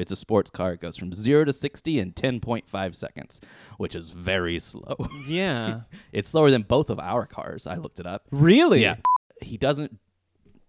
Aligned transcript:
it's 0.00 0.12
a 0.12 0.16
sports 0.16 0.50
car. 0.50 0.72
It 0.72 0.80
goes 0.80 0.96
from 0.96 1.12
zero 1.12 1.44
to 1.44 1.52
sixty 1.52 1.98
in 1.98 2.12
ten 2.12 2.40
point 2.40 2.68
five 2.68 2.94
seconds, 2.96 3.40
which 3.76 3.94
is 3.94 4.10
very 4.10 4.58
slow. 4.58 4.96
Yeah. 5.28 5.80
it's 6.12 6.30
slower 6.30 6.50
than 6.50 6.62
both 6.62 6.90
of 6.90 6.98
our 7.00 7.26
cars. 7.26 7.66
I 7.66 7.76
looked 7.76 8.00
it 8.00 8.06
up. 8.06 8.26
really? 8.30 8.82
Yeah. 8.82 8.96
He 9.42 9.56
doesn't 9.56 9.98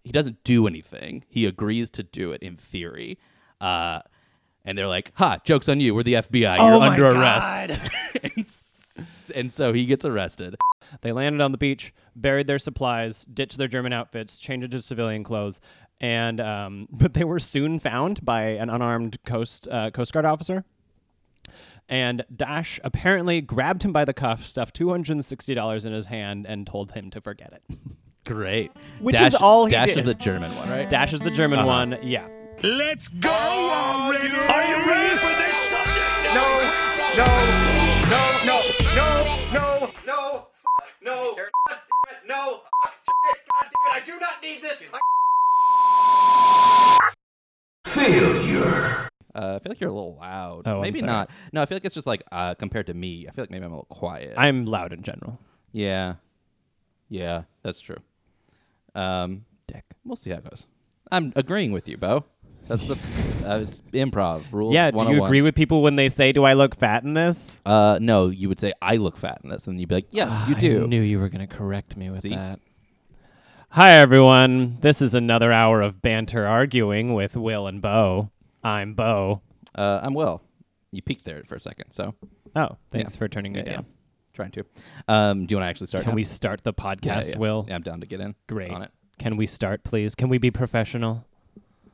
he 0.04 0.12
doesn't 0.12 0.42
do 0.44 0.66
anything. 0.66 1.24
He 1.28 1.46
agrees 1.46 1.90
to 1.90 2.02
do 2.02 2.32
it 2.32 2.42
in 2.42 2.56
theory. 2.56 3.18
Uh 3.60 4.00
and 4.64 4.76
they're 4.76 4.88
like, 4.88 5.12
"Ha, 5.16 5.38
joke's 5.44 5.68
on 5.68 5.80
you. 5.80 5.94
We're 5.94 6.02
the 6.02 6.14
FBI. 6.14 6.56
You're 6.58 6.74
Oh 6.74 6.80
under 6.82 7.06
arrest." 7.08 7.80
and, 8.22 8.38
s- 8.38 9.30
and 9.34 9.52
so 9.52 9.72
he 9.72 9.86
gets 9.86 10.04
arrested. 10.04 10.56
They 11.02 11.12
landed 11.12 11.40
on 11.40 11.52
the 11.52 11.58
beach, 11.58 11.94
buried 12.14 12.46
their 12.46 12.58
supplies, 12.58 13.24
ditched 13.24 13.56
their 13.58 13.68
German 13.68 13.92
outfits, 13.92 14.38
changed 14.38 14.64
into 14.66 14.82
civilian 14.82 15.22
clothes, 15.24 15.60
and 16.00 16.40
um, 16.40 16.88
but 16.90 17.14
they 17.14 17.24
were 17.24 17.38
soon 17.38 17.78
found 17.78 18.24
by 18.24 18.42
an 18.42 18.70
unarmed 18.70 19.18
coast 19.24 19.68
uh, 19.70 19.90
Coast 19.90 20.12
Guard 20.12 20.24
officer. 20.24 20.64
And 21.88 22.24
Dasch 22.32 22.78
apparently 22.84 23.40
grabbed 23.40 23.82
him 23.82 23.92
by 23.92 24.04
the 24.04 24.12
cuff, 24.14 24.46
stuffed 24.46 24.76
two 24.76 24.90
hundred 24.90 25.12
and 25.14 25.24
sixty 25.24 25.54
dollars 25.54 25.84
in 25.84 25.92
his 25.92 26.06
hand, 26.06 26.46
and 26.46 26.66
told 26.66 26.92
him 26.92 27.10
to 27.10 27.20
forget 27.20 27.52
it. 27.52 27.78
Great. 28.24 28.70
Which 29.00 29.16
Dasch, 29.16 29.26
is 29.28 29.34
all 29.34 29.66
he 29.66 29.74
Dasch 29.74 29.86
did. 29.86 29.98
is 29.98 30.04
the 30.04 30.14
German 30.14 30.54
one, 30.54 30.70
right? 30.70 30.88
Dasch 30.88 31.12
is 31.12 31.20
the 31.20 31.30
German 31.32 31.58
Uh-huh. 31.58 31.66
one, 31.68 31.98
yeah. 32.02 32.28
Let's 32.62 33.08
go 33.08 33.28
already! 33.30 34.28
Are 34.28 34.64
you 34.68 34.86
ready 34.86 35.16
for 35.16 35.34
this 35.40 35.54
subject? 35.70 36.34
No, 36.34 36.46
no, 37.16 37.26
no, 37.26 38.20
no, 38.46 38.60
no, 39.52 39.52
no, 39.52 39.90
no, 40.06 40.46
no, 41.02 41.34
God 41.34 41.48
damn 41.68 42.14
it, 42.14 42.28
no, 42.28 42.60
shit, 43.02 43.38
God 43.50 43.64
damn 43.64 43.68
it, 43.70 43.94
I 43.94 44.00
do 44.04 44.20
not 44.20 44.42
need 44.42 44.62
this. 44.62 44.80
I- 44.92 44.98
Failure. 47.94 49.08
Uh, 49.34 49.54
I 49.56 49.58
feel 49.60 49.70
like 49.70 49.80
you're 49.80 49.90
a 49.90 49.92
little 49.92 50.16
loud. 50.16 50.62
Oh, 50.66 50.76
I'm 50.76 50.82
maybe 50.82 51.00
sorry. 51.00 51.10
not. 51.12 51.30
No, 51.52 51.62
I 51.62 51.66
feel 51.66 51.76
like 51.76 51.84
it's 51.84 51.94
just 51.94 52.06
like 52.06 52.22
uh, 52.32 52.54
compared 52.54 52.86
to 52.88 52.94
me. 52.94 53.26
I 53.28 53.32
feel 53.32 53.42
like 53.42 53.50
maybe 53.50 53.64
I'm 53.64 53.72
a 53.72 53.76
little 53.76 53.86
quiet. 53.86 54.34
I'm 54.36 54.66
loud 54.66 54.92
in 54.92 55.02
general. 55.02 55.38
yeah, 55.72 56.14
yeah, 57.08 57.42
that's 57.62 57.80
true. 57.80 57.98
Um, 58.94 59.44
Dick. 59.66 59.84
we'll 60.04 60.16
see 60.16 60.30
how 60.30 60.38
it 60.38 60.48
goes. 60.48 60.66
I'm 61.12 61.32
agreeing 61.36 61.72
with 61.72 61.88
you, 61.88 61.96
Bo. 61.96 62.24
That's 62.66 62.84
the 62.84 62.94
uh, 63.46 63.60
it's 63.60 63.82
improv 63.92 64.44
rules. 64.52 64.74
Yeah, 64.74 64.90
do 64.90 65.10
you 65.10 65.24
agree 65.24 65.42
with 65.42 65.54
people 65.54 65.82
when 65.82 65.96
they 65.96 66.08
say, 66.08 66.32
"Do 66.32 66.44
I 66.44 66.52
look 66.54 66.76
fat 66.76 67.02
in 67.04 67.14
this?" 67.14 67.60
Uh, 67.64 67.98
no, 68.00 68.28
you 68.28 68.48
would 68.48 68.60
say 68.60 68.72
I 68.80 68.96
look 68.96 69.16
fat 69.16 69.40
in 69.42 69.50
this, 69.50 69.66
and 69.66 69.80
you'd 69.80 69.88
be 69.88 69.96
like, 69.96 70.08
yes, 70.10 70.36
you 70.48 70.54
do. 70.54 70.84
I 70.84 70.86
knew 70.86 71.02
you 71.02 71.18
were 71.18 71.28
going 71.28 71.46
to 71.46 71.52
correct 71.52 71.96
me 71.96 72.08
with 72.08 72.20
See? 72.20 72.30
that. 72.30 72.60
Hi, 73.70 73.92
everyone. 73.92 74.78
This 74.80 75.00
is 75.00 75.14
another 75.14 75.52
hour 75.52 75.80
of 75.80 76.02
banter 76.02 76.46
arguing 76.46 77.14
with 77.14 77.36
Will 77.36 77.66
and 77.66 77.80
Bo. 77.80 78.30
I'm 78.64 78.94
Bo. 78.94 79.42
Uh, 79.74 80.00
I'm 80.02 80.14
Will. 80.14 80.42
You 80.90 81.02
peeked 81.02 81.24
there 81.24 81.42
for 81.46 81.54
a 81.54 81.60
second, 81.60 81.92
so 81.92 82.14
Oh, 82.56 82.76
thanks 82.90 83.14
Yeah. 83.14 83.18
for 83.18 83.28
turning 83.28 83.52
me 83.52 83.60
yeah, 83.60 83.64
yeah. 83.66 83.72
down. 83.76 83.86
trying 84.32 84.50
to. 84.52 84.64
Um, 85.08 85.46
do 85.46 85.52
you 85.52 85.58
want 85.58 85.66
to 85.66 85.70
actually 85.70 85.86
start? 85.88 86.04
Can 86.04 86.12
now? 86.12 86.16
we 86.16 86.24
start 86.24 86.62
the 86.64 86.72
Yeah, 86.76 86.94
podcast, 86.94 87.32
yeah. 87.32 87.38
Will? 87.38 87.64
Yeah, 87.68 87.74
I'm 87.76 87.82
down 87.82 88.00
to 88.00 88.06
get 88.06 88.20
in. 88.20 88.34
Great. 88.48 88.70
on 88.70 88.82
it. 88.82 88.90
Can 89.18 89.36
we 89.36 89.46
start, 89.46 89.84
please? 89.84 90.14
Can 90.14 90.28
we 90.28 90.38
be 90.38 90.50
professional? 90.50 91.24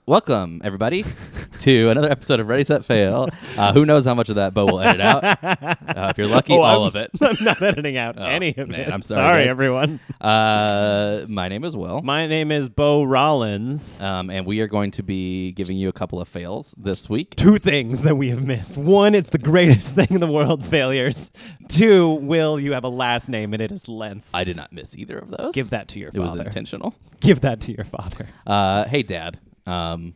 Welcome, 0.08 0.60
everybody, 0.62 1.04
to 1.58 1.88
another 1.88 2.08
episode 2.08 2.38
of 2.38 2.46
Ready 2.46 2.62
Set 2.62 2.84
Fail. 2.84 3.28
Uh, 3.58 3.72
who 3.72 3.84
knows 3.84 4.04
how 4.04 4.14
much 4.14 4.28
of 4.28 4.36
that 4.36 4.54
Bo 4.54 4.64
will 4.66 4.80
edit 4.80 5.00
out? 5.00 5.24
Uh, 5.24 5.74
if 6.10 6.16
you're 6.16 6.28
lucky, 6.28 6.52
Oh, 6.56 6.60
all 6.62 6.82
I'm- 6.84 6.86
of 6.86 6.94
it. 6.94 7.10
I'm 7.20 7.44
not 7.44 7.60
editing 7.60 7.96
out 7.96 8.14
Oh, 8.16 8.22
any 8.24 8.54
of 8.56 8.68
man, 8.68 8.82
it. 8.82 8.92
I'm 8.92 9.02
sorry, 9.02 9.42
guys. 9.46 9.50
everyone. 9.50 9.98
Uh, 10.20 11.24
my 11.28 11.48
name 11.48 11.64
is 11.64 11.74
Will, 11.76 12.02
My 12.02 12.28
name 12.28 12.52
is 12.52 12.68
Bo 12.68 13.02
Rollins. 13.02 14.00
um, 14.00 14.30
and 14.30 14.46
we 14.46 14.60
are 14.60 14.68
going 14.68 14.92
to 14.92 15.02
be 15.02 15.50
giving 15.50 15.76
you 15.76 15.88
a 15.88 15.92
couple 15.92 16.20
of 16.20 16.28
fails 16.28 16.72
this 16.78 17.10
week. 17.10 17.34
Two 17.34 17.58
things 17.58 18.02
that 18.02 18.14
we 18.16 18.30
have 18.30 18.44
missed. 18.44 18.76
One, 18.76 19.12
it's 19.12 19.30
the 19.30 19.38
greatest 19.38 19.96
thing 19.96 20.06
in 20.10 20.20
the 20.20 20.30
world, 20.30 20.64
failures. 20.64 21.32
Two, 21.66 22.12
Will, 22.14 22.60
you 22.60 22.74
have 22.74 22.84
a 22.84 22.88
last 22.88 23.28
name 23.28 23.52
and 23.54 23.60
it 23.60 23.72
is 23.72 23.88
Lentz. 23.88 24.32
I 24.36 24.44
did 24.44 24.54
not 24.56 24.72
miss 24.72 24.96
either 24.96 25.18
of 25.18 25.32
those. 25.36 25.52
Give 25.52 25.70
that 25.70 25.88
to 25.88 25.98
your 25.98 26.10
It 26.14 26.20
was 26.20 26.31
father. 26.31 26.44
intentional. 26.44 26.94
Give 27.19 27.41
that 27.41 27.60
to 27.62 27.72
your 27.72 27.84
father. 27.84 28.28
Uh, 28.47 28.84
hey, 28.84 29.02
Dad. 29.02 29.41
Um, 29.66 30.15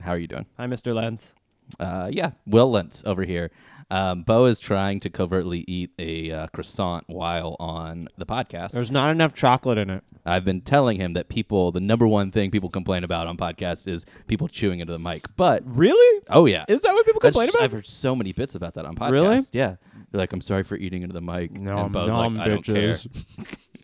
how 0.00 0.12
are 0.12 0.18
you 0.18 0.26
doing? 0.26 0.46
Hi, 0.56 0.66
Mr. 0.66 0.94
Lentz. 0.94 1.34
Uh, 1.78 2.08
yeah, 2.12 2.32
Will 2.46 2.70
Lentz 2.70 3.02
over 3.06 3.22
here. 3.24 3.50
Um, 3.92 4.22
Bo 4.22 4.44
is 4.44 4.60
trying 4.60 5.00
to 5.00 5.10
covertly 5.10 5.64
eat 5.66 5.90
a 5.98 6.30
uh, 6.30 6.46
croissant 6.48 7.04
while 7.08 7.56
on 7.58 8.08
the 8.16 8.26
podcast. 8.26 8.70
There's 8.72 8.90
not 8.90 9.10
enough 9.10 9.34
chocolate 9.34 9.78
in 9.78 9.90
it. 9.90 10.04
I've 10.24 10.44
been 10.44 10.60
telling 10.60 10.98
him 11.00 11.14
that 11.14 11.28
people, 11.28 11.72
the 11.72 11.80
number 11.80 12.06
one 12.06 12.30
thing 12.30 12.50
people 12.50 12.68
complain 12.70 13.02
about 13.04 13.26
on 13.26 13.36
podcasts 13.36 13.88
is 13.88 14.04
people 14.26 14.46
chewing 14.48 14.78
into 14.80 14.92
the 14.92 14.98
mic. 14.98 15.26
But 15.36 15.62
Really? 15.64 16.22
oh 16.28 16.46
yeah, 16.46 16.64
Is 16.68 16.82
that 16.82 16.92
what 16.92 17.04
people 17.06 17.20
That's- 17.20 17.34
complain 17.34 17.48
about? 17.50 17.62
I've 17.64 17.72
heard 17.72 17.86
so 17.86 18.14
many 18.14 18.32
bits 18.32 18.54
about 18.54 18.74
that 18.74 18.84
on 18.84 18.94
podcasts. 18.96 19.10
Really? 19.12 19.40
Yeah. 19.52 19.76
They're 20.12 20.20
like, 20.20 20.32
I'm 20.32 20.40
sorry 20.40 20.62
for 20.64 20.76
eating 20.76 21.02
into 21.02 21.12
the 21.14 21.20
mic. 21.20 21.52
And 21.56 21.66
Bo's 21.92 22.08
like, 22.08 22.38
I 22.38 22.48
don't 22.48 22.62
care. 22.64 22.94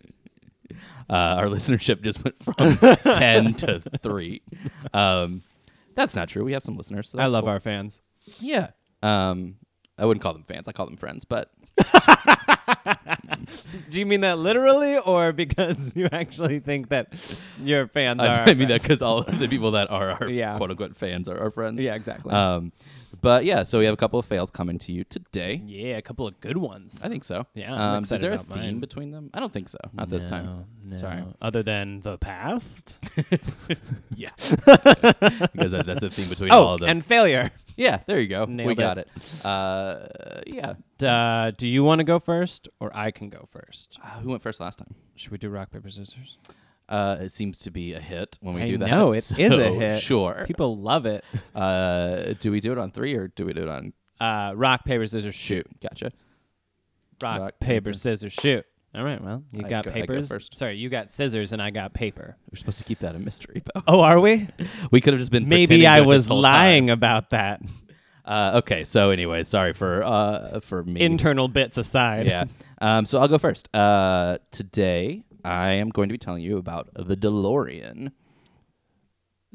Uh, 1.09 1.13
our 1.13 1.45
listenership 1.47 2.01
just 2.01 2.23
went 2.23 2.41
from 2.43 2.53
10 3.13 3.53
to 3.55 3.79
3. 3.79 4.41
Um, 4.93 5.43
that's 5.95 6.15
not 6.15 6.27
true. 6.29 6.43
We 6.43 6.53
have 6.53 6.63
some 6.63 6.77
listeners. 6.77 7.09
So 7.09 7.19
I 7.19 7.25
love 7.27 7.43
cool. 7.43 7.51
our 7.53 7.59
fans. 7.59 8.01
Yeah. 8.39 8.69
Um, 9.01 9.55
I 9.97 10.05
wouldn't 10.05 10.21
call 10.21 10.33
them 10.33 10.43
fans. 10.43 10.67
I 10.67 10.71
call 10.73 10.85
them 10.85 10.97
friends, 10.97 11.25
but 11.25 11.51
Do 13.89 13.99
you 13.99 14.05
mean 14.05 14.21
that 14.21 14.37
literally 14.37 14.97
or 14.97 15.31
because 15.31 15.95
you 15.95 16.07
actually 16.11 16.59
think 16.59 16.89
that 16.89 17.13
your 17.63 17.87
fans 17.87 18.21
are? 18.21 18.27
I, 18.27 18.39
our 18.41 18.49
I 18.49 18.53
mean 18.53 18.67
that 18.67 18.81
because 18.81 19.01
all 19.01 19.19
of 19.19 19.39
the 19.39 19.47
people 19.47 19.71
that 19.71 19.89
are 19.89 20.11
our 20.21 20.29
Yeah. 20.29 20.57
quote 20.57 20.71
unquote 20.71 20.95
fans 20.95 21.29
are 21.29 21.39
our 21.39 21.51
friends. 21.51 21.81
Yeah, 21.81 21.95
exactly. 21.95 22.33
Um, 22.33 22.71
but 23.21 23.45
yeah, 23.45 23.63
so 23.63 23.79
we 23.79 23.85
have 23.85 23.93
a 23.93 23.97
couple 23.97 24.19
of 24.19 24.25
fails 24.25 24.51
coming 24.51 24.77
to 24.79 24.91
you 24.91 25.03
today. 25.03 25.61
yeah, 25.65 25.97
a 25.97 26.01
couple 26.01 26.27
of 26.27 26.39
good 26.39 26.57
ones. 26.57 27.01
I 27.03 27.09
think 27.09 27.23
so. 27.23 27.45
Yeah, 27.53 27.73
I'm 27.73 27.79
Um, 27.79 28.03
is 28.03 28.11
excited 28.11 28.23
there 28.23 28.31
a 28.31 28.35
about 28.35 28.47
theme 28.47 28.63
mine. 28.63 28.79
between 28.79 29.11
them? 29.11 29.29
I 29.33 29.39
don't 29.39 29.51
think 29.53 29.69
so. 29.69 29.77
Not 29.93 30.09
this 30.09 30.25
time. 30.27 30.65
No, 30.83 30.95
Sorry. 30.95 31.17
no. 31.17 31.33
Other 31.41 31.63
than 31.63 32.01
the 32.01 32.17
past. 32.17 32.97
Yeah. 34.15 34.31
because 34.39 35.71
that, 35.73 35.83
that's 35.85 36.01
a 36.01 36.09
theme 36.09 36.27
between 36.27 36.49
all 36.49 36.69
oh, 36.69 36.73
of 36.73 36.79
them. 36.79 36.89
and 36.89 37.05
failure. 37.05 37.51
yeah, 37.77 37.99
there 38.07 38.19
you 38.19 38.27
go. 38.27 38.45
we 38.45 38.53
Nailed 38.55 38.77
got 38.77 38.97
it. 38.97 39.07
it. 39.15 39.45
Uh, 39.45 40.07
yeah. 40.47 40.73
Uh, 41.07 41.51
do 41.55 41.67
you 41.67 41.83
want 41.83 41.99
to 41.99 42.03
go 42.03 42.17
first 42.17 42.67
or 42.79 42.89
I 42.97 43.11
can 43.11 43.29
go 43.29 43.45
first? 43.51 43.99
Uh, 44.03 44.19
who 44.21 44.29
went 44.29 44.41
first 44.41 44.59
last 44.59 44.79
time? 44.79 44.95
Should 45.15 45.31
we 45.31 45.37
do 45.37 45.49
rock 45.49 45.69
paper 45.71 45.91
scissors? 45.91 46.39
Uh, 46.89 47.17
it 47.19 47.29
seems 47.31 47.59
to 47.59 47.71
be 47.71 47.93
a 47.93 47.99
hit 47.99 48.37
when 48.41 48.55
we 48.55 48.61
I 48.61 48.65
do 48.67 48.77
that. 48.77 48.89
know, 48.89 49.11
it 49.11 49.17
is 49.37 49.57
a 49.57 49.69
hit. 49.73 50.01
Sure. 50.01 50.43
People 50.47 50.77
love 50.77 51.05
it. 51.05 51.23
Uh, 51.55 52.33
do 52.39 52.51
we 52.51 52.59
do 52.59 52.71
it 52.71 52.77
on 52.77 52.91
three 52.91 53.15
or 53.15 53.27
do 53.29 53.45
we 53.45 53.51
do 53.53 53.63
it 53.63 53.69
on 53.69 53.93
Uh, 54.19 54.53
rock 54.55 54.85
paper 54.85 55.05
scissors 55.07 55.35
shoot. 55.35 55.65
Gotcha. 55.81 56.11
Rock, 57.21 57.39
Rock, 57.39 57.59
paper, 57.59 57.85
paper. 57.85 57.93
scissors 57.93 58.33
shoot. 58.33 58.63
All 58.95 59.03
right. 59.03 59.21
Well, 59.21 59.43
you 59.51 59.65
I 59.65 59.69
got 59.69 59.85
go- 59.85 59.91
go 59.91 59.95
papers. 60.01 60.27
first. 60.29 60.55
Sorry, 60.55 60.77
you 60.77 60.87
got 60.89 61.09
scissors 61.09 61.51
and 61.51 61.61
I 61.61 61.71
got 61.71 61.93
paper. 61.93 62.37
We're 62.51 62.57
supposed 62.57 62.77
to 62.77 62.83
keep 62.83 62.99
that 62.99 63.15
a 63.15 63.19
mystery, 63.19 63.61
Bo. 63.73 63.81
Oh, 63.87 64.01
are 64.01 64.19
we? 64.19 64.47
We 64.91 65.01
could 65.01 65.13
have 65.13 65.19
just 65.19 65.31
been 65.31 65.49
Maybe 65.49 65.85
I 65.87 66.01
was 66.01 66.29
lying 66.29 66.87
time. 66.87 66.93
about 66.93 67.31
that. 67.31 67.61
Uh, 68.23 68.53
okay, 68.61 68.83
so 68.83 69.09
anyway, 69.11 69.41
sorry 69.43 69.73
for 69.73 70.03
uh 70.03 70.59
for 70.61 70.83
me. 70.83 71.01
Internal 71.01 71.47
bits 71.47 71.77
aside. 71.77 72.27
yeah. 72.27 72.45
Um, 72.79 73.05
so 73.05 73.19
I'll 73.19 73.27
go 73.27 73.37
first. 73.37 73.73
Uh, 73.75 74.37
today 74.51 75.23
I 75.43 75.69
am 75.69 75.89
going 75.89 76.09
to 76.09 76.13
be 76.13 76.17
telling 76.17 76.41
you 76.43 76.57
about 76.57 76.89
the 76.95 77.15
DeLorean. 77.15 78.11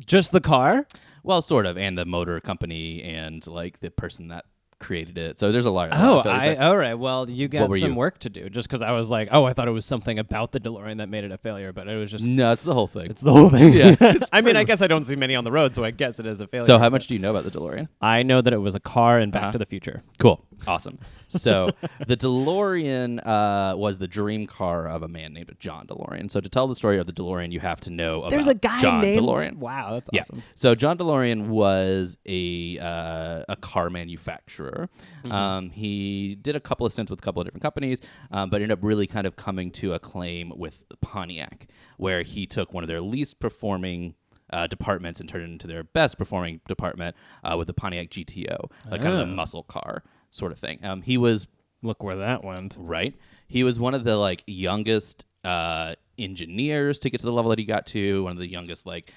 Just 0.05 0.33
the 0.33 0.41
car? 0.41 0.87
Well, 1.23 1.43
sort 1.43 1.67
of, 1.67 1.77
and 1.79 1.97
the 1.97 2.05
motor 2.05 2.41
company 2.41 3.03
and 3.03 3.47
like 3.47 3.81
the 3.81 3.91
person 3.91 4.29
that 4.29 4.45
created 4.81 5.17
it. 5.17 5.39
So 5.39 5.53
there's 5.53 5.67
a 5.67 5.71
lot. 5.71 5.91
Of 5.93 5.99
Oh, 6.01 6.29
I, 6.29 6.57
all 6.57 6.77
right. 6.77 6.95
Well, 6.95 7.31
you 7.31 7.47
got 7.47 7.73
some 7.77 7.91
you? 7.91 7.95
work 7.95 8.19
to 8.21 8.31
do 8.31 8.49
just 8.49 8.67
because 8.67 8.83
I 8.83 8.91
was 8.91 9.09
like, 9.09 9.29
oh, 9.31 9.45
I 9.45 9.53
thought 9.53 9.69
it 9.69 9.73
was 9.73 9.87
something 9.87 10.19
about 10.19 10.51
the 10.51 10.59
DeLorean 10.59 10.97
that 10.99 11.09
made 11.09 11.23
it 11.23 11.31
a 11.31 11.39
failure, 11.39 11.73
but 11.73 11.87
it 11.87 11.97
was 11.97 12.11
just 12.11 12.25
no, 12.25 12.51
it's 12.51 12.65
the 12.65 12.75
whole 12.75 12.89
thing. 12.89 13.09
it's 13.11 13.21
the 13.21 13.33
whole 13.33 13.49
thing. 13.51 13.73
Yeah, 13.75 13.95
I 14.33 14.41
mean, 14.41 14.57
I 14.57 14.65
guess 14.65 14.83
I 14.83 14.89
don't 14.89 15.05
see 15.05 15.15
many 15.15 15.37
on 15.37 15.45
the 15.45 15.53
road, 15.53 15.73
so 15.75 15.85
I 15.85 15.93
guess 15.93 16.19
it 16.19 16.27
is 16.27 16.41
a 16.41 16.49
failure. 16.49 16.67
so 16.67 16.79
how 16.81 16.89
much 16.89 17.07
do 17.07 17.15
you 17.15 17.21
know 17.21 17.31
about 17.31 17.45
the 17.45 17.57
DeLorean? 17.57 17.87
I 18.01 18.25
know 18.25 18.41
that 18.41 18.53
it 18.53 18.59
was 18.59 18.75
a 18.75 18.81
car 18.81 19.21
in 19.21 19.31
Back 19.31 19.43
Uh-huh. 19.43 19.53
to 19.53 19.59
the 19.59 19.67
Future. 19.67 20.03
Cool. 20.19 20.45
Awesome. 20.67 20.99
So 21.33 21.71
the 22.07 22.17
DeLorean 22.17 23.27
uh, 23.27 23.77
was 23.77 23.99
the 23.99 24.09
dream 24.09 24.47
car 24.47 24.87
of 24.89 25.03
a 25.03 25.09
man 25.09 25.33
named 25.33 25.55
John 25.59 25.87
DeLorean. 25.87 26.31
So 26.31 26.41
to 26.41 26.49
tell 26.49 26.67
the 26.67 26.75
story 26.75 26.99
of 26.99 27.07
the 27.07 27.13
DeLorean, 27.13 27.53
you 27.53 27.61
have 27.61 27.81
to 27.81 27.91
know 27.91 28.29
There's 28.29 28.47
about 28.47 28.57
a 28.57 28.59
guy 28.59 28.81
John 28.81 29.01
named 29.03 29.23
DeLorean. 29.23 29.55
Wow, 29.57 29.95
that's 29.95 30.09
awesome. 30.11 30.15
Yeah. 30.15 30.21
awesome. 30.21 30.43
So 30.55 30.75
John 30.75 30.99
DeLorean 30.99 31.49
was 31.49 32.19
a 32.27 32.79
uh, 32.79 33.45
a 33.49 33.57
car 33.57 33.91
manufacturer. 33.91 34.89
Mm-hmm. 35.25 35.33
Um, 35.33 35.71
he 35.71 36.37
did 36.41 36.57
a 36.57 36.61
couple 36.61 36.87
of 36.87 36.93
stints 36.93 37.11
with 37.11 37.21
a 37.21 37.23
couple 37.23 37.41
of 37.41 37.47
different 37.47 37.63
companies, 37.63 38.01
um, 38.31 38.51
but 38.51 38.57
ended 38.57 38.73
up 38.79 38.83
really 38.83 39.07
kind 39.07 39.27
of 39.27 39.37
coming 39.37 39.71
to 39.73 39.95
a 39.95 39.99
claim 39.99 40.53
with 40.57 40.83
Pontiac, 41.01 41.67
where 41.97 42.23
he 42.23 42.47
took 42.47 42.73
one 42.73 42.85
of 42.85 42.89
their 42.89 43.01
least 43.01 43.41
performing. 43.41 44.15
Uh, 44.53 44.67
departments 44.67 45.19
and 45.19 45.31
turned 45.31 45.45
it 45.45 45.51
into 45.51 45.67
their 45.67 45.83
best 45.83 46.19
performing 46.19 46.61
department 46.69 47.17
uh, 47.43 47.57
with 47.57 47.67
the 47.67 47.73
Pontiac 47.73 48.11
GTO, 48.11 48.71
like 48.91 49.01
kind 49.01 49.15
of 49.15 49.21
Oh. 49.21 49.25
the 49.25 49.27
muscle 49.27 49.63
car 49.63 50.03
sort 50.33 50.51
of 50.51 50.59
thing. 50.59 50.85
Um, 50.85 51.03
he 51.03 51.17
was 51.17 51.47
Look 51.85 52.03
where 52.03 52.17
that 52.17 52.45
went. 52.45 52.77
right? 52.79 53.15
He 53.49 53.65
was 53.65 53.79
one 53.81 53.95
of 53.95 54.05
the 54.05 54.17
like 54.17 54.45
youngest 54.47 55.27
uh, 55.45 55.95
engineers 56.17 56.99
to 57.01 57.11
get 57.11 57.21
to 57.21 57.27
the 57.27 57.33
level 57.33 57.51
that 57.51 57.59
he 57.59 57.65
got 57.65 57.87
to. 57.87 58.23
One 58.25 58.33
of 58.33 58.39
the 58.39 58.47
youngest 58.51 58.87
like 58.87 59.13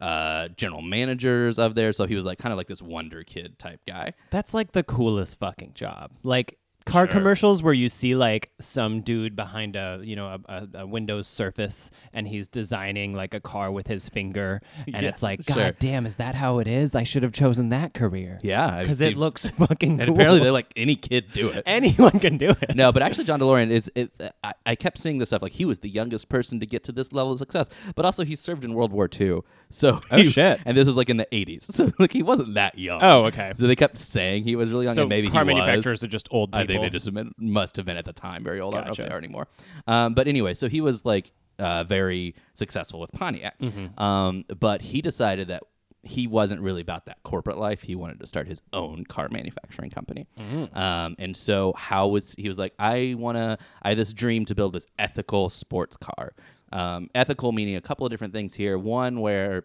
uh, 0.00 0.48
general 0.48 0.82
managers 0.82 1.58
of 1.58 1.74
there. 1.74 1.92
So 1.92 2.06
he 2.06 2.14
was 2.14 2.26
like 2.26 2.38
kind 2.38 2.52
of 2.52 2.56
like 2.58 2.68
this 2.68 2.82
wonder 2.82 3.22
kid 3.24 3.58
type 3.58 3.80
guy. 3.86 4.14
That's 4.30 4.54
like 4.54 4.72
the 4.72 4.82
coolest 4.82 5.38
fucking 5.38 5.72
job. 5.74 6.10
Like 6.22 6.58
car 6.86 7.06
Sure. 7.06 7.12
commercials 7.12 7.62
where 7.62 7.72
you 7.74 7.88
see 7.88 8.14
like 8.14 8.50
some 8.60 9.00
dude 9.02 9.36
behind 9.36 9.76
a 9.76 10.00
you 10.02 10.16
know 10.16 10.26
a, 10.26 10.40
a, 10.48 10.68
a 10.82 10.86
Windows 10.86 11.26
Surface 11.28 11.90
and 12.12 12.26
he's 12.28 12.48
designing 12.48 13.12
like 13.14 13.34
a 13.34 13.40
car 13.40 13.70
with 13.70 13.86
his 13.86 14.08
finger, 14.08 14.60
and 14.86 15.02
Yes, 15.02 15.04
it's 15.14 15.22
like, 15.22 15.42
sure. 15.42 15.56
God 15.56 15.76
damn, 15.78 16.06
is 16.06 16.16
that 16.16 16.34
how 16.34 16.58
it 16.58 16.66
is? 16.66 16.94
I 16.94 17.02
should 17.04 17.22
have 17.22 17.32
chosen 17.32 17.68
that 17.70 17.94
career. 17.94 18.38
Yeah, 18.42 18.80
because 18.80 19.00
it 19.00 19.10
seems- 19.10 19.20
looks 19.20 19.46
fucking. 19.50 19.92
And 20.00 20.06
cool. 20.08 20.14
apparently, 20.14 20.40
they're 20.40 20.52
like 20.52 20.72
any 20.76 20.96
kid 20.96 21.26
do 21.32 21.48
it. 21.50 21.62
anyone 21.66 22.18
can 22.18 22.36
do 22.38 22.50
it. 22.50 22.74
no, 22.74 22.92
but 22.92 23.02
actually, 23.02 23.24
John 23.24 23.40
DeLorean 23.40 23.70
is. 23.70 23.90
It, 23.94 24.12
I, 24.42 24.54
I 24.66 24.74
kept 24.74 24.98
seeing 24.98 25.18
this 25.18 25.30
stuff 25.30 25.42
like 25.42 25.52
he 25.52 25.64
was 25.64 25.80
the 25.80 25.88
youngest 25.90 26.28
person 26.28 26.60
to 26.60 26.66
get 26.66 26.84
to 26.84 26.92
this 26.92 27.12
level 27.12 27.32
of 27.32 27.38
success, 27.38 27.68
but 27.94 28.04
also 28.04 28.24
he 28.24 28.34
served 28.36 28.64
in 28.64 28.74
World 28.74 28.92
War 28.92 29.08
II. 29.20 29.40
So 29.68 30.00
Oh, 30.10 30.16
he- 30.16 30.24
shit. 30.24 30.60
And 30.64 30.76
this 30.76 30.86
was 30.86 30.96
like 30.96 31.08
in 31.10 31.16
the 31.16 31.26
'80s, 31.32 31.62
so 31.72 31.90
like 31.98 32.12
he 32.12 32.22
wasn't 32.22 32.54
that 32.54 32.78
young. 32.78 33.00
Oh, 33.02 33.24
okay. 33.26 33.52
So 33.54 33.66
they 33.66 33.76
kept 33.76 33.98
saying 33.98 34.44
he 34.44 34.56
was 34.56 34.70
really 34.70 34.86
young, 34.86 34.94
So 34.94 35.02
and 35.02 35.08
maybe 35.08 35.28
car 35.28 35.44
he 35.44 35.52
was. 35.52 35.60
manufacturers 35.60 36.02
are 36.02 36.08
just 36.08 36.28
old 36.30 36.52
people. 36.52 36.66
Think 36.72 36.82
they 36.82 36.90
just 36.90 37.12
been- 37.12 37.32
must 37.38 37.76
have 37.76 37.86
been 37.86 37.96
at 37.96 38.04
the 38.04 38.12
time 38.12 38.44
very 38.44 38.60
old. 38.60 38.74
I 38.74 38.78
don't 38.78 38.86
know 38.86 38.92
if 38.92 38.96
they 39.08 39.14
are 39.14 39.18
anymore. 39.18 39.48
Um, 39.86 40.14
but 40.14 40.28
anyway, 40.28 40.54
so 40.54 40.68
he 40.68 40.80
was 40.80 41.04
like 41.04 41.32
uh, 41.58 41.84
very 41.84 42.34
successful 42.54 43.00
with 43.00 43.12
Pontiac. 43.12 43.58
Mm-hmm. 43.58 44.00
Um, 44.02 44.44
but 44.58 44.82
he 44.82 45.02
decided 45.02 45.48
that 45.48 45.62
he 46.02 46.26
wasn't 46.26 46.60
really 46.62 46.80
about 46.80 47.04
that 47.06 47.22
corporate 47.24 47.58
life. 47.58 47.82
He 47.82 47.94
wanted 47.94 48.20
to 48.20 48.26
start 48.26 48.48
his 48.48 48.62
own 48.72 49.04
car 49.04 49.28
manufacturing 49.30 49.90
company. 49.90 50.26
Mm-hmm. 50.38 50.76
Um, 50.76 51.14
and 51.18 51.36
so 51.36 51.74
how 51.76 52.08
was 52.08 52.34
he 52.36 52.48
was 52.48 52.58
like, 52.58 52.72
I 52.78 53.14
want 53.18 53.36
to, 53.36 53.58
I 53.82 53.90
have 53.90 53.98
this 53.98 54.12
dream 54.12 54.46
to 54.46 54.54
build 54.54 54.72
this 54.72 54.86
ethical 54.98 55.50
sports 55.50 55.98
car. 55.98 56.32
Um, 56.72 57.10
ethical 57.14 57.52
meaning 57.52 57.76
a 57.76 57.80
couple 57.80 58.06
of 58.06 58.10
different 58.10 58.32
things 58.32 58.54
here. 58.54 58.78
One 58.78 59.20
where 59.20 59.64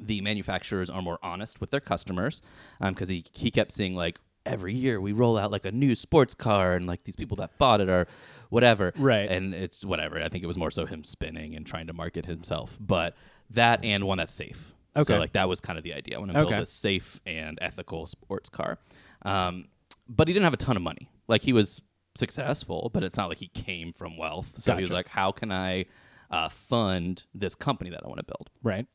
the 0.00 0.20
manufacturers 0.22 0.90
are 0.90 1.02
more 1.02 1.18
honest 1.22 1.60
with 1.60 1.70
their 1.70 1.80
customers 1.80 2.42
because 2.80 3.08
he, 3.08 3.24
he 3.32 3.52
kept 3.52 3.70
seeing 3.70 3.94
like 3.94 4.18
every 4.46 4.74
year 4.74 5.00
we 5.00 5.12
roll 5.12 5.36
out 5.38 5.50
like 5.50 5.64
a 5.64 5.72
new 5.72 5.94
sports 5.94 6.34
car 6.34 6.74
and 6.74 6.86
like 6.86 7.04
these 7.04 7.16
people 7.16 7.36
that 7.38 7.56
bought 7.58 7.80
it 7.80 7.88
are 7.88 8.06
whatever. 8.50 8.92
Right. 8.96 9.30
and 9.30 9.54
it's 9.54 9.84
whatever. 9.84 10.22
I 10.22 10.28
think 10.28 10.44
it 10.44 10.46
was 10.46 10.56
more 10.58 10.70
so 10.70 10.86
him 10.86 11.02
spinning 11.04 11.54
and 11.56 11.66
trying 11.66 11.86
to 11.86 11.92
market 11.92 12.26
himself. 12.26 12.76
But 12.80 13.14
that 13.50 13.84
and 13.84 14.04
one 14.04 14.18
that's 14.18 14.34
safe. 14.34 14.74
Okay. 14.96 15.04
so 15.04 15.18
like 15.18 15.32
that 15.32 15.48
was 15.48 15.60
kind 15.60 15.76
of 15.78 15.82
the 15.84 15.92
idea. 15.94 16.16
I 16.16 16.18
want 16.20 16.30
to 16.32 16.34
build 16.34 16.46
Okay. 16.48 16.60
this 16.60 16.70
safe 16.72 17.20
and 17.26 17.58
ethical 17.62 18.06
sports 18.06 18.48
car. 18.50 18.78
Um, 19.22 19.66
but 20.08 20.28
he 20.28 20.34
didn't 20.34 20.44
have 20.44 20.54
a 20.54 20.58
ton 20.58 20.76
of 20.76 20.82
money. 20.82 21.08
Like 21.26 21.42
he 21.42 21.52
was 21.52 21.80
successful 22.16 22.90
but 22.94 23.02
it's 23.02 23.16
not 23.16 23.28
like 23.28 23.38
he 23.38 23.48
came 23.48 23.92
from 23.92 24.16
wealth. 24.16 24.54
So 24.58 24.74
he 24.76 24.82
was 24.82 24.92
like 24.92 25.08
how 25.08 25.32
can 25.32 25.50
i 25.50 25.86
uh, 26.30 26.48
fund 26.48 27.24
this 27.34 27.54
company 27.54 27.90
that 27.90 28.00
i 28.04 28.06
want 28.08 28.18
to 28.18 28.24
build? 28.24 28.50
Right. 28.62 28.86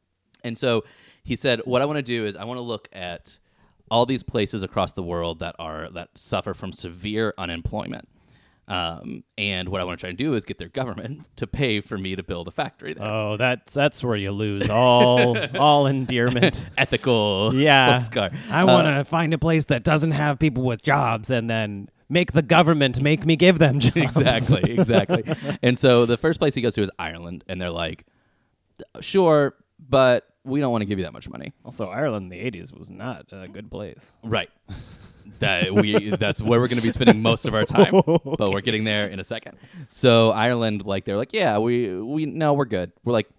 and 0.44 0.57
so 0.57 0.84
he 1.24 1.36
said, 1.36 1.60
"What 1.66 1.81
I 1.81 1.86
want 1.86 1.98
to 1.98 2.02
do 2.02 2.25
is 2.25 2.36
I 2.36 2.44
want 2.45 2.57
to 2.57 2.62
look 2.62 2.88
at 2.94 3.40
all 3.89 4.06
these 4.06 4.24
places 4.24 4.63
across 4.63 4.91
the 4.94 5.03
world 5.03 5.39
that 5.39 5.56
are 5.59 5.89
that 5.89 6.18
suffer 6.18 6.53
from 6.53 6.71
severe 6.74 7.33
unemployment." 7.38 8.07
Um, 8.68 9.24
and 9.36 9.69
what 9.69 9.81
I 9.81 9.83
want 9.83 9.97
to 9.97 10.01
try 10.03 10.09
and 10.09 10.18
do 10.18 10.36
is 10.36 10.45
get 10.45 10.59
their 10.59 10.69
government 10.69 11.25
to 11.38 11.47
pay 11.47 11.81
for 11.81 11.97
me 11.97 12.15
to 12.15 12.21
build 12.21 12.47
a 12.47 12.51
factory 12.51 12.94
there. 12.94 13.03
Oh, 13.07 13.36
that's 13.36 13.74
that's 13.74 14.03
where 14.03 14.15
you 14.15 14.30
lose 14.31 14.69
all 14.69 15.36
all 15.59 15.88
endearment. 15.88 16.68
Ethical 16.77 17.51
Yeah, 17.56 18.03
sports 18.03 18.09
car. 18.31 18.39
I 18.51 18.62
Uh, 18.62 18.65
want 18.68 18.88
to 18.88 19.03
find 19.06 19.33
a 19.33 19.39
place 19.39 19.65
that 19.65 19.83
doesn't 19.83 20.12
have 20.12 20.38
people 20.38 20.62
with 20.63 20.83
jobs, 20.83 21.31
and 21.31 21.50
then 21.50 21.89
make 22.09 22.33
the 22.33 22.44
government 22.44 23.01
make 23.01 23.25
me 23.25 23.35
give 23.35 23.57
them 23.57 23.80
jobs. 23.80 23.97
exactly, 23.97 24.71
exactly. 24.74 25.24
and 25.63 25.80
so 25.80 26.06
the 26.06 26.18
first 26.18 26.39
place 26.39 26.53
he 26.53 26.62
goes 26.62 26.75
to 26.75 26.83
is 26.83 26.92
Ireland, 27.00 27.44
and 27.50 27.59
they're 27.59 27.71
like, 27.71 28.06
"Sure, 29.00 29.56
but 29.80 30.27
we 30.50 30.60
don't 30.60 30.72
want 30.72 30.81
to 30.81 30.86
give 30.86 31.00
you 31.00 31.06
that 31.06 31.13
much 31.13 31.30
money." 31.30 31.54
Also, 31.63 31.88
Ireland 31.90 32.31
in 32.31 32.40
the 32.40 32.51
'80s 32.60 32.78
was 32.78 32.90
not 32.90 33.25
a 33.31 33.48
good 33.48 33.69
place. 33.72 34.13
Right. 34.24 34.50
that 35.40 35.74
we 35.74 36.10
that's 36.10 36.42
where 36.42 36.60
we're 36.60 36.68
going 36.68 36.80
to 36.80 36.84
be 36.84 36.92
spending 36.92 37.22
most 37.22 37.46
of 37.46 37.54
our 37.54 37.63
time, 37.63 37.94
but 38.06 38.51
we're 38.51 38.62
getting 38.62 38.84
there 38.84 39.07
in 39.07 39.19
a 39.19 39.24
second. 39.24 39.57
So 39.88 40.31
Ireland, 40.31 40.86
like 40.86 41.06
they're 41.06 41.18
like, 41.18 41.34
yeah, 41.34 41.57
we 41.60 41.94
we 42.01 42.25
no, 42.25 42.54
we're 42.54 42.66
good. 42.66 42.92
We're 43.04 43.13
like, 43.13 43.30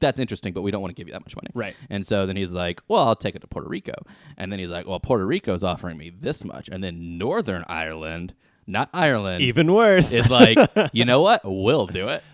that's 0.00 0.18
interesting, 0.18 0.52
but 0.54 0.62
we 0.62 0.70
don't 0.70 0.80
want 0.80 0.96
to 0.96 1.00
give 1.00 1.08
you 1.08 1.12
that 1.12 1.20
much 1.20 1.36
money. 1.36 1.50
Right. 1.54 1.76
And 1.90 2.04
so 2.06 2.26
then 2.26 2.36
he's 2.36 2.52
like, 2.52 2.80
well, 2.88 3.06
I'll 3.06 3.16
take 3.16 3.34
it 3.34 3.40
to 3.40 3.46
Puerto 3.46 3.68
Rico, 3.68 3.92
and 4.36 4.50
then 4.50 4.58
he's 4.58 4.70
like, 4.70 4.86
well, 4.86 4.98
Puerto 4.98 5.26
Rico's 5.26 5.62
offering 5.62 5.98
me 5.98 6.10
this 6.10 6.44
much, 6.44 6.68
and 6.70 6.82
then 6.82 7.18
Northern 7.18 7.64
Ireland, 7.68 8.34
not 8.66 8.88
Ireland, 8.92 9.42
Even 9.42 9.72
worse. 9.72 10.12
is 10.12 10.30
like, 10.30 10.58
you 10.92 11.04
know 11.04 11.20
what? 11.20 11.42
We'll 11.44 11.86
do 11.86 12.08
it. 12.08 12.24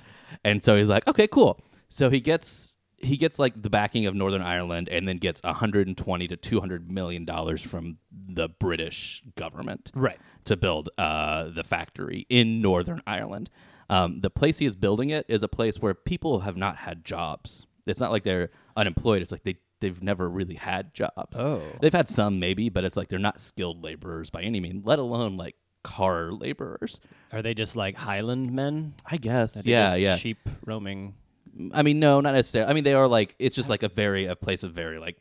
And 0.45 0.63
so 0.63 0.77
he's 0.77 0.89
like, 0.89 1.07
okay, 1.09 1.27
cool. 1.27 1.61
So 1.89 2.09
he 2.09 2.21
gets 2.21 2.77
he 3.03 3.17
gets 3.17 3.39
like 3.39 3.61
the 3.61 3.71
backing 3.71 4.07
of 4.07 4.15
Northern 4.15 4.43
Ireland 4.43 4.89
and 4.89 5.07
then 5.09 5.17
gets 5.19 5.43
120 5.43 6.29
to 6.29 6.37
200 6.37 6.91
million 6.91 7.25
dollars 7.25 7.63
from 7.63 7.99
the 8.11 8.49
British 8.49 9.23
government 9.37 9.91
Right. 9.95 10.19
to 10.45 10.57
build 10.57 10.89
uh, 10.99 11.49
the 11.51 11.65
factory 11.65 12.27
in 12.29 12.61
Northern 12.63 13.03
Ireland. 13.07 13.51
Um, 13.91 14.21
the 14.21 14.31
place 14.31 14.59
he 14.59 14.67
is 14.67 14.77
building 14.77 15.11
it 15.11 15.27
is 15.29 15.43
a 15.43 15.49
place 15.49 15.79
where 15.81 15.93
people 15.95 16.41
have 16.41 16.57
not 16.57 16.77
had 16.77 17.05
jobs. 17.05 17.67
It's 17.87 18.01
not 18.01 18.13
like 18.13 18.23
they're 18.23 18.51
unemployed. 18.77 19.21
It's 19.23 19.33
like 19.33 19.43
they 19.43 19.57
they've 19.81 20.01
never 20.03 20.29
really 20.31 20.55
had 20.55 20.95
jobs. 20.95 21.39
Oh. 21.41 21.61
They've 21.81 21.93
had 21.93 22.09
some 22.09 22.39
maybe, 22.39 22.69
but 22.69 22.85
it's 22.85 22.97
like 22.97 23.09
they're 23.09 23.19
not 23.19 23.41
skilled 23.41 23.83
laborers 23.83 24.31
by 24.31 24.43
any 24.43 24.61
means, 24.61 24.87
let 24.87 25.01
alone 25.01 25.37
like 25.37 25.57
car 25.83 26.31
laborers. 26.31 27.01
Are 27.33 27.43
they 27.43 27.53
just 27.55 27.75
like 27.75 27.97
Highland 27.97 28.53
men? 28.53 28.95
I 29.05 29.17
guess. 29.17 29.67
Yeah, 29.67 29.97
yeah. 29.97 30.17
Sheep 30.17 30.39
roaming. 30.65 31.15
I 31.73 31.83
mean, 31.83 32.01
no, 32.01 32.21
not 32.21 32.35
necessarily. 32.35 32.71
I 32.71 32.75
mean, 32.75 32.85
they 32.85 32.95
are 32.95 33.09
like 33.09 33.35
it's 33.39 33.57
just 33.57 33.69
like 33.69 33.83
a 33.83 33.89
very 33.89 34.27
a 34.27 34.37
place 34.37 34.65
of 34.65 34.73
very 34.73 34.99
like 34.99 35.17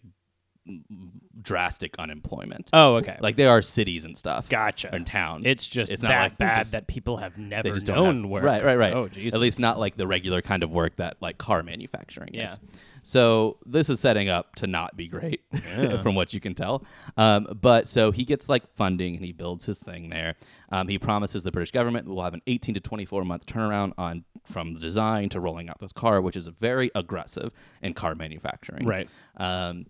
drastic 1.41 1.97
unemployment. 1.99 2.69
Oh, 2.73 2.95
okay. 2.97 3.17
Like 3.19 3.35
there 3.35 3.49
are 3.49 3.61
cities 3.61 4.05
and 4.05 4.17
stuff. 4.17 4.49
Gotcha. 4.49 4.93
And 4.93 5.05
towns. 5.05 5.43
it's 5.45 5.65
just 5.67 5.91
it's 5.91 6.03
not 6.03 6.09
that 6.09 6.21
like 6.23 6.37
bad 6.37 6.57
just- 6.57 6.71
that 6.73 6.87
people 6.87 7.17
have 7.17 7.37
never 7.37 7.71
just 7.71 7.87
known 7.87 8.29
work. 8.29 8.43
Right, 8.43 8.63
right, 8.63 8.77
right. 8.77 8.93
Oh, 8.93 9.07
Jesus. 9.07 9.33
At 9.33 9.39
least 9.41 9.59
not 9.59 9.79
like 9.79 9.97
the 9.97 10.07
regular 10.07 10.41
kind 10.41 10.63
of 10.63 10.71
work 10.71 10.97
that 10.97 11.17
like 11.21 11.37
car 11.37 11.63
manufacturing 11.63 12.31
Yeah. 12.33 12.43
is. 12.45 12.57
So 13.03 13.57
this 13.65 13.89
is 13.89 13.99
setting 13.99 14.29
up 14.29 14.53
to 14.57 14.67
not 14.67 14.95
be 14.95 15.07
great, 15.07 15.41
from 16.03 16.13
what 16.13 16.35
you 16.35 16.39
can 16.39 16.53
tell. 16.53 16.85
Um, 17.17 17.47
but 17.59 17.87
so 17.87 18.11
he 18.11 18.23
gets 18.25 18.47
like 18.47 18.63
funding 18.75 19.15
and 19.15 19.25
he 19.25 19.31
builds 19.31 19.65
his 19.65 19.79
thing 19.79 20.09
there. 20.09 20.35
Um, 20.71 20.87
he 20.87 20.99
promises 20.99 21.41
the 21.41 21.51
British 21.51 21.71
government 21.71 22.07
will 22.07 22.21
have 22.23 22.35
an 22.35 22.43
18 22.45 22.75
to 22.75 22.79
24 22.79 23.25
month 23.25 23.47
turnaround 23.47 23.93
on 23.97 24.23
from 24.43 24.75
the 24.75 24.79
design 24.79 25.29
to 25.29 25.39
rolling 25.39 25.67
out 25.67 25.79
this 25.79 25.93
car, 25.93 26.21
which 26.21 26.35
is 26.35 26.47
very 26.47 26.91
aggressive 26.93 27.51
in 27.81 27.95
car 27.95 28.13
manufacturing. 28.13 28.85
Right. 28.85 29.09
Um, 29.37 29.87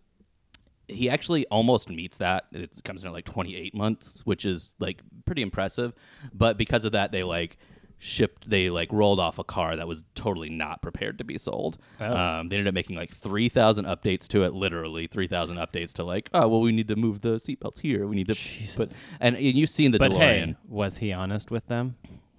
he 0.91 1.09
actually 1.09 1.45
almost 1.47 1.89
meets 1.89 2.17
that. 2.17 2.45
It 2.51 2.83
comes 2.83 3.03
in 3.03 3.07
at 3.07 3.13
like 3.13 3.25
28 3.25 3.73
months, 3.73 4.21
which 4.25 4.45
is 4.45 4.75
like 4.79 5.01
pretty 5.25 5.41
impressive. 5.41 5.93
But 6.33 6.57
because 6.57 6.85
of 6.85 6.91
that, 6.91 7.11
they 7.11 7.23
like 7.23 7.57
shipped, 8.03 8.49
they 8.49 8.69
like 8.69 8.91
rolled 8.91 9.19
off 9.19 9.37
a 9.37 9.43
car 9.43 9.75
that 9.75 9.87
was 9.87 10.03
totally 10.15 10.49
not 10.49 10.81
prepared 10.81 11.17
to 11.19 11.23
be 11.23 11.37
sold. 11.37 11.77
Oh. 11.99 12.15
Um, 12.15 12.49
they 12.49 12.55
ended 12.57 12.67
up 12.67 12.73
making 12.73 12.95
like 12.95 13.11
3,000 13.11 13.85
updates 13.85 14.27
to 14.29 14.43
it, 14.43 14.53
literally 14.53 15.07
3,000 15.07 15.57
updates 15.57 15.93
to 15.93 16.03
like, 16.03 16.29
oh, 16.33 16.47
well, 16.47 16.61
we 16.61 16.71
need 16.71 16.87
to 16.87 16.95
move 16.95 17.21
the 17.21 17.35
seatbelts 17.35 17.79
here. 17.81 18.07
We 18.07 18.15
need 18.15 18.27
to 18.27 18.75
put, 18.75 18.91
and, 19.19 19.35
and 19.35 19.43
you've 19.43 19.69
seen 19.69 19.91
the 19.91 19.99
But 19.99 20.11
DeLorean. 20.11 20.17
hey, 20.19 20.55
was 20.67 20.97
he 20.97 21.13
honest 21.13 21.51
with 21.51 21.67
them? 21.67 21.95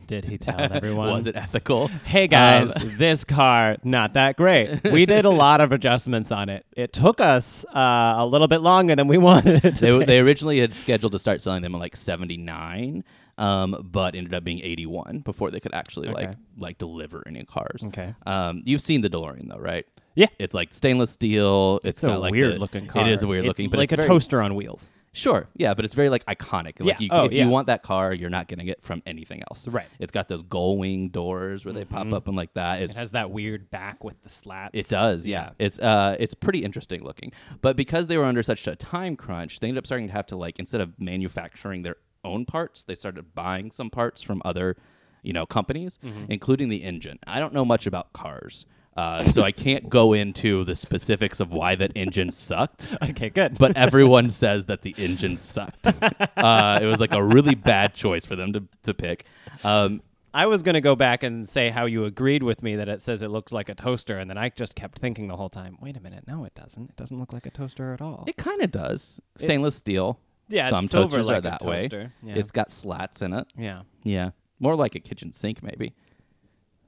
Did 0.06 0.24
he 0.24 0.38
tell 0.38 0.60
everyone? 0.72 1.10
Was 1.10 1.26
it 1.26 1.36
ethical? 1.36 1.88
Hey 2.04 2.26
guys, 2.26 2.76
Um, 2.76 2.92
this 2.98 3.24
car 3.24 3.76
not 3.84 4.14
that 4.14 4.36
great. 4.36 4.82
We 4.84 5.06
did 5.06 5.24
a 5.24 5.30
lot 5.30 5.60
of 5.60 5.72
adjustments 5.72 6.30
on 6.32 6.48
it. 6.48 6.66
It 6.76 6.92
took 6.92 7.20
us 7.20 7.64
uh, 7.74 8.14
a 8.16 8.26
little 8.26 8.48
bit 8.48 8.60
longer 8.60 8.94
than 8.96 9.08
we 9.08 9.18
wanted 9.30 9.64
it 9.64 9.76
to. 9.76 9.98
they, 9.98 10.04
they 10.04 10.18
originally 10.20 10.60
had 10.60 10.72
scheduled 10.72 11.12
to 11.12 11.18
start 11.18 11.40
selling 11.40 11.62
them 11.62 11.74
in 11.74 11.80
like 11.80 11.96
79 11.96 13.04
um, 13.38 13.76
but 13.90 14.14
ended 14.14 14.34
up 14.34 14.44
being 14.44 14.60
81 14.60 15.20
before 15.20 15.50
they 15.50 15.58
could 15.60 15.74
actually 15.74 16.08
like 16.08 16.28
Okay. 16.28 16.36
like 16.58 16.78
deliver 16.78 17.22
any 17.26 17.44
cars 17.44 17.82
Okay. 17.86 18.14
um, 18.26 18.62
you've 18.66 18.82
seen 18.82 19.00
the 19.00 19.08
delorean 19.08 19.48
though 19.48 19.58
right 19.58 19.86
Yeah. 20.14 20.26
it's 20.38 20.52
like 20.52 20.74
stainless 20.74 21.12
steel 21.12 21.76
it's 21.82 22.02
it's 22.02 22.04
a 22.04 22.18
like 22.18 22.32
weird 22.32 22.56
the- 22.56 22.58
looking 22.58 22.86
car. 22.86 23.06
it 23.06 23.10
is 23.10 23.22
a 23.22 23.26
weird 23.26 23.44
It's 23.44 23.48
looking 23.48 23.70
but 23.70 23.78
like 23.78 23.84
it's 23.86 23.92
a 23.94 23.96
very- 23.96 24.08
toaster 24.08 24.42
on 24.42 24.54
wheels. 24.54 24.90
Sure 25.12 25.46
yeah 25.56 25.74
but 25.74 25.84
it's 25.84 25.94
very 25.94 26.08
like 26.08 26.24
iconic 26.26 26.80
like 26.80 26.84
Yeah. 26.88 26.96
you, 26.98 27.08
Oh, 27.12 27.24
if 27.26 27.32
yeah. 27.32 27.44
you 27.44 27.50
want 27.50 27.66
that 27.66 27.82
car 27.82 28.12
you're 28.14 28.30
not 28.30 28.48
getting 28.48 28.68
it 28.68 28.82
from 28.82 29.02
anything 29.06 29.42
else 29.50 29.68
Right. 29.68 29.86
it's 29.98 30.10
got 30.12 30.28
those 30.28 30.42
gull 30.42 30.78
wing 30.78 31.08
doors 31.10 31.64
where 31.64 31.74
they 31.74 31.84
pop 31.84 32.12
up 32.12 32.28
and 32.28 32.36
like 32.36 32.54
that 32.54 32.80
it's 32.82 32.94
It 32.94 32.96
has 32.96 33.10
that 33.10 33.30
weird 33.30 33.70
back 33.70 34.02
with 34.04 34.22
the 34.22 34.30
slats. 34.30 34.70
It 34.74 34.88
does, 34.88 35.28
yeah. 35.28 35.50
It's 35.58 35.78
uh, 35.78 36.16
it's 36.18 36.34
pretty 36.34 36.64
interesting 36.64 37.02
looking. 37.04 37.32
But 37.60 37.76
because 37.76 38.06
they 38.06 38.16
were 38.16 38.24
under 38.24 38.42
such 38.42 38.66
a 38.66 38.74
time 38.74 39.16
crunch, 39.16 39.60
they 39.60 39.68
ended 39.68 39.82
up 39.82 39.86
starting 39.86 40.06
to 40.08 40.12
have 40.12 40.26
to 40.28 40.36
like 40.36 40.58
instead 40.58 40.80
of 40.80 40.98
manufacturing 40.98 41.82
their 41.82 41.96
own 42.24 42.44
parts, 42.44 42.84
they 42.84 42.94
started 42.94 43.34
buying 43.34 43.70
some 43.70 43.90
parts 43.90 44.22
from 44.22 44.40
other, 44.44 44.76
you 45.22 45.32
know, 45.32 45.44
companies, 45.46 45.98
including 46.28 46.68
the 46.68 46.82
engine. 46.82 47.18
I 47.26 47.38
don't 47.40 47.52
know 47.54 47.64
much 47.64 47.86
about 47.86 48.12
cars, 48.12 48.64
uh, 48.96 49.24
so 49.24 49.42
I 49.42 49.52
can't 49.52 49.88
go 49.88 50.12
into 50.12 50.64
the 50.64 50.74
specifics 50.74 51.40
of 51.40 51.50
why 51.50 51.74
that 51.76 51.92
engine 51.94 52.30
sucked. 52.30 52.88
Okay, 53.02 53.30
good. 53.30 53.58
But 53.58 53.76
everyone 53.76 54.30
says 54.30 54.66
that 54.66 54.82
the 54.82 54.94
engine 54.98 55.36
sucked. 55.36 55.86
Uh, 56.36 56.80
it 56.82 56.86
was 56.86 56.98
like 57.00 57.12
a 57.12 57.22
really 57.22 57.54
bad 57.54 57.94
choice 57.94 58.26
for 58.26 58.34
them 58.36 58.52
to, 58.52 58.64
to 58.82 58.92
pick. 58.94 59.24
Um, 59.62 60.02
I 60.34 60.46
was 60.46 60.62
gonna 60.62 60.80
go 60.80 60.96
back 60.96 61.22
and 61.22 61.48
say 61.48 61.68
how 61.70 61.84
you 61.84 62.04
agreed 62.04 62.42
with 62.42 62.62
me 62.62 62.74
that 62.76 62.88
it 62.88 63.00
says 63.02 63.22
it 63.22 63.28
looks 63.28 63.52
like 63.52 63.68
a 63.68 63.74
toaster, 63.74 64.18
and 64.18 64.28
then 64.30 64.38
I 64.38 64.48
just 64.48 64.74
kept 64.74 64.98
thinking 64.98 65.28
the 65.28 65.36
whole 65.36 65.50
time. 65.50 65.76
Wait 65.80 65.96
a 65.96 66.00
minute, 66.00 66.24
no, 66.26 66.44
it 66.44 66.54
doesn't. 66.54 66.90
It 66.90 66.96
doesn't 66.96 67.18
look 67.18 67.32
like 67.32 67.46
a 67.46 67.50
toaster 67.50 67.92
at 67.92 68.00
all. 68.00 68.24
It 68.26 68.36
kind 68.38 68.60
of 68.62 68.70
does. 68.72 69.20
Stainless 69.36 69.74
It's- 69.74 69.78
steel. 69.78 70.18
Yeah, 70.48 70.68
some 70.70 70.88
toasters 70.88 71.28
like 71.28 71.38
are 71.38 71.40
that 71.42 71.62
way. 71.62 71.80
toaster. 71.82 72.12
Yeah. 72.22 72.34
It's 72.34 72.50
got 72.50 72.70
slats 72.70 73.22
in 73.22 73.32
it. 73.34 73.46
yeah. 73.56 73.82
Yeah, 74.02 74.30
more 74.58 74.74
like 74.74 74.94
a 74.94 75.00
kitchen 75.00 75.30
sink 75.32 75.62
maybe. 75.62 75.94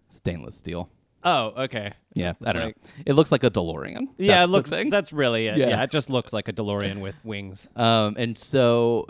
Stainless 0.09 0.57
steel. 0.57 0.91
Oh, 1.25 1.53
okay. 1.65 1.93
Yeah, 2.15 2.35
It's 2.39 2.49
I 2.49 2.53
don't 2.53 2.65
like- 2.67 2.77
know. 2.85 2.91
It 3.07 3.13
looks 3.15 3.33
like 3.33 3.45
a 3.45 3.51
DeLorean. 3.51 4.09
Yeah, 4.19 4.35
That's 4.37 4.45
it 4.45 4.47
the 4.47 4.53
looks. 4.53 4.71
thing. 4.71 4.89
That's 4.91 5.13
really 5.13 5.47
it. 5.47 5.57
Yeah. 5.57 5.69
Yeah. 5.71 5.83
it 5.83 5.91
just 5.91 6.11
looks 6.11 6.33
like 6.33 6.49
a 6.49 6.53
DeLorean 6.53 7.01
with 7.01 7.15
wings. 7.25 7.69
Um, 7.77 8.15
and 8.19 8.37
so 8.37 9.07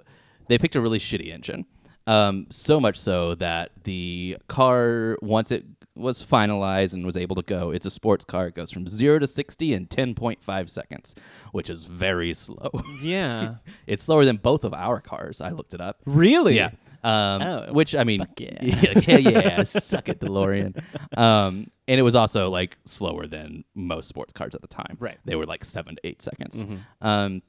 they 0.49 0.59
picked 0.59 0.77
a 0.77 0.81
really 0.81 0.99
shitty 1.01 1.33
engine. 1.33 1.67
Um, 2.07 2.47
so 2.51 2.79
much 2.81 2.99
so 3.01 3.35
that 3.37 3.71
the 3.85 4.37
car, 4.47 5.17
once 5.23 5.51
it 5.51 5.65
was 5.97 6.25
finalized 6.25 6.93
and 6.93 7.05
was 7.07 7.17
able 7.17 7.35
to 7.37 7.43
go, 7.43 7.71
it's 7.71 7.87
a 7.87 7.91
sports 7.91 8.25
car. 8.25 8.49
It 8.49 8.55
goes 8.55 8.71
from 8.71 8.87
zero 8.89 9.19
to 9.19 9.27
60 9.27 9.73
in 9.73 9.87
10.5 9.87 10.69
seconds, 10.69 11.15
which 11.53 11.71
is 11.71 11.85
very 11.85 12.35
slow. 12.35 12.71
Yeah. 13.01 13.57
it's 13.87 14.05
slower 14.05 14.25
than 14.25 14.37
both 14.37 14.65
of 14.65 14.75
our 14.75 15.01
cars. 15.01 15.41
I 15.41 15.51
looked 15.51 15.73
it 15.73 15.81
up. 15.81 16.01
really? 16.05 16.57
Yeah. 16.57 16.71
Um, 17.05 17.43
Oh, 17.43 17.73
which 17.73 17.95
I 17.95 18.03
mean, 18.05 18.27
yeah. 18.39 18.59
yeah, 19.07 19.19
yeah, 19.19 19.63
suck 19.63 20.09
it, 20.09 20.21
DeLorean. 20.21 20.83
Um, 21.17 21.71
and 21.87 22.01
it 22.01 22.03
was 22.03 22.17
also 22.17 22.49
like 22.51 22.79
slower 22.87 23.27
than 23.27 23.65
most 23.75 24.09
sports 24.09 24.33
cars 24.33 24.55
at 24.55 24.63
the 24.63 24.69
time. 24.69 24.97
Right. 24.99 25.19
They 25.27 25.37
were 25.37 25.45
like 25.47 25.65
seven 25.65 25.97
to 25.97 26.01
eight 26.07 26.23
seconds. 26.23 26.65
Um, 27.03 27.43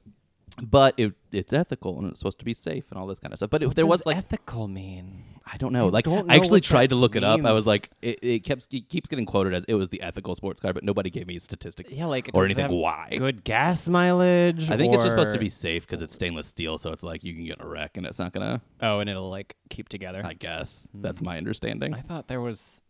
but 0.62 0.94
it 0.96 1.12
it's 1.32 1.52
ethical 1.52 1.98
and 1.98 2.10
it's 2.10 2.20
supposed 2.20 2.38
to 2.38 2.44
be 2.44 2.54
safe 2.54 2.84
and 2.90 2.98
all 2.98 3.06
this 3.06 3.18
kind 3.18 3.32
of 3.32 3.38
stuff. 3.38 3.50
But 3.50 3.62
it, 3.62 3.74
there 3.74 3.86
was 3.86 4.06
like 4.06 4.16
ethical 4.16 4.68
mean? 4.68 5.24
I 5.46 5.58
don't 5.58 5.72
know. 5.72 5.86
I 5.86 5.90
like 5.90 6.04
don't 6.06 6.30
I 6.30 6.36
actually 6.36 6.60
tried 6.60 6.90
to 6.90 6.96
look 6.96 7.14
it 7.14 7.22
up. 7.22 7.44
I 7.44 7.52
was 7.52 7.66
like, 7.66 7.90
it, 8.02 8.18
it 8.22 8.38
keeps 8.40 8.66
it 8.72 8.88
keeps 8.88 9.08
getting 9.08 9.26
quoted 9.26 9.54
as 9.54 9.64
it 9.64 9.74
was 9.74 9.90
the 9.90 10.02
ethical 10.02 10.34
sports 10.34 10.60
car, 10.60 10.72
but 10.72 10.82
nobody 10.82 11.08
gave 11.08 11.26
me 11.26 11.38
statistics 11.38 11.96
Yeah, 11.96 12.06
like 12.06 12.30
or 12.34 12.44
anything 12.44 12.68
why. 12.72 13.14
Good 13.16 13.44
gas 13.44 13.88
mileage. 13.88 14.70
I 14.70 14.76
think 14.76 14.92
it's 14.92 15.02
just 15.02 15.10
supposed 15.10 15.34
to 15.34 15.38
be 15.38 15.48
safe 15.48 15.86
because 15.86 16.02
it's 16.02 16.14
stainless 16.14 16.48
steel, 16.48 16.78
so 16.78 16.92
it's 16.92 17.04
like 17.04 17.22
you 17.22 17.34
can 17.34 17.44
get 17.44 17.58
in 17.60 17.66
a 17.66 17.68
wreck 17.68 17.96
and 17.96 18.06
it's 18.06 18.18
not 18.18 18.32
gonna. 18.32 18.60
Oh, 18.80 19.00
and 19.00 19.08
it'll 19.08 19.30
like 19.30 19.56
keep 19.70 19.88
together. 19.88 20.22
I 20.24 20.34
guess 20.34 20.88
hmm. 20.90 21.02
that's 21.02 21.22
my 21.22 21.36
understanding. 21.36 21.94
I 21.94 22.00
thought 22.00 22.28
there 22.28 22.40
was. 22.40 22.82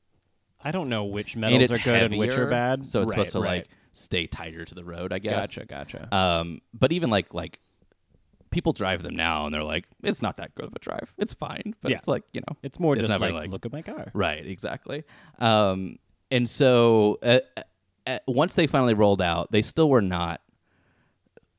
I 0.65 0.71
don't 0.71 0.89
know 0.89 1.05
which 1.05 1.37
metals 1.37 1.71
are 1.71 1.79
good 1.79 2.03
and 2.05 2.17
which 2.17 2.33
are 2.33 2.47
bad. 2.47 2.87
So 2.87 3.03
it's 3.03 3.11
Right, 3.11 3.27
supposed 3.27 3.33
to 3.33 3.41
right. 3.41 3.59
like 3.59 3.69
stay 3.97 4.27
tighter 4.27 4.65
to 4.65 4.75
the 4.75 4.85
road, 4.85 5.13
I 5.13 5.19
guess. 5.19 5.55
Gotcha, 5.57 5.67
gotcha. 5.67 6.15
Um, 6.15 6.61
but 6.75 6.93
even 6.93 7.11
like 7.11 7.33
like 7.35 7.59
people 8.51 8.73
drive 8.73 9.03
them 9.03 9.17
now, 9.17 9.45
and 9.47 9.55
they're 9.55 9.63
like, 9.65 9.87
it's 10.03 10.23
not 10.23 10.37
that 10.39 10.55
good 10.55 10.67
of 10.67 10.73
a 10.75 10.79
drive. 10.79 11.13
It's 11.19 11.35
fine, 11.35 11.75
but 11.83 11.91
Yeah. 11.91 11.99
it's 11.99 12.09
like 12.09 12.23
you 12.33 12.41
know, 12.49 12.57
it's 12.63 12.79
more 12.79 12.95
it's 12.95 13.09
just 13.09 13.21
like, 13.21 13.33
like- 13.33 13.51
look 13.51 13.67
at 13.67 13.73
my 13.73 13.83
car. 13.83 14.11
right, 14.15 14.47
exactly. 14.47 15.05
Um, 15.39 15.99
and 16.31 16.49
so 16.49 17.19
uh, 17.23 17.41
uh, 18.07 18.19
once 18.29 18.55
they 18.55 18.67
finally 18.67 18.95
rolled 18.95 19.23
out, 19.23 19.51
they 19.53 19.63
still 19.63 19.89
were 19.89 20.03
not. 20.03 20.41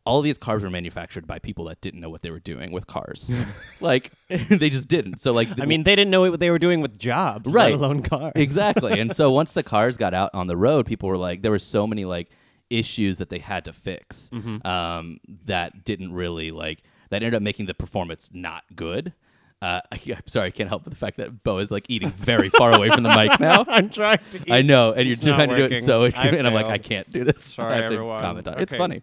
All 0.08 0.22
these 0.22 0.38
cars 0.38 0.64
were 0.64 0.70
manufactured 0.70 1.28
by 1.28 1.40
people 1.40 1.66
that 1.66 1.82
didn't 1.82 2.00
know 2.00 2.10
what 2.10 2.22
they 2.22 2.32
were 2.32 2.40
doing 2.40 2.72
with 2.72 2.88
cars. 2.88 3.30
like 3.82 4.12
they 4.30 4.70
just 4.70 4.88
didn't. 4.88 5.20
So 5.20 5.34
like 5.34 5.50
I 5.62 5.66
mean, 5.66 5.84
they 5.84 5.96
didn't 5.96 6.12
know 6.12 6.22
what 6.30 6.40
they 6.40 6.50
were 6.50 6.60
doing 6.60 6.82
with 6.82 6.98
jobs, 6.98 7.52
Right. 7.52 7.72
let 7.74 7.80
alone 7.80 8.02
cars. 8.04 8.32
exactly. 8.36 9.00
And 9.00 9.14
so 9.16 9.32
once 9.32 9.52
the 9.52 9.64
cars 9.64 9.98
got 9.98 10.14
out 10.14 10.32
on 10.34 10.48
the 10.48 10.58
road, 10.58 10.86
people 10.86 11.10
were 11.10 11.18
like, 11.18 11.42
there 11.42 11.52
were 11.52 11.60
so 11.60 11.86
many 11.86 12.06
like 12.06 12.30
issues 12.70 13.18
that 13.20 13.30
they 13.30 13.40
had 13.40 13.66
to 13.66 13.74
fix 13.74 14.30
um, 14.66 15.20
that 15.46 15.86
didn't 15.86 16.12
really 16.14 16.52
like 16.52 16.84
that 17.10 17.18
ended 17.18 17.36
up 17.36 17.42
making 17.42 17.66
the 17.66 17.74
performance 17.74 18.30
not 18.34 18.64
good. 18.76 19.14
Uh, 19.62 19.82
I, 19.92 20.00
am 20.12 20.22
sorry, 20.28 20.48
I 20.48 20.52
can't 20.52 20.70
help 20.70 20.84
but 20.84 20.92
the 20.92 21.00
fact 21.00 21.18
that 21.18 21.44
Bo 21.44 21.58
is 21.58 21.72
like 21.72 21.90
eating 21.90 22.12
very 22.12 22.50
far 22.50 22.76
away 22.76 22.90
from 22.90 23.02
the 23.04 23.10
mic 23.16 23.40
now. 23.40 23.66
I'm 23.68 23.90
trying 23.90 24.20
to. 24.32 24.38
Eat. 24.38 24.52
I 24.52 24.62
know, 24.62 24.92
and 24.92 25.08
you're 25.08 25.14
It's 25.14 25.22
trying 25.22 25.50
to 25.50 25.56
do 25.58 25.64
it 25.76 25.84
so, 25.84 26.06
and 26.06 26.46
I'm 26.46 26.54
like. 26.54 26.68
I 26.68 26.78
can't 26.78 27.12
do 27.12 27.24
this. 27.24 27.44
Sorry, 27.44 27.74
I 27.74 27.78
have 27.78 27.88
to 27.88 27.94
everyone. 27.96 28.20
comment 28.20 28.48
on 28.48 28.54
it. 28.56 28.62
It's 28.62 28.76
funny. 28.76 29.02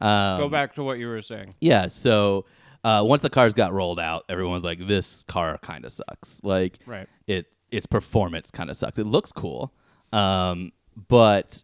Um, 0.00 0.38
Go 0.38 0.48
back 0.48 0.74
to 0.74 0.82
what 0.84 0.98
you 0.98 1.08
were 1.08 1.22
saying. 1.22 1.54
yeah, 1.60 1.88
so 1.88 2.46
uh, 2.84 3.02
once 3.06 3.22
the 3.22 3.30
cars 3.30 3.54
got 3.54 3.72
rolled 3.72 4.00
out, 4.00 4.24
everyone's 4.28 4.64
like, 4.64 4.86
"This 4.86 5.22
car 5.24 5.58
kind 5.62 5.84
of 5.84 5.92
sucks." 5.92 6.40
Like, 6.44 6.78
Right. 6.86 7.08
it 7.26 7.46
its 7.70 7.86
performance 7.86 8.50
kind 8.50 8.70
of 8.70 8.76
sucks. 8.76 8.98
It 8.98 9.06
looks 9.06 9.32
cool, 9.32 9.72
um, 10.12 10.72
but 11.08 11.62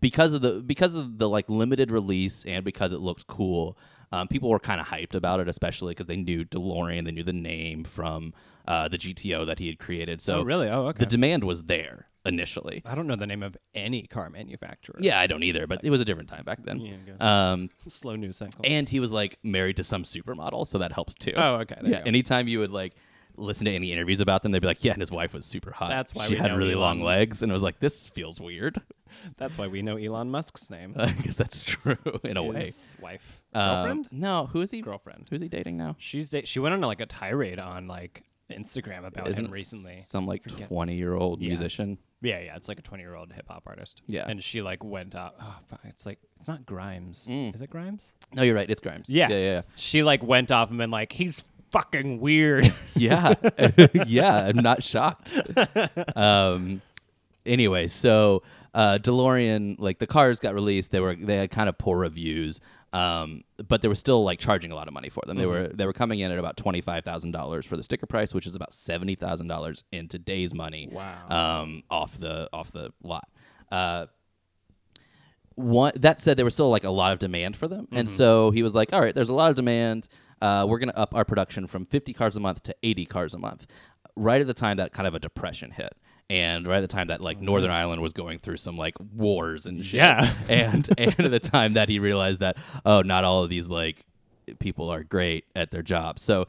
because 0.00 0.34
of 0.34 0.42
the 0.42 0.60
because 0.62 0.94
of 0.94 1.18
the 1.18 1.28
like 1.28 1.48
limited 1.48 1.90
release 1.90 2.44
and 2.44 2.64
because 2.64 2.92
it 2.92 3.00
looks 3.00 3.22
cool, 3.24 3.76
um, 4.12 4.28
people 4.28 4.50
were 4.50 4.58
kind 4.58 4.80
of 4.80 4.86
hyped 4.88 5.14
about 5.14 5.40
it, 5.40 5.48
especially 5.48 5.92
because 5.92 6.06
they 6.06 6.16
knew 6.16 6.44
DeLorean, 6.44 7.04
they 7.04 7.10
knew 7.12 7.24
the 7.24 7.32
name 7.32 7.82
from 7.84 8.32
uh, 8.68 8.86
the 8.88 8.98
GTO 8.98 9.46
that 9.46 9.58
he 9.58 9.66
had 9.66 9.78
created. 9.78 10.20
So 10.20 10.40
Oh, 10.40 10.42
really? 10.42 10.68
Oh, 10.68 10.86
okay. 10.88 11.00
the 11.00 11.06
demand 11.06 11.44
was 11.44 11.64
there 11.64 12.06
initially. 12.24 12.82
I 12.84 12.94
don't 12.94 13.06
know 13.08 13.16
the 13.16 13.26
name 13.26 13.42
of 13.42 13.56
any 13.74 14.02
car 14.02 14.30
manufacturer. 14.30 14.96
Yeah, 15.00 15.18
I 15.18 15.26
don't 15.26 15.42
either, 15.42 15.66
but 15.66 15.80
it 15.82 15.90
was 15.90 16.00
a 16.00 16.04
different 16.04 16.28
time 16.28 16.44
back 16.44 16.62
then. 16.64 16.78
Yeah, 16.78 17.50
Um, 17.52 17.70
Slow 17.88 18.14
news 18.16 18.36
cycle. 18.36 18.60
and 18.64 18.88
he 18.88 19.00
was 19.00 19.10
like 19.12 19.38
married 19.42 19.76
to 19.78 19.84
some 19.84 20.04
supermodel, 20.04 20.66
so 20.66 20.78
that 20.78 20.92
helped 20.92 21.18
too. 21.20 21.32
Oh, 21.36 21.54
okay, 21.62 21.76
yeah. 21.82 21.98
you. 21.98 22.02
Anytime 22.06 22.46
you 22.48 22.60
would 22.60 22.70
like 22.70 22.94
listen 23.36 23.64
to 23.64 23.72
any 23.72 23.90
interviews 23.92 24.20
about 24.20 24.42
them, 24.42 24.52
they'd 24.52 24.60
be 24.60 24.66
like, 24.68 24.84
"Yeah, 24.84 24.92
and 24.92 25.00
his 25.00 25.10
wife 25.10 25.32
was 25.34 25.46
super 25.46 25.72
hot. 25.72 25.88
That's 25.88 26.14
why 26.14 26.28
she 26.28 26.36
had 26.36 26.54
really 26.56 26.74
long 26.74 27.00
legs." 27.02 27.42
And 27.42 27.50
it 27.50 27.54
was 27.54 27.62
like, 27.62 27.80
"This 27.80 28.08
feels 28.08 28.40
weird." 28.40 28.80
That's 29.36 29.58
why 29.58 29.66
we 29.66 29.82
know 29.82 29.96
Elon 29.96 30.30
Musk's 30.30 30.70
name. 30.70 30.94
I 30.98 31.12
guess 31.12 31.36
that's 31.36 31.62
true 31.62 31.96
in 32.24 32.36
a 32.36 32.42
way. 32.42 32.64
His 32.66 32.96
wife, 33.00 33.42
Um, 33.54 33.74
girlfriend, 33.76 34.08
no, 34.12 34.46
who 34.46 34.60
is 34.60 34.70
he? 34.70 34.80
girlfriend. 34.80 35.26
Who's 35.30 35.40
he 35.40 35.48
dating 35.48 35.76
now? 35.76 35.96
She's 35.98 36.30
da- 36.30 36.44
she 36.44 36.58
went 36.60 36.74
on 36.74 36.80
like 36.80 37.00
a 37.00 37.06
tirade 37.06 37.58
on 37.58 37.86
like 37.88 38.24
Instagram 38.50 39.06
about 39.06 39.28
Isn't 39.28 39.46
him 39.46 39.50
it 39.50 39.54
recently. 39.54 39.94
some 39.94 40.26
like 40.26 40.42
Forget- 40.42 40.68
twenty-year-old 40.68 41.40
Yeah. 41.40 41.48
musician? 41.48 41.98
Yeah, 42.20 42.38
yeah, 42.38 42.54
it's 42.56 42.68
like 42.68 42.78
a 42.78 42.82
twenty-year-old 42.82 43.32
hip 43.32 43.46
hop 43.48 43.64
artist. 43.66 44.02
Yeah. 44.06 44.26
and 44.28 44.42
she 44.44 44.62
like 44.62 44.84
went 44.84 45.14
out. 45.16 45.34
Oh, 45.40 45.56
fuck, 45.66 45.80
it's 45.84 46.06
like 46.06 46.18
it's 46.38 46.48
not 46.48 46.64
Grimes. 46.66 47.26
Mm. 47.30 47.54
Is 47.54 47.62
it 47.62 47.70
Grimes? 47.70 48.14
No, 48.34 48.42
you're 48.42 48.54
right. 48.54 48.68
It's 48.70 48.80
Grimes. 48.80 49.08
Yeah. 49.10 49.28
yeah, 49.30 49.38
yeah. 49.38 49.62
She 49.74 50.02
like 50.02 50.22
went 50.22 50.50
off 50.52 50.68
him 50.70 50.74
and 50.80 50.84
been 50.84 50.90
like, 50.90 51.12
he's 51.12 51.44
fucking 51.72 52.20
weird. 52.20 52.72
Yeah, 52.94 53.34
yeah. 54.06 54.46
I'm 54.46 54.58
not 54.58 54.82
shocked. 54.84 55.32
um, 56.14 56.82
anyway, 57.46 57.88
so 57.88 58.42
uh, 58.74 58.98
DeLorean, 58.98 59.76
like 59.78 59.98
the 59.98 60.06
cars 60.06 60.40
got 60.40 60.54
released, 60.54 60.90
they 60.90 61.00
were 61.00 61.14
they 61.14 61.36
had 61.36 61.50
kind 61.50 61.68
of 61.68 61.76
poor 61.78 61.98
reviews, 61.98 62.60
um, 62.92 63.42
but 63.68 63.82
they 63.82 63.88
were 63.88 63.94
still 63.94 64.24
like 64.24 64.38
charging 64.38 64.72
a 64.72 64.74
lot 64.74 64.88
of 64.88 64.94
money 64.94 65.08
for 65.08 65.22
them. 65.26 65.36
They 65.36 65.46
were 65.46 65.68
they 65.68 65.86
were 65.86 65.92
coming 65.92 66.20
in 66.20 66.30
at 66.32 66.38
about 66.38 66.56
twenty 66.56 66.80
five 66.80 67.04
thousand 67.04 67.32
dollars 67.32 67.66
for 67.66 67.76
the 67.76 67.82
sticker 67.82 68.06
price, 68.06 68.32
which 68.32 68.46
is 68.46 68.54
about 68.56 68.72
seventy 68.72 69.14
thousand 69.14 69.48
dollars 69.48 69.84
in 69.92 70.08
today's 70.08 70.54
money. 70.54 70.88
Wow. 70.90 71.60
Um, 71.62 71.82
off 71.90 72.18
the 72.18 72.48
off 72.52 72.72
the 72.72 72.92
lot. 73.02 73.28
Uh, 73.70 74.06
one 75.54 75.92
that 75.96 76.20
said 76.20 76.36
there 76.36 76.44
was 76.44 76.54
still 76.54 76.70
like 76.70 76.84
a 76.84 76.90
lot 76.90 77.12
of 77.12 77.18
demand 77.18 77.56
for 77.56 77.68
them 77.68 77.86
and 77.92 78.08
so 78.08 78.50
he 78.52 78.62
was 78.62 78.74
like 78.74 78.92
all 78.94 79.00
right 79.00 79.14
there's 79.14 79.28
a 79.28 79.34
lot 79.34 79.50
of 79.50 79.56
demand 79.56 80.08
uh, 80.40 80.64
we're 80.66 80.78
going 80.78 80.88
to 80.88 80.98
up 80.98 81.14
our 81.14 81.24
production 81.26 81.66
from 81.66 81.84
50 81.84 82.14
cars 82.14 82.36
a 82.36 82.40
month 82.40 82.62
to 82.64 82.74
80 82.82 83.04
cars 83.04 83.34
a 83.34 83.38
month 83.38 83.66
right 84.16 84.40
at 84.40 84.46
the 84.46 84.54
time 84.54 84.78
that 84.78 84.92
kind 84.92 85.06
of 85.06 85.14
a 85.14 85.18
depression 85.18 85.70
hit 85.70 85.94
and 86.30 86.66
right 86.66 86.78
at 86.78 86.80
the 86.80 86.88
time 86.88 87.08
that 87.08 87.20
like 87.20 87.40
northern 87.40 87.70
ireland 87.70 88.00
was 88.00 88.12
going 88.12 88.38
through 88.38 88.56
some 88.56 88.76
like 88.76 88.94
wars 89.14 89.66
and 89.66 89.84
shit. 89.84 89.98
Yeah. 89.98 90.32
and 90.48 90.88
and 90.98 91.18
at 91.20 91.30
the 91.30 91.40
time 91.40 91.74
that 91.74 91.88
he 91.88 91.98
realized 91.98 92.40
that 92.40 92.56
oh 92.84 93.02
not 93.02 93.24
all 93.24 93.42
of 93.44 93.50
these 93.50 93.68
like 93.68 94.04
people 94.58 94.88
are 94.90 95.02
great 95.04 95.44
at 95.54 95.70
their 95.70 95.82
jobs. 95.82 96.22
So 96.22 96.46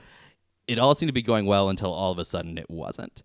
it 0.68 0.80
all 0.80 0.96
seemed 0.96 1.10
to 1.10 1.14
be 1.14 1.22
going 1.22 1.46
well 1.46 1.70
until 1.70 1.92
all 1.94 2.12
of 2.12 2.18
a 2.20 2.26
sudden 2.26 2.58
it 2.58 2.70
wasn't. 2.70 3.22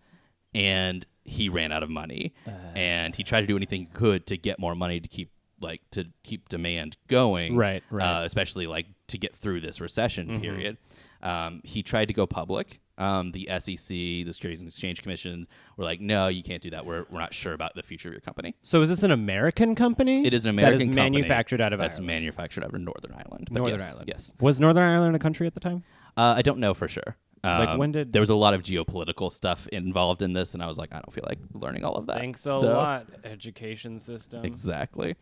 And 0.55 1.07
he 1.25 1.49
ran 1.49 1.73
out 1.73 1.83
of 1.83 1.91
money. 1.91 2.35
And 2.75 3.15
he 3.15 3.23
tried 3.23 3.43
to 3.43 3.47
do 3.47 3.57
anything 3.57 3.81
he 3.83 3.87
could 3.87 4.27
to 4.27 4.37
get 4.37 4.59
more 4.59 4.75
money 4.75 5.01
to 5.01 5.09
keep 5.09 5.31
like 5.61 5.81
to 5.93 6.07
keep 6.23 6.49
demand 6.49 6.97
going 7.09 7.57
Right, 7.57 7.83
right. 7.91 8.21
uh, 8.23 8.25
especially 8.25 8.67
like 8.67 8.87
to 9.09 9.19
get 9.19 9.35
through 9.35 9.61
this 9.61 9.81
recession 9.81 10.41
period. 10.41 10.77
Um, 11.23 11.61
he 11.65 11.83
tried 11.83 12.07
to 12.09 12.15
go 12.15 12.27
public 12.27 12.81
um, 12.99 13.33
the 13.33 13.49
sec 13.59 13.77
the 13.89 14.25
securities 14.33 14.61
and 14.61 14.69
exchange 14.69 15.01
commission 15.03 15.45
were 15.77 15.85
like 15.85 16.01
no 16.01 16.29
you 16.29 16.43
can't 16.43 16.61
do 16.63 16.71
that 16.71 16.85
we're, 16.85 17.05
we're 17.11 17.21
not 17.21 17.33
sure 17.33 17.53
about 17.55 17.75
the 17.75 17.83
future 17.83 18.09
of 18.09 18.13
your 18.13 18.21
company 18.21 18.55
so 18.63 18.83
is 18.83 18.89
this 18.89 19.03
an 19.03 19.11
American 19.13 19.75
company? 19.75 20.27
it 20.27 20.35
is 20.35 20.45
an 20.45 20.51
american 20.51 20.79
that 20.79 20.85
is 20.85 20.89
company 20.97 21.11
manufactured 21.11 21.61
out 21.61 21.73
of 21.73 21.79
that's 21.79 21.99
Ireland. 21.99 22.07
manufactured 22.09 22.65
out 22.65 22.75
of 22.75 22.81
northern 22.81 23.13
ireland 23.13 23.49
but 23.51 23.59
Northern 23.61 23.79
yes, 23.81 23.89
Ireland. 23.89 24.09
yes 24.09 24.35
Was 24.41 24.61
Northern 24.61 24.83
Ireland 24.85 25.17
a 25.17 25.19
country 25.19 25.47
at 25.47 25.55
the 25.55 25.61
time? 25.61 25.85
uh, 26.17 26.35
I 26.37 26.43
don't 26.43 26.59
know 26.59 26.75
for 26.75 26.89
sure. 26.89 27.17
Like, 27.45 27.69
Um, 27.69 27.79
when 27.79 27.93
did- 27.93 28.13
there 28.13 28.21
was 28.21 28.31
a 28.31 28.35
lot 28.35 28.53
of 28.55 28.63
geopolitical 28.63 29.31
stuff 29.31 29.69
involved 29.69 30.23
in 30.23 30.33
this, 30.33 30.55
and 30.55 30.63
I 30.63 30.67
was 30.67 30.77
like, 30.77 30.93
I 30.93 30.97
don't 30.97 31.13
feel 31.13 31.25
like 31.29 31.39
learning 31.55 31.85
all 31.85 31.95
of 31.95 32.07
that. 32.09 32.19
Thanks 32.19 32.41
a 32.47 32.59
So- 32.59 32.73
lot, 32.73 33.07
education 33.23 34.01
system. 34.01 34.45
Exactly. 34.45 35.15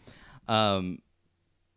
Um, 0.48 1.00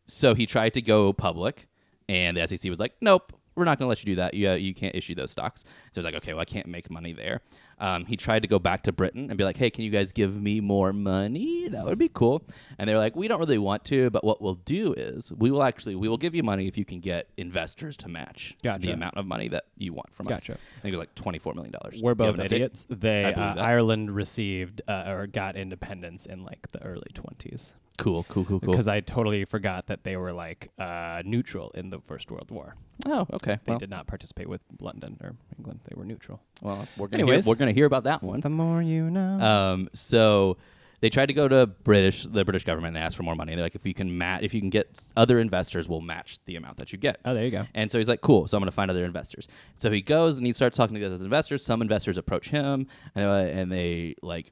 so 0.08 0.36
he 0.36 0.46
tried 0.46 0.74
to 0.76 0.82
go 0.82 1.12
public, 1.12 1.68
and 2.08 2.38
the 2.38 2.48
SEC 2.48 2.70
was 2.70 2.80
like, 2.80 2.94
"Nope, 3.02 3.34
we're 3.60 3.66
not 3.66 3.78
going 3.78 3.86
to 3.86 3.90
let 3.90 4.04
you 4.04 4.14
do 4.14 4.16
that. 4.16 4.34
You 4.34 4.50
uh, 4.52 4.56
you 4.56 4.74
can't 4.74 4.96
issue 4.96 5.14
those 5.14 5.32
stocks." 5.32 5.64
So 5.92 6.00
was 6.00 6.06
like, 6.06 6.16
"Okay, 6.16 6.34
well, 6.34 6.42
I 6.42 6.46
can't 6.46 6.68
make 6.68 6.90
money 6.90 7.14
there." 7.14 7.42
Um, 7.80 8.06
he 8.06 8.18
tried 8.18 8.42
to 8.42 8.48
go 8.48 8.60
back 8.60 8.84
to 8.84 8.92
Britain 8.92 9.30
and 9.30 9.38
be 9.38 9.44
like, 9.44 9.58
"Hey, 9.58 9.70
can 9.70 9.84
you 9.84 9.92
guys 9.92 10.12
give 10.12 10.42
me 10.42 10.60
more 10.60 10.92
money? 10.92 11.68
That 11.70 11.86
would 11.86 12.00
be 12.00 12.10
cool." 12.10 12.44
And 12.78 12.90
they're 12.90 12.98
like, 12.98 13.16
"We 13.16 13.28
don't 13.28 13.40
really 13.40 13.58
want 13.58 13.86
to, 13.86 14.10
but 14.10 14.24
what 14.24 14.42
we'll 14.42 14.56
do 14.56 14.94
is 14.94 15.32
we 15.34 15.52
will 15.52 15.64
actually 15.64 15.96
we 15.96 16.10
will 16.10 16.18
give 16.18 16.36
you 16.36 16.44
money 16.44 16.68
if 16.68 16.78
you 16.78 16.86
can 16.86 17.00
get 17.00 17.30
investors 17.38 17.96
to 17.98 18.10
match 18.10 18.56
Gotcha. 18.64 18.88
the 18.88 18.92
amount 18.92 19.18
of 19.18 19.26
money 19.26 19.48
that 19.50 19.66
you 19.78 19.94
want 19.94 20.14
from 20.14 20.28
us." 20.28 20.42
Gotcha. 20.42 20.54
I 20.54 20.82
think 20.82 20.94
it 20.94 20.98
was 20.98 21.00
like 21.00 21.16
twenty 21.16 21.40
four 21.40 21.54
million 21.54 21.74
dollars. 21.74 22.02
We're 22.02 22.16
both 22.16 22.40
idiots. 22.40 22.86
They 22.90 23.26
uh. 23.26 23.56
Ireland 23.56 24.12
received 24.16 24.82
uh, 24.88 25.06
or 25.08 25.28
got 25.28 25.56
independence 25.56 26.26
in 26.26 26.44
like 26.44 26.72
the 26.72 26.82
early 26.82 27.12
twenties 27.14 27.74
Cool, 28.00 28.24
cool, 28.30 28.46
cool, 28.46 28.60
cool. 28.60 28.72
because 28.72 28.88
I 28.88 29.02
totally 29.02 29.46
forgot 29.46 29.88
that 29.88 30.04
they 30.04 30.18
were 30.18 30.34
like 30.34 30.72
uh, 30.80 31.22
neutral 31.26 31.72
in 31.72 31.90
the 31.90 32.00
First 32.00 32.32
World 32.32 32.50
War. 32.52 32.76
oh, 33.06 33.28
okay. 33.34 33.60
They 33.66 33.72
well, 33.72 33.80
did 33.80 33.90
not 33.90 34.08
participate 34.08 34.48
with 34.48 34.62
London 34.80 35.18
or 35.22 35.36
England. 35.58 35.82
They 35.86 35.96
were 35.96 36.06
neutral. 36.06 36.42
well, 36.62 36.88
we're 36.98 37.08
gonna 37.08 37.24
Anyways. 37.24 37.46
hear, 37.46 37.52
we're 37.52 37.58
gonna 37.58 37.74
hear 37.74 37.86
about 37.86 38.06
that 38.06 38.24
one. 38.24 38.40
The 38.40 38.50
more 38.50 38.82
you 38.82 39.10
know. 39.10 39.40
Um, 39.40 39.90
so 39.94 40.58
they 41.02 41.10
tried 41.10 41.28
to 41.28 41.34
go 41.34 41.48
to 41.48 41.66
British, 41.68 42.24
the 42.24 42.44
British 42.44 42.66
government, 42.66 42.96
and 42.96 43.04
ask 43.04 43.16
for 43.16 43.24
more 43.24 43.36
money. 43.36 43.56
They're 43.56 43.64
like, 43.64 43.76
if 43.76 43.86
you 43.86 43.94
can 43.94 44.18
mat, 44.18 44.44
if 44.44 44.54
you 44.54 44.60
can 44.60 44.70
get 44.70 45.02
other 45.16 45.40
investors, 45.40 45.88
we'll 45.88 46.02
match 46.02 46.40
the 46.46 46.56
amount 46.56 46.78
that 46.78 46.92
you 46.92 46.98
get. 46.98 47.20
oh, 47.24 47.34
there 47.34 47.46
you 47.46 47.52
go. 47.52 47.68
And 47.74 47.90
so 47.90 47.98
he's 47.98 48.10
like, 48.10 48.22
cool. 48.22 48.48
So 48.48 48.58
I'm 48.58 48.62
going 48.62 48.68
to 48.68 48.76
find 48.76 48.92
other 48.92 49.06
investors. 49.06 49.48
So 49.78 49.92
he 49.92 50.02
goes 50.02 50.38
and 50.38 50.46
he 50.46 50.52
starts 50.52 50.78
talking 50.78 50.96
to 50.96 51.00
the 51.00 51.16
other 51.16 51.24
investors. 51.24 51.64
Some 51.64 51.82
investors 51.82 52.18
approach 52.18 52.50
him 52.50 52.88
and, 53.16 53.26
uh, 53.26 53.60
and 53.60 53.72
they 53.72 54.16
like 54.22 54.52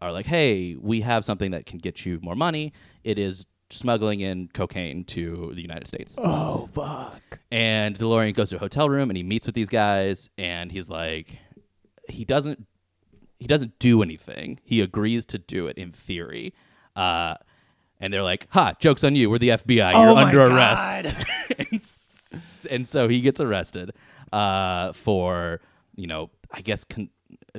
are 0.00 0.12
like, 0.12 0.26
hey, 0.26 0.76
we 0.78 1.00
have 1.00 1.24
something 1.24 1.52
that 1.52 1.66
can 1.66 1.78
get 1.78 2.04
you 2.04 2.18
more 2.22 2.34
money. 2.34 2.72
It 3.04 3.18
is 3.18 3.46
smuggling 3.70 4.20
in 4.20 4.48
cocaine 4.48 5.04
to 5.04 5.52
the 5.54 5.60
United 5.62 5.86
States. 5.86 6.18
Oh 6.22 6.66
fuck. 6.66 7.40
And 7.50 7.98
DeLorean 7.98 8.34
goes 8.34 8.50
to 8.50 8.56
a 8.56 8.58
hotel 8.58 8.88
room 8.88 9.10
and 9.10 9.16
he 9.16 9.22
meets 9.22 9.46
with 9.46 9.54
these 9.54 9.68
guys 9.68 10.30
and 10.38 10.70
he's 10.70 10.88
like 10.88 11.38
he 12.08 12.24
doesn't 12.24 12.66
he 13.38 13.46
doesn't 13.46 13.78
do 13.78 14.02
anything. 14.02 14.60
He 14.64 14.80
agrees 14.80 15.26
to 15.26 15.38
do 15.38 15.66
it 15.66 15.76
in 15.78 15.92
theory. 15.92 16.54
Uh 16.94 17.34
and 17.98 18.12
they're 18.12 18.22
like, 18.22 18.46
"Ha, 18.50 18.74
jokes 18.78 19.02
on 19.04 19.16
you. 19.16 19.30
We're 19.30 19.38
the 19.38 19.48
FBI. 19.50 19.92
You're 19.92 20.10
Oh 20.10 20.16
under 20.16 20.42
arrest." 20.42 21.16
and, 21.58 22.72
and 22.72 22.88
so 22.88 23.08
he 23.08 23.20
gets 23.20 23.40
arrested 23.40 23.92
uh 24.32 24.92
for, 24.92 25.60
you 25.94 26.06
know, 26.06 26.30
I 26.52 26.60
guess 26.60 26.84
con- 26.84 27.10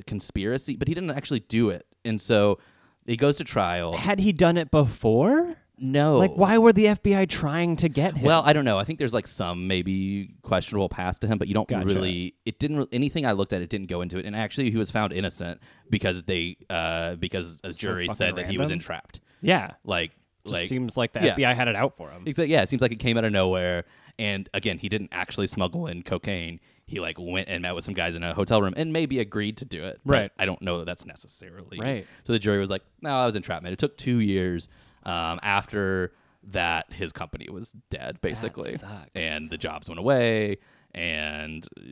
conspiracy, 0.06 0.75
but 0.75 0.88
he 0.88 0.94
didn't 0.94 1.12
actually 1.12 1.39
do 1.39 1.70
it. 1.72 1.87
And 2.08 2.20
so 2.22 2.60
he 3.06 3.16
goes 3.18 3.38
to 3.38 3.44
trial. 3.44 3.94
Had 3.94 4.20
he 4.20 4.32
done 4.34 4.58
it 4.58 4.72
before? 4.72 5.54
No. 5.80 6.18
Like, 6.18 6.34
why 6.34 6.58
were 6.58 6.74
the 6.74 6.86
FBI 6.86 7.30
trying 7.30 7.76
to 7.78 7.88
get 7.90 8.18
him? 8.18 8.24
Well, 8.26 8.42
I 8.44 8.52
don't 8.54 8.66
know. 8.66 8.80
I 8.80 8.84
think 8.84 8.98
there's 8.98 9.14
like 9.14 9.28
some 9.28 9.68
maybe 9.68 10.34
questionable 10.42 10.90
past 10.90 11.22
to 11.22 11.28
him, 11.28 11.38
but 11.38 11.48
you 11.48 11.54
don't 11.54 11.68
Gotcha. 11.68 11.86
really. 11.86 12.34
It 12.46 12.58
didn't 12.58 12.78
re- 12.78 12.88
anything 12.92 13.28
I 13.28 13.34
looked 13.34 13.54
at. 13.54 13.62
It 13.62 13.70
didn't 13.70 13.86
go 13.88 14.02
into 14.02 14.18
it, 14.18 14.26
and 14.26 14.36
actually, 14.36 14.72
he 14.72 14.78
was 14.78 14.90
found 14.90 15.14
innocent 15.14 15.62
because 15.92 16.24
they 16.24 16.58
uh 16.70 17.14
because 17.16 17.62
a 17.64 17.74
jury 17.74 18.08
fucking 18.08 18.16
said 18.16 18.36
that 18.38 18.48
he 18.50 18.58
was 18.58 18.72
entrapped. 18.72 19.20
yeah. 19.42 19.74
Like 19.84 20.14
Just 20.46 20.54
like 20.56 20.68
seems 20.68 20.98
like 20.98 21.14
the 21.14 21.20
yeah. 21.24 21.36
FBI 21.36 21.56
had 21.56 21.68
it 21.68 21.76
out 21.76 21.96
for 21.96 22.10
him. 22.10 22.24
Exactly. 22.26 22.52
Yeah, 22.54 22.64
it 22.64 22.70
seems 22.70 22.82
like 22.82 22.92
it 22.92 23.00
came 23.00 23.16
out 23.18 23.26
of 23.26 23.32
nowhere. 23.32 23.84
And 24.18 24.50
again, 24.56 24.80
he 24.80 24.90
didn't 24.90 25.10
actually 25.12 25.46
smuggle 25.46 25.86
in 25.86 26.02
cocaine. 26.02 26.60
He 26.88 27.00
like 27.01 27.17
went 27.20 27.50
and 27.50 27.62
met 27.62 27.75
with 27.75 27.84
some 27.84 27.94
guys 27.94 28.15
in 28.15 28.24
a 28.24 28.34
hotel 28.34 28.62
room 28.62 28.74
and 28.77 28.94
maybe 28.94 29.20
agreed 29.20 29.58
to 29.58 29.65
do 29.65 29.84
it. 29.84 30.00
Right. 30.06 30.32
I 30.39 30.46
don't 30.46 30.62
know 30.62 30.79
that 30.79 30.86
that's 30.86 31.06
necessarily 31.06 31.79
Right. 31.79 32.08
So 32.24 32.32
the 32.34 32.39
jury 32.39 32.60
was 32.60 32.70
like, 32.70 32.84
"No, 33.01 33.20
that 33.20 33.25
was 33.25 33.36
entrapment." 33.36 33.74
It 33.74 33.79
took 33.79 33.98
two 33.98 34.20
years 34.22 34.70
um, 35.03 35.39
after 35.44 36.13
that. 36.46 36.91
His 36.94 37.12
company 37.12 37.48
was 37.51 37.74
dead, 37.89 38.22
basically, 38.22 38.72
sucks. 38.72 39.10
and 39.15 39.50
the 39.50 39.58
jobs 39.58 39.89
went 39.89 40.00
away. 40.00 40.58
And 40.96 41.67
uh, 41.77 41.84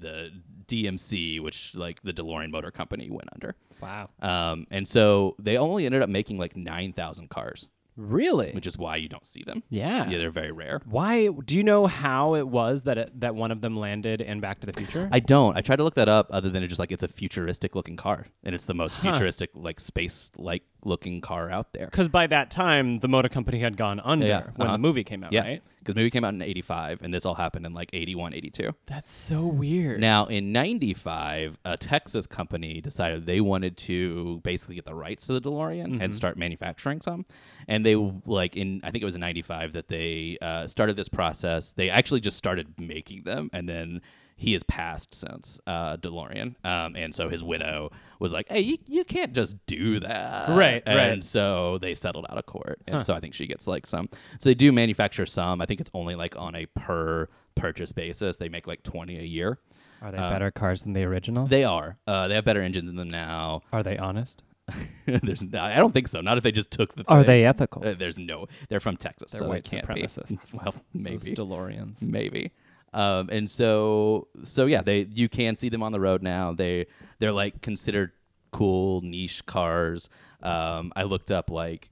the 0.00 0.30
DMC, 0.66 1.40
which 1.42 1.74
like 1.74 2.00
the 2.02 2.12
DeLorean 2.12 2.50
Motor 2.50 2.70
Company, 2.70 3.10
went 3.10 3.28
under. 3.34 3.56
Wow. 3.82 4.10
Um, 4.22 4.66
and 4.70 4.86
so 4.86 5.34
they 5.38 5.58
only 5.58 5.84
ended 5.84 6.00
up 6.02 6.08
making 6.08 6.38
like 6.38 6.56
nine 6.56 6.92
thousand 6.92 7.28
cars, 7.28 7.68
Really? 7.98 8.52
which 8.52 8.66
is 8.66 8.78
why 8.78 8.96
you 8.96 9.08
don't 9.08 9.26
see 9.26 9.42
them. 9.44 9.62
yeah. 9.68 10.08
Yeah, 10.08 10.18
they're 10.18 10.30
very 10.30 10.52
rare. 10.52 10.80
Why? 10.86 11.28
Do 11.28 11.56
you 11.56 11.64
know 11.64 11.86
how 11.86 12.34
it 12.36 12.46
was 12.48 12.82
that 12.82 12.96
it, 12.96 13.20
that 13.20 13.34
one 13.34 13.50
of 13.50 13.60
them 13.60 13.76
landed 13.76 14.20
in 14.20 14.40
Back 14.40 14.60
to 14.60 14.66
the 14.66 14.72
Future? 14.72 15.08
I 15.12 15.18
don't. 15.20 15.56
I 15.56 15.60
tried 15.60 15.76
to 15.76 15.84
look 15.84 15.94
that 15.96 16.08
up. 16.08 16.28
Other 16.30 16.48
than 16.48 16.62
it 16.62 16.68
just 16.68 16.78
like 16.78 16.92
it's 16.92 17.02
a 17.02 17.08
futuristic 17.08 17.74
looking 17.74 17.96
car, 17.96 18.26
and 18.44 18.54
it's 18.54 18.64
the 18.66 18.74
most 18.74 18.98
futuristic 19.00 19.50
like 19.54 19.80
space 19.80 20.30
like 20.36 20.62
looking 20.84 21.20
car 21.20 21.50
out 21.50 21.72
there. 21.72 21.86
Because 21.86 22.08
by 22.08 22.26
that 22.28 22.50
time, 22.50 22.98
the 22.98 23.08
motor 23.08 23.28
company 23.28 23.58
had 23.58 23.76
gone 23.76 24.00
under 24.00 24.26
Yeah, 24.26 24.42
when 24.56 24.68
uh-huh. 24.68 24.72
the 24.76 24.78
movie 24.78 25.04
came 25.04 25.24
out, 25.24 25.32
Yeah, 25.32 25.40
right? 25.42 25.62
because 25.80 25.94
movie 25.96 26.10
came 26.10 26.24
out 26.24 26.34
in 26.34 26.42
'85, 26.42 27.00
and 27.02 27.12
this 27.12 27.24
all 27.26 27.34
happened 27.34 27.66
in 27.66 27.74
like 27.74 27.90
'81, 27.92 28.34
'82. 28.34 28.72
That's 28.86 29.10
so 29.12 29.46
weird. 29.46 30.00
Now 30.00 30.26
in 30.26 30.52
'95, 30.52 31.58
a 31.64 31.76
Texas 31.76 32.26
company 32.26 32.80
decided 32.80 33.26
they 33.26 33.40
wanted 33.40 33.76
to 33.78 34.40
basically 34.44 34.74
get 34.76 34.84
the 34.84 34.94
rights 34.94 35.26
to 35.26 35.32
the 35.34 35.40
DeLorean 35.40 35.78
Mm-hmm. 35.88 36.00
and 36.02 36.14
start 36.14 36.36
manufacturing 36.36 37.00
some, 37.00 37.24
and 37.66 37.84
they 37.84 37.94
like 37.94 38.56
in 38.56 38.80
I 38.84 38.90
think 38.90 39.02
it 39.02 39.04
was 39.06 39.14
in 39.14 39.20
'95 39.20 39.72
that 39.72 39.88
they 39.88 40.38
uh, 40.40 40.66
started 40.66 40.96
this 40.96 41.08
process. 41.08 41.72
They 41.72 41.90
actually 41.90 42.20
just 42.20 42.36
started 42.36 42.78
making 42.80 43.22
them, 43.24 43.50
and 43.52 43.68
then 43.68 44.00
he 44.40 44.52
has 44.54 44.62
passed 44.62 45.14
since 45.14 45.60
uh, 45.66 45.96
DeLorean, 45.96 46.54
um, 46.64 46.94
and 46.96 47.12
so 47.14 47.28
his 47.28 47.42
widow 47.42 47.90
was 48.20 48.32
like, 48.32 48.46
"Hey, 48.48 48.60
you, 48.60 48.78
you 48.86 49.04
can't 49.04 49.32
just 49.34 49.56
do 49.66 49.98
that, 50.00 50.48
Right, 50.48 50.82
And 50.86 50.96
right. 50.96 51.24
so 51.24 51.76
they 51.78 51.94
settled 51.94 52.24
out 52.30 52.38
of 52.38 52.46
court, 52.46 52.80
and 52.86 53.04
so 53.04 53.14
I 53.14 53.20
think 53.20 53.34
she 53.34 53.46
gets 53.46 53.66
like 53.66 53.84
some. 53.86 54.08
So 54.38 54.48
they 54.48 54.54
do 54.54 54.70
manufacture 54.72 55.26
some. 55.26 55.60
I 55.60 55.66
think 55.66 55.80
it's 55.80 55.90
only 55.92 56.14
like 56.14 56.36
on 56.36 56.54
a 56.54 56.66
per 56.66 57.28
purchase 57.56 57.90
basis. 57.92 58.36
They 58.36 58.48
make 58.48 58.66
like 58.68 58.82
twenty 58.84 59.18
a 59.18 59.24
year. 59.24 59.58
Are 60.00 60.12
they 60.12 60.18
better 60.18 60.52
cars 60.52 60.82
than 60.82 60.92
the 60.92 61.02
original? 61.02 61.48
They 61.48 61.64
are. 61.64 61.98
Uh, 62.06 62.28
they 62.28 62.36
have 62.36 62.44
better 62.44 62.62
engines 62.62 62.88
in 62.88 62.94
them 62.94 63.10
now. 63.10 63.62
Are 63.72 63.82
they 63.82 63.98
honest? 63.98 64.44
there's, 65.06 65.42
no, 65.42 65.60
I 65.60 65.76
don't 65.76 65.92
think 65.92 66.06
so. 66.08 66.20
Not 66.20 66.36
if 66.38 66.44
they 66.44 66.52
just 66.52 66.70
took 66.70 66.94
the. 66.94 67.02
Are 67.08 67.22
thing. 67.22 67.26
they 67.26 67.44
ethical? 67.44 67.84
Uh, 67.84 67.94
there's 67.94 68.18
no. 68.18 68.46
They're 68.68 68.78
from 68.78 68.96
Texas, 68.96 69.32
They're 69.32 69.40
so 69.40 69.48
white 69.48 69.64
they 69.64 69.80
can't 69.80 69.88
be. 69.94 70.02
supremacists. 70.02 70.54
well, 70.62 70.74
maybe, 70.94 71.16
Those 71.16 71.30
DeLoreans. 71.30 72.02
maybe. 72.02 72.52
Um, 72.92 73.28
and 73.30 73.48
so, 73.50 74.28
so 74.44 74.66
yeah, 74.66 74.82
they 74.82 75.06
you 75.12 75.28
can 75.28 75.56
see 75.56 75.68
them 75.68 75.82
on 75.82 75.92
the 75.92 76.00
road 76.00 76.22
now. 76.22 76.52
They 76.52 76.86
they're 77.18 77.32
like 77.32 77.60
considered 77.62 78.12
cool 78.50 79.00
niche 79.02 79.44
cars. 79.46 80.08
Um, 80.42 80.92
I 80.96 81.02
looked 81.02 81.30
up 81.30 81.50
like 81.50 81.90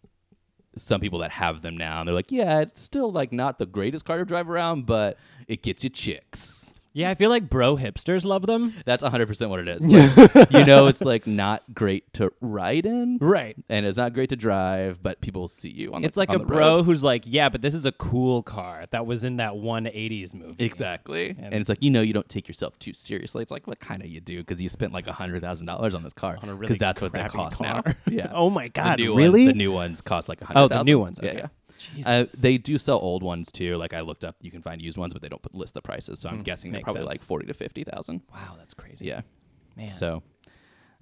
some 0.77 1.01
people 1.01 1.21
that 1.21 1.33
have 1.33 1.63
them 1.63 1.77
now, 1.77 2.01
and 2.01 2.09
they're 2.09 2.15
like, 2.15 2.33
yeah, 2.33 2.61
it's 2.61 2.83
still 2.83 3.11
like 3.11 3.33
not 3.33 3.59
the 3.59 3.67
greatest 3.67 4.05
car 4.05 4.19
to 4.19 4.25
drive 4.25 4.49
around, 4.49 4.87
but 4.87 5.19
it 5.49 5.63
gets 5.63 5.85
you 5.85 5.91
chicks. 5.91 6.75
Yeah, 6.97 7.11
I 7.11 7.15
feel 7.15 7.29
like 7.29 7.51
bro 7.51 7.77
hipsters 7.77 8.25
love 8.25 8.47
them. 8.47 8.73
That's 8.87 9.05
100% 9.05 9.51
what 9.51 9.61
it 9.61 9.69
is. 9.69 9.87
Like, 9.87 10.51
you 10.51 10.65
know, 10.65 10.87
it's 10.87 11.03
like 11.03 11.27
not 11.27 11.63
great 11.75 12.11
to 12.15 12.33
ride 12.41 12.87
in. 12.87 13.19
Right. 13.21 13.55
And 13.69 13.85
it's 13.85 13.99
not 13.99 14.15
great 14.15 14.31
to 14.31 14.37
drive, 14.37 15.03
but 15.03 15.21
people 15.21 15.47
see 15.47 15.69
you 15.69 15.93
on 15.93 16.01
the 16.01 16.09
It's 16.09 16.17
like 16.17 16.31
on 16.31 16.37
a 16.37 16.39
the 16.39 16.45
bro 16.47 16.77
road. 16.77 16.83
who's 16.85 17.05
like, 17.05 17.25
yeah, 17.27 17.51
but 17.51 17.61
this 17.61 17.75
is 17.75 17.85
a 17.85 17.93
cool 17.93 18.43
car 18.43 18.87
that 18.93 19.05
was 19.05 19.25
in 19.25 19.37
that 19.37 19.53
180s 19.53 20.35
movie. 20.35 20.65
Exactly. 20.65 21.37
And, 21.39 21.53
it's 21.53 21.69
like, 21.69 21.83
you 21.83 21.91
know, 21.91 22.01
you 22.01 22.15
don't 22.15 22.29
take 22.31 22.49
yourself 22.49 22.79
too 22.79 22.95
seriously. 22.95 23.43
It's 23.43 23.51
like, 23.53 23.67
what 23.67 23.79
kind 23.79 24.01
of 24.03 24.09
you 24.09 24.21
do? 24.23 24.39
Because 24.39 24.63
you 24.63 24.71
spent 24.71 24.95
like 24.95 25.05
$100,000 25.07 25.95
on 25.95 26.03
this 26.03 26.15
car. 26.15 26.39
On 26.43 26.49
a 26.49 26.55
Because 26.57 26.71
really 26.71 26.79
that's 26.79 27.03
what 27.03 27.13
they 27.13 27.19
crappy 27.19 27.37
cost 27.37 27.59
car. 27.59 27.83
now. 27.85 27.93
Yeah. 28.11 28.31
Oh 28.33 28.49
my 28.49 28.69
God, 28.69 28.99
The 28.99 29.03
new 29.05 29.17
really? 29.17 29.43
Ones, 29.43 29.53
the 29.53 29.59
new 29.59 29.73
ones 29.73 30.01
cost 30.01 30.31
like 30.31 30.41
100000 30.41 30.73
Oh, 30.73 30.79
the 30.79 30.85
new 30.85 30.99
ones, 30.99 31.21
Yeah, 31.23 31.29
okay. 31.29 31.39
yeah. 31.41 31.43
Jesus. 31.43 31.51
Uh, 32.07 32.25
they 32.41 32.59
do 32.59 32.79
sell 32.79 32.99
old 32.99 33.23
ones 33.23 33.53
too. 33.53 33.77
Like 33.77 33.95
I 33.95 34.01
looked 34.01 34.25
up, 34.25 34.37
you 34.41 34.51
can 34.51 34.63
find 34.63 34.81
used 34.81 34.97
ones, 34.97 35.13
but 35.13 35.23
they 35.23 35.29
don't 35.29 35.43
put, 35.43 35.55
list 35.55 35.75
the 35.75 35.83
prices. 35.83 36.19
So 36.19 36.29
I'm 36.29 36.43
guessing 36.43 36.73
they're 36.73 36.79
makes 36.79 36.85
probably 36.85 37.03
sense. 37.03 37.11
like 37.11 37.23
forty 37.23 37.47
to 37.47 37.55
fifty 37.55 37.85
thousand. 37.85 38.23
wow, 38.33 38.55
that's 38.59 38.75
crazy. 38.75 39.07
Yeah. 39.07 39.23
Man. 39.77 39.89
So, 39.89 40.23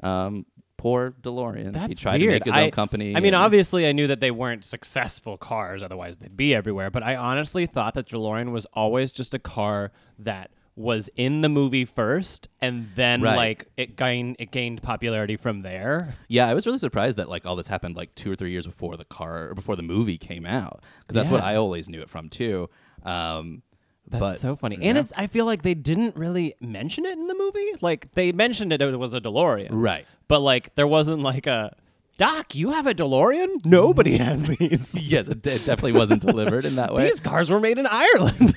um, 0.02 0.46
poor 0.76 1.12
DeLorean. 1.22 1.72
That's 1.72 1.88
he 1.88 1.94
tried 1.94 2.20
weird. 2.20 2.30
to 2.30 2.34
make 2.34 2.44
his 2.44 2.54
I, 2.54 2.64
own 2.64 2.70
company. 2.72 3.16
I 3.16 3.20
mean, 3.20 3.34
and- 3.34 3.42
obviously, 3.42 3.87
I 3.87 3.92
knew 3.92 4.06
that 4.08 4.20
they 4.20 4.30
weren't 4.30 4.64
successful 4.64 5.37
cars; 5.37 5.82
otherwise, 5.82 6.16
they'd 6.16 6.37
be 6.37 6.54
everywhere. 6.54 6.90
But 6.90 7.02
I 7.02 7.16
honestly 7.16 7.66
thought 7.66 7.94
that 7.94 8.08
DeLorean 8.08 8.50
was 8.50 8.66
always 8.74 9.12
just 9.12 9.32
a 9.34 9.38
car 9.38 9.92
that 10.18 10.50
was 10.76 11.08
in 11.16 11.40
the 11.42 11.48
movie 11.48 11.84
first, 11.84 12.48
and 12.60 12.88
then 12.96 13.22
Right. 13.22 13.37
like 13.37 13.66
it 13.76 13.96
gained 13.96 14.37
it 14.38 14.50
gained 14.50 14.82
popularity 14.82 15.37
from 15.37 15.62
there. 15.62 16.16
Yeah, 16.28 16.48
I 16.48 16.54
was 16.54 16.66
really 16.66 16.78
surprised 16.78 17.16
that 17.18 17.28
like 17.28 17.46
all 17.46 17.54
this 17.56 17.68
happened 17.68 17.94
like 17.96 18.14
two 18.14 18.32
or 18.32 18.37
three 18.37 18.50
years 18.50 18.66
before 18.66 18.96
the 18.96 19.04
car 19.04 19.50
or 19.50 19.54
before 19.54 19.76
the 19.76 19.82
movie 19.82 20.18
came 20.18 20.44
out 20.46 20.82
because 21.00 21.14
that's 21.14 21.28
what 21.28 21.42
I 21.42 21.54
always 21.56 21.88
knew 21.88 22.00
it 22.00 22.10
from 22.10 22.28
too. 22.28 22.68
Um, 23.04 23.62
That's 24.08 24.20
but, 24.20 24.38
so 24.40 24.56
funny, 24.56 24.76
and 24.76 24.96
yeah. 24.96 25.00
it's 25.00 25.12
I 25.16 25.26
feel 25.28 25.44
like 25.44 25.62
they 25.62 25.74
didn't 25.74 26.16
really 26.16 26.54
mention 26.60 27.06
it 27.06 27.12
in 27.16 27.26
the 27.28 27.34
movie. 27.34 27.70
Like 27.80 28.12
they 28.14 28.32
mentioned 28.32 28.72
it, 28.72 28.80
it 28.82 28.96
was 28.98 29.14
a 29.14 29.20
DeLorean, 29.20 29.68
right. 29.70 30.06
But 30.26 30.40
like 30.40 30.74
there 30.74 30.87
wasn't 30.87 31.22
like 31.22 31.46
a 31.46 31.74
Doc, 32.16 32.55
you 32.55 32.70
have 32.70 32.87
a 32.87 32.94
DeLorean? 32.94 33.64
Nobody 33.64 34.18
has 34.18 34.42
these. 34.42 34.94
Yes, 35.05 35.29
it, 35.29 35.38
it 35.46 35.64
definitely 35.64 35.92
wasn't 35.92 36.22
delivered 36.22 36.64
in 36.64 36.77
that 36.77 36.94
way. 36.94 37.09
These 37.09 37.20
cars 37.20 37.50
were 37.50 37.59
made 37.59 37.79
in 37.79 37.87
Ireland. 37.87 38.55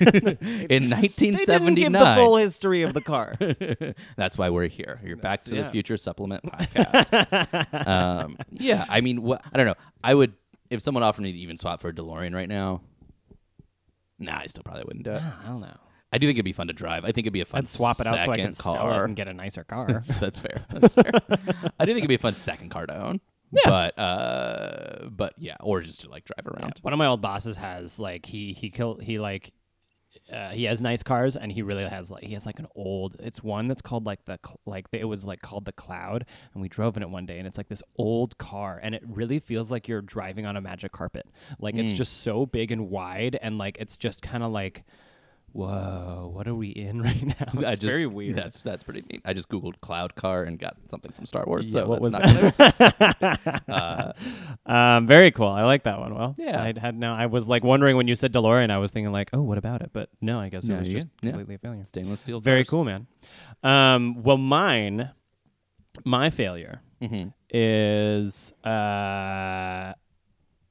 in 0.70 0.90
they 0.90 1.08
didn't 1.08 1.74
give 1.74 1.92
the 1.92 2.14
full 2.16 2.36
history 2.36 2.82
of 2.82 2.94
the 2.94 3.00
car. 3.00 3.36
That's 4.16 4.38
why 4.38 4.50
we're 4.50 4.68
here. 4.68 5.00
You're 5.04 5.16
Back 5.16 5.42
to 5.44 5.56
yeah. 5.56 5.62
the 5.62 5.70
Future 5.70 5.96
supplement 5.96 6.44
podcast. 6.44 7.86
um, 7.86 8.38
yeah, 8.52 8.86
I 8.88 9.00
mean, 9.00 9.22
what 9.22 9.42
I 9.52 9.56
don't 9.56 9.66
know. 9.66 9.74
I 10.02 10.14
would 10.14 10.32
if 10.70 10.80
someone 10.80 11.02
offered 11.02 11.22
me 11.22 11.32
to 11.32 11.38
even 11.38 11.58
swap 11.58 11.80
for 11.80 11.88
a 11.88 11.92
DeLorean 11.92 12.34
right 12.34 12.48
now. 12.48 12.82
Nah, 14.20 14.38
I 14.38 14.46
still 14.46 14.62
probably 14.62 14.84
wouldn't 14.86 15.04
do 15.04 15.12
it. 15.12 15.22
I 15.22 15.48
don't 15.48 15.60
know. 15.60 15.76
I 16.12 16.18
do 16.18 16.26
think 16.26 16.36
it'd 16.36 16.44
be 16.44 16.52
fun 16.52 16.68
to 16.68 16.72
drive. 16.72 17.04
I 17.04 17.08
think 17.08 17.26
it'd 17.26 17.32
be 17.32 17.40
a 17.40 17.44
fun 17.44 17.58
I'd 17.58 17.68
swap 17.68 18.00
it 18.00 18.06
out 18.06 18.24
so 18.24 18.32
I 18.32 18.34
can 18.34 18.52
sell 18.52 18.90
it 18.90 19.04
and 19.04 19.14
get 19.14 19.28
a 19.28 19.34
nicer 19.34 19.64
car. 19.64 19.86
That's 19.88 20.38
fair. 20.38 20.64
That's 20.70 20.94
fair. 20.94 21.10
I 21.78 21.84
do 21.84 21.92
think 21.92 21.98
it'd 21.98 22.08
be 22.08 22.14
a 22.14 22.18
fun 22.18 22.34
second 22.34 22.70
car 22.70 22.86
to 22.86 22.96
own. 22.96 23.20
Yeah. 23.50 23.70
But 23.70 23.98
uh, 23.98 25.08
but 25.10 25.34
yeah, 25.38 25.56
or 25.60 25.80
just 25.80 26.02
to 26.02 26.10
like 26.10 26.24
drive 26.24 26.46
around. 26.46 26.74
One 26.82 26.92
of 26.92 26.98
my 26.98 27.06
old 27.06 27.20
bosses 27.20 27.56
has 27.56 27.98
like 27.98 28.26
he 28.26 28.52
he 28.52 28.70
killed 28.70 29.02
he 29.02 29.18
like 29.18 29.52
uh, 30.32 30.50
he 30.50 30.64
has 30.64 30.82
nice 30.82 31.02
cars 31.02 31.36
and 31.36 31.50
he 31.50 31.62
really 31.62 31.84
has 31.84 32.10
like 32.10 32.24
he 32.24 32.34
has 32.34 32.44
like 32.44 32.58
an 32.58 32.66
old 32.74 33.16
it's 33.20 33.42
one 33.42 33.68
that's 33.68 33.80
called 33.80 34.04
like 34.04 34.24
the 34.24 34.38
cl- 34.44 34.60
like 34.66 34.86
it 34.92 35.04
was 35.04 35.24
like 35.24 35.40
called 35.40 35.64
the 35.64 35.72
cloud 35.72 36.26
and 36.52 36.60
we 36.60 36.68
drove 36.68 36.96
in 36.96 37.02
it 37.02 37.08
one 37.08 37.24
day 37.24 37.38
and 37.38 37.46
it's 37.46 37.56
like 37.56 37.68
this 37.68 37.82
old 37.96 38.36
car 38.36 38.78
and 38.82 38.94
it 38.94 39.02
really 39.06 39.38
feels 39.38 39.70
like 39.70 39.88
you're 39.88 40.02
driving 40.02 40.44
on 40.44 40.56
a 40.56 40.60
magic 40.60 40.92
carpet 40.92 41.26
like 41.58 41.74
it's 41.76 41.92
just 41.92 42.22
so 42.22 42.44
big 42.44 42.70
and 42.70 42.90
wide 42.90 43.38
and 43.40 43.56
like 43.58 43.78
it's 43.78 43.96
just 43.96 44.20
kind 44.20 44.42
of 44.42 44.50
like 44.50 44.84
whoa 45.52 46.30
what 46.32 46.46
are 46.46 46.54
we 46.54 46.68
in 46.68 47.00
right 47.08 47.22
now 47.22 47.34
it's 47.54 47.64
I 47.64 47.74
just, 47.74 47.82
very 47.82 48.06
weird 48.06 48.36
That's 48.36 48.58
that's 48.62 48.82
pretty 48.84 49.02
neat. 49.10 49.22
I 49.24 49.32
just 49.32 49.48
googled 49.48 49.80
cloud 49.80 50.14
car 50.14 50.44
and 50.44 50.58
got 50.58 50.76
something 50.90 51.10
from 51.12 51.26
Star 51.26 51.44
Wars. 51.46 51.66
Yeah, 51.74 51.80
so 51.82 51.86
what 51.88 52.02
that's 52.02 52.52
was 52.60 52.80
not 52.80 53.20
gonna- 53.20 54.14
um 54.66 55.06
very 55.06 55.30
cool 55.30 55.48
i 55.48 55.64
like 55.64 55.84
that 55.84 55.98
one 55.98 56.14
well 56.14 56.34
Yeah. 56.38 56.62
i 56.62 56.74
had 56.78 56.96
no 56.98 57.12
i 57.12 57.26
was 57.26 57.48
like 57.48 57.64
wondering 57.64 57.96
when 57.96 58.06
you 58.08 58.14
said 58.14 58.32
delorean 58.32 58.70
i 58.70 58.78
was 58.78 58.92
thinking 58.92 59.12
like 59.12 59.30
oh 59.32 59.42
what 59.42 59.58
about 59.58 59.82
it 59.82 59.90
but 59.92 60.10
no 60.20 60.38
i 60.38 60.48
guess 60.48 60.64
No, 60.64 60.76
it 60.76 60.80
was 60.80 60.88
just. 60.88 61.06
Yeah. 61.22 61.30
completely 61.30 61.54
a 61.56 61.58
failure 61.58 61.84
stainless 61.84 62.20
steel. 62.20 62.40
Very 62.40 62.60
cars. 62.60 62.70
cool, 62.70 62.84
man. 62.84 63.06
Um, 63.62 64.22
well, 64.22 64.36
mine, 64.38 65.10
my 66.04 66.30
failure 66.30 66.80
Mhm. 67.02 67.32
is 67.50 68.52
uh, 68.64 69.94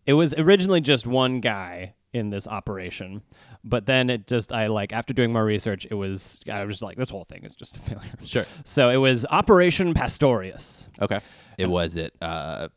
it 0.05 0.13
was 0.13 0.33
originally 0.35 0.81
just 0.81 1.05
one 1.07 1.39
guy 1.41 1.95
in 2.17 2.29
this 2.29 2.47
operation, 2.47 3.21
but 3.63 3.85
then 3.85 4.09
it 4.09 4.27
just 4.27 4.51
I 4.51 4.67
like 4.67 4.91
after 4.93 5.13
doing 5.13 5.31
more 5.31 5.45
research, 5.45 5.85
it 5.89 5.93
was 5.95 6.39
I 6.51 6.63
was 6.63 6.73
just 6.75 6.83
like 6.83 6.97
this 6.97 7.09
whole 7.09 7.23
thing 7.25 7.43
is 7.43 7.55
just 7.55 7.77
a 7.77 7.79
failure. 7.79 8.11
Sure. 8.25 8.45
So 8.65 8.89
it 8.89 8.97
was 8.97 9.25
Operation 9.29 9.93
Pastorius. 9.93 10.87
Okay. 11.01 11.19
It 11.57 11.67
was 11.69 11.97
it. 11.97 12.13
Uh, 12.21 12.67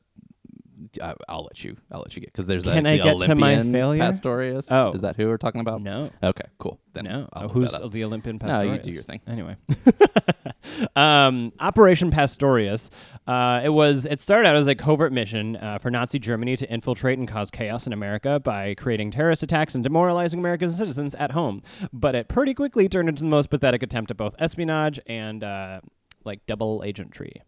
I, 1.02 1.14
I'll 1.28 1.42
let 1.44 1.62
you. 1.62 1.76
I'll 1.90 2.00
let 2.00 2.16
you 2.16 2.20
get 2.20 2.32
because 2.32 2.46
there's 2.46 2.64
Can 2.64 2.86
I 2.86 2.96
the 2.96 3.02
get 3.02 3.20
to 3.22 3.34
my 3.34 3.62
failure? 3.62 4.00
Pastorius. 4.00 4.72
Oh. 4.72 4.92
is 4.92 5.02
that 5.02 5.16
who 5.16 5.28
we're 5.28 5.36
talking 5.36 5.60
about? 5.60 5.82
No. 5.82 6.10
Okay. 6.22 6.44
Cool. 6.58 6.80
Then 6.94 7.04
No, 7.04 7.28
look 7.40 7.52
who's 7.52 7.70
the 7.72 8.04
Olympian 8.04 8.38
No, 8.40 8.46
Pastorius? 8.48 8.76
you 8.78 8.82
do 8.82 8.94
your 8.94 9.02
thing. 9.02 9.20
Anyway, 9.26 9.56
um, 10.96 11.52
Operation 11.60 12.10
Pastorius. 12.10 12.90
Uh, 13.26 13.60
it 13.62 13.70
was. 13.70 14.06
It 14.06 14.20
started 14.20 14.48
out 14.48 14.56
as 14.56 14.66
a 14.66 14.74
covert 14.74 15.12
mission 15.12 15.56
uh, 15.56 15.78
for 15.78 15.90
Nazi 15.90 16.18
Germany 16.18 16.56
to 16.56 16.70
infiltrate 16.72 17.18
and 17.18 17.28
cause 17.28 17.50
chaos 17.50 17.86
in 17.86 17.92
America 17.92 18.40
by 18.40 18.74
creating 18.74 19.10
terrorist 19.10 19.42
attacks 19.42 19.74
and 19.74 19.84
demoralizing 19.84 20.40
American 20.40 20.70
citizens 20.70 21.14
at 21.14 21.32
home. 21.32 21.62
But 21.92 22.14
it 22.14 22.28
pretty 22.28 22.54
quickly 22.54 22.88
turned 22.88 23.08
into 23.08 23.22
the 23.22 23.28
most 23.28 23.50
pathetic 23.50 23.82
attempt 23.82 24.10
at 24.10 24.16
both 24.16 24.34
espionage 24.38 24.98
and 25.06 25.44
uh, 25.44 25.80
like 26.24 26.46
double 26.46 26.80
agentry. 26.80 27.42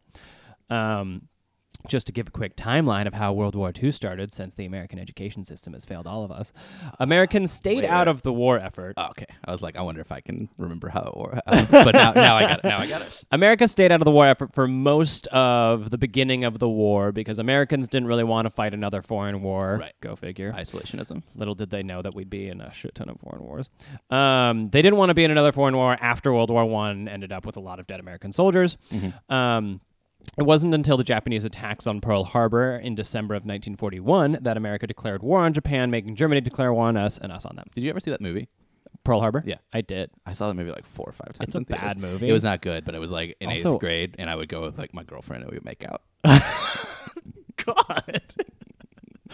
Um, 0.71 1.29
just 1.89 2.07
to 2.07 2.13
give 2.13 2.29
a 2.29 2.31
quick 2.31 2.57
timeline 2.57 3.07
of 3.07 3.15
how 3.15 3.33
World 3.33 3.55
War 3.55 3.73
II 3.81 3.93
started, 3.93 4.33
since 4.33 4.55
the 4.55 4.65
American 4.65 4.99
education 4.99 5.45
system 5.45 5.73
has 5.73 5.85
failed 5.85 6.07
all 6.07 6.25
of 6.25 6.31
us, 6.31 6.53
Americans 6.99 7.53
stayed 7.63 7.83
Wait, 7.83 7.89
out 7.89 8.09
of 8.09 8.23
the 8.23 8.33
war 8.33 8.59
effort. 8.59 8.95
Oh, 8.97 9.09
okay. 9.11 9.27
I 9.45 9.51
was 9.51 9.63
like, 9.63 9.77
I 9.77 9.83
wonder 9.83 10.01
if 10.01 10.13
I 10.13 10.21
can 10.21 10.49
remember 10.59 10.89
how 10.89 11.03
it 11.03 11.17
wore. 11.17 11.41
but 11.47 11.93
now, 11.93 12.13
now 12.13 12.37
I 12.37 12.43
got 12.43 12.59
it. 12.59 12.65
Now 12.65 12.79
I 12.79 12.89
got 12.89 13.03
it. 13.03 13.25
America 13.31 13.67
stayed 13.69 13.93
out 13.93 14.01
of 14.01 14.05
the 14.05 14.11
war 14.11 14.27
effort 14.27 14.55
for 14.55 14.69
most 14.69 15.27
of 15.29 15.91
the 15.91 15.99
beginning 15.99 16.45
of 16.45 16.59
the 16.59 16.69
war 16.69 17.13
because 17.13 17.39
Americans 17.39 17.89
didn't 17.89 18.09
really 18.09 18.25
want 18.25 18.47
to 18.47 18.51
fight 18.51 18.75
another 18.75 19.03
foreign 19.03 19.43
war. 19.43 19.79
Right. 19.81 19.95
Go 20.01 20.17
figure. 20.17 20.53
Isolationism. 20.53 21.23
Little 21.35 21.55
did 21.55 21.71
they 21.71 21.83
know 21.83 22.03
that 22.03 22.15
we'd 22.15 22.31
be 22.31 22.49
in 22.49 22.61
a 22.61 22.73
shit 22.73 22.95
ton 22.95 23.09
of 23.09 23.21
foreign 23.21 23.43
wars. 23.43 23.69
Um, 24.11 24.71
they 24.71 24.83
didn't 24.83 24.99
want 24.99 25.11
to 25.11 25.15
be 25.15 25.25
in 25.25 25.31
another 25.31 25.53
foreign 25.53 25.77
war 25.77 25.97
after 26.01 26.33
World 26.33 26.51
War 26.51 26.65
One. 26.65 27.09
Ended 27.09 27.33
up 27.33 27.47
with 27.47 27.57
a 27.57 27.61
lot 27.61 27.79
of 27.79 27.87
dead 27.87 28.01
American 28.01 28.33
soldiers. 28.33 28.77
Um, 29.29 29.81
it 30.39 30.43
wasn't 30.45 30.75
until 30.75 30.97
the 30.97 31.05
Japanese 31.05 31.45
attacks 31.45 31.87
on 31.87 32.01
Pearl 32.01 32.25
Harbor 32.25 32.77
in 32.77 32.95
December 32.95 33.35
of 33.35 33.43
1941 33.43 34.39
that 34.43 34.57
America 34.57 34.87
declared 34.87 35.23
war 35.23 35.41
on 35.41 35.53
Japan, 35.53 35.91
making 35.91 36.17
Germany 36.17 36.41
declare 36.41 36.73
war 36.73 36.87
on 36.87 36.97
us 36.97 37.19
and 37.19 37.31
us 37.33 37.45
on 37.45 37.57
them. 37.57 37.67
Did 37.75 37.85
you 37.85 37.91
ever 37.91 38.01
see 38.01 38.11
that 38.11 38.21
movie? 38.21 38.49
Pearl 39.05 39.21
Harbor? 39.21 39.43
Yeah. 39.45 39.57
I 39.73 39.81
did. 39.81 40.11
I 40.27 40.33
saw 40.33 40.49
that 40.49 40.55
movie 40.55 40.71
like 40.71 40.87
four 40.87 41.07
or 41.09 41.13
five 41.13 41.33
times. 41.35 41.49
It's 41.49 41.55
a 41.55 41.59
in 41.59 41.65
theaters. 41.65 41.95
bad 41.95 41.99
movie. 42.01 42.29
It 42.29 42.33
was 42.33 42.45
not 42.45 42.63
good, 42.63 42.85
but 42.85 42.95
it 42.95 43.01
was 43.01 43.11
like 43.11 43.37
in 43.41 43.49
Also- 43.51 43.75
eighth 43.75 43.81
grade, 43.81 44.17
and 44.19 44.31
I 44.31 44.37
would 44.37 44.49
go 44.49 44.63
with 44.63 44.79
like 44.79 44.95
my 44.95 45.03
girlfriend, 45.03 45.43
and 45.43 45.51
we 45.51 45.57
would 45.57 45.65
make 45.65 45.85
out. 45.85 46.03
God. 47.65 48.23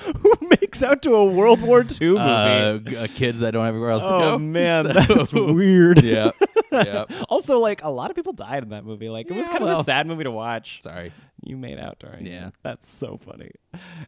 Who 0.23 0.33
makes 0.61 0.83
out 0.83 1.03
to 1.03 1.15
a 1.15 1.25
World 1.25 1.61
War 1.61 1.81
II 2.01 2.09
movie? 2.11 2.19
Uh, 2.21 2.79
g- 2.79 2.97
uh, 2.97 3.07
kids 3.15 3.41
that 3.41 3.53
don't 3.53 3.65
have 3.65 3.75
anywhere 3.75 3.91
else 3.91 4.03
to 4.05 4.09
go. 4.09 4.33
oh 4.35 4.39
man, 4.39 4.85
So- 4.93 4.93
that's 5.15 5.33
weird. 5.33 6.03
yeah. 6.03 6.31
Yeah. 6.71 7.05
Also, 7.29 7.59
like 7.59 7.83
a 7.83 7.89
lot 7.91 8.11
of 8.11 8.17
people 8.17 8.33
died 8.35 8.63
in 8.63 8.69
that 8.71 8.85
movie. 8.85 9.09
Like 9.09 9.31
it 9.31 9.33
was 9.35 9.47
Yeah, 9.47 9.53
kind 9.53 9.63
of 9.65 9.69
well. 9.71 9.81
a 9.81 9.85
sad 9.85 10.07
movie 10.07 10.25
to 10.25 10.31
watch. 10.31 10.81
Sorry. 10.83 11.13
You 11.44 11.57
made 11.57 11.79
out 11.79 11.98
during. 12.01 12.27
Yeah. 12.27 12.51
that's 12.62 12.88
so 12.88 13.16
funny. 13.16 13.51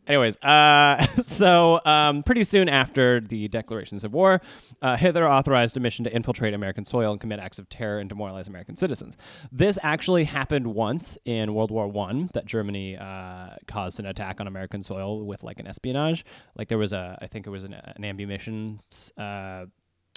Anyways, 0.07 0.37
uh, 0.39 1.01
so 1.23 1.81
um, 1.85 2.23
pretty 2.23 2.45
soon 2.45 2.69
after 2.69 3.21
the 3.21 3.49
declarations 3.49 4.05
of 4.05 4.13
war, 4.13 4.41
uh, 4.83 4.97
Hitler 4.97 5.29
authorized 5.29 5.77
a 5.77 5.81
mission 5.81 6.05
to 6.05 6.13
infiltrate 6.13 6.55
American 6.55 6.85
soil 6.85 7.13
and 7.13 7.21
commit 7.21 7.39
acts 7.39 7.59
of 7.59 7.69
terror 7.69 7.99
and 8.01 8.09
demoralize 8.09 8.49
American 8.49 8.77
citizens. 8.77 9.17
This 9.53 9.79
actually 9.83 10.25
happened 10.25 10.67
once 10.67 11.17
in 11.25 11.55
World 11.55 11.71
War 11.71 11.87
One. 11.87 12.31
That 12.33 12.47
Germany 12.47 12.97
uh, 12.97 13.51
caused 13.67 14.01
an 14.01 14.07
attack 14.07 14.41
on 14.41 14.47
American 14.47 14.83
soil 14.83 15.25
with 15.25 15.43
like 15.43 15.61
an 15.61 15.67
espionage. 15.67 16.25
Like 16.57 16.69
there 16.69 16.79
was 16.79 16.93
a, 16.93 17.17
I 17.23 17.27
think 17.27 17.47
it 17.47 17.51
was 17.51 17.65
an, 17.65 17.75
an 17.75 18.05
ammunition 18.05 18.81
uh, 19.17 19.67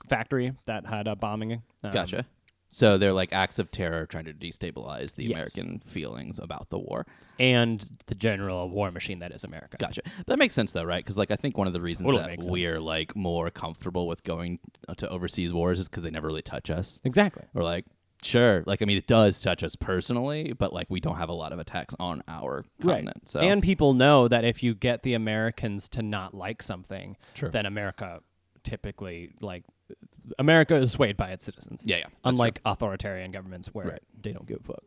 factory 0.07 0.53
that 0.65 0.85
had 0.87 1.07
a 1.07 1.15
bombing. 1.15 1.61
Um, 1.83 1.91
Gotcha. 1.91 2.25
So 2.73 2.97
they're 2.97 3.13
like 3.13 3.31
acts 3.33 3.59
of 3.59 3.69
terror 3.69 4.07
trying 4.07 4.25
to 4.25 4.33
destabilize 4.33 5.13
the 5.13 5.25
Yes. 5.25 5.33
American 5.55 5.83
feelings 5.85 6.39
about 6.39 6.69
the 6.69 6.79
war. 6.79 7.05
and 7.39 7.87
the 8.07 8.15
general 8.15 8.69
war 8.69 8.91
machine 8.91 9.19
that 9.19 9.31
is 9.31 9.43
America. 9.43 9.77
Gotcha. 9.79 10.01
That 10.27 10.39
makes 10.39 10.53
sense 10.55 10.71
though, 10.73 10.83
right? 10.83 11.03
Because 11.03 11.17
like 11.17 11.29
I 11.31 11.35
think 11.35 11.55
one 11.57 11.67
of 11.67 11.73
the 11.73 11.81
reasons 11.81 12.07
Totally 12.09 12.35
that 12.35 12.49
we're 12.51 12.79
like 12.79 13.15
more 13.15 13.49
comfortable 13.51 14.07
with 14.07 14.23
going 14.23 14.59
uh, 14.87 14.95
to 14.95 15.07
overseas 15.09 15.53
wars 15.53 15.79
is 15.79 15.87
because 15.87 16.01
they 16.03 16.09
never 16.11 16.27
really 16.27 16.41
touch 16.41 16.69
us. 16.71 16.99
Exactly. 17.03 17.43
We're 17.53 17.63
like, 17.63 17.85
sure, 18.23 18.63
like 18.65 18.81
I 18.81 18.85
mean, 18.85 18.97
it 18.97 19.05
does 19.07 19.39
touch 19.41 19.63
us 19.63 19.75
personally, 19.75 20.53
but 20.53 20.73
like 20.73 20.87
we 20.89 20.99
don't 20.99 21.17
have 21.17 21.29
a 21.29 21.33
lot 21.33 21.53
of 21.53 21.59
attacks 21.59 21.93
on 21.99 22.23
our 22.27 22.65
continent. 22.81 23.29
So 23.29 23.39
And 23.39 23.61
people 23.61 23.93
know 23.93 24.27
that 24.27 24.45
if 24.45 24.63
you 24.63 24.73
get 24.73 25.03
the 25.03 25.13
Americans 25.13 25.87
to 25.89 26.01
not 26.01 26.33
like 26.33 26.63
something, 26.63 27.17
True. 27.35 27.49
then 27.49 27.65
America 27.67 28.21
typically 28.63 29.31
like 29.41 29.63
America 30.39 30.75
is 30.75 30.91
swayed 30.91 31.17
by 31.17 31.29
its 31.29 31.45
citizens. 31.45 31.81
yeah, 31.85 31.97
yeah. 31.97 32.05
Unlike 32.23 32.61
authoritarian 32.65 33.31
governments 33.31 33.73
where 33.73 33.87
Right. 33.87 34.01
they 34.21 34.31
don't 34.33 34.47
give 34.47 34.59
a 34.61 34.63
fuck. 34.63 34.83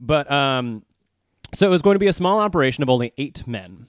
But 0.00 0.30
um 0.30 0.84
so 1.54 1.66
it 1.66 1.70
was 1.70 1.82
going 1.82 1.94
to 1.96 1.98
be 1.98 2.06
a 2.06 2.12
small 2.12 2.38
operation 2.40 2.82
of 2.82 2.88
only 2.90 3.12
eight 3.18 3.46
men. 3.46 3.86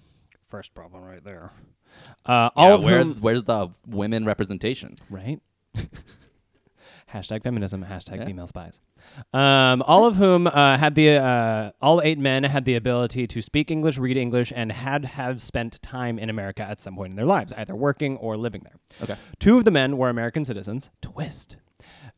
First 0.48 0.74
problem 0.76 1.04
right 1.04 1.24
there. 1.24 1.52
Uh, 2.26 2.50
all 2.56 2.68
Yeah, 2.70 2.74
of 2.76 2.84
where 2.84 3.00
whom, 3.00 3.16
where's 3.22 3.44
the 3.44 3.70
women 3.88 4.26
representation? 4.26 4.96
right? 5.10 5.40
hashtag 7.14 7.44
feminism, 7.44 7.86
hashtag 7.86 8.18
Yeah. 8.18 8.26
female 8.26 8.48
spies. 8.48 8.82
Um, 9.34 9.82
all 9.84 10.06
of 10.06 10.16
whom 10.16 10.48
uh, 10.48 10.78
had 10.78 10.96
the 10.96 11.12
uh, 11.18 11.72
all 11.82 12.02
eight 12.02 12.20
men 12.20 12.44
had 12.44 12.66
the 12.66 12.76
ability 12.76 13.28
to 13.28 13.42
speak 13.42 13.70
English, 13.72 13.98
read 13.98 14.18
English, 14.18 14.52
and 14.56 14.72
had 14.72 15.06
have 15.06 15.42
spent 15.42 15.82
time 15.82 16.18
in 16.20 16.30
America 16.30 16.64
at 16.64 16.82
some 16.82 16.96
point 16.96 17.12
in 17.12 17.16
their 17.16 17.26
lives, 17.26 17.54
either 17.54 17.76
working 17.76 18.18
or 18.18 18.36
living 18.38 18.64
there. 18.64 18.78
Okay. 19.02 19.16
Two 19.40 19.58
of 19.58 19.66
the 19.66 19.72
men 19.72 19.98
were 19.98 20.10
American 20.10 20.44
citizens. 20.44 20.90
Twist. 21.02 21.56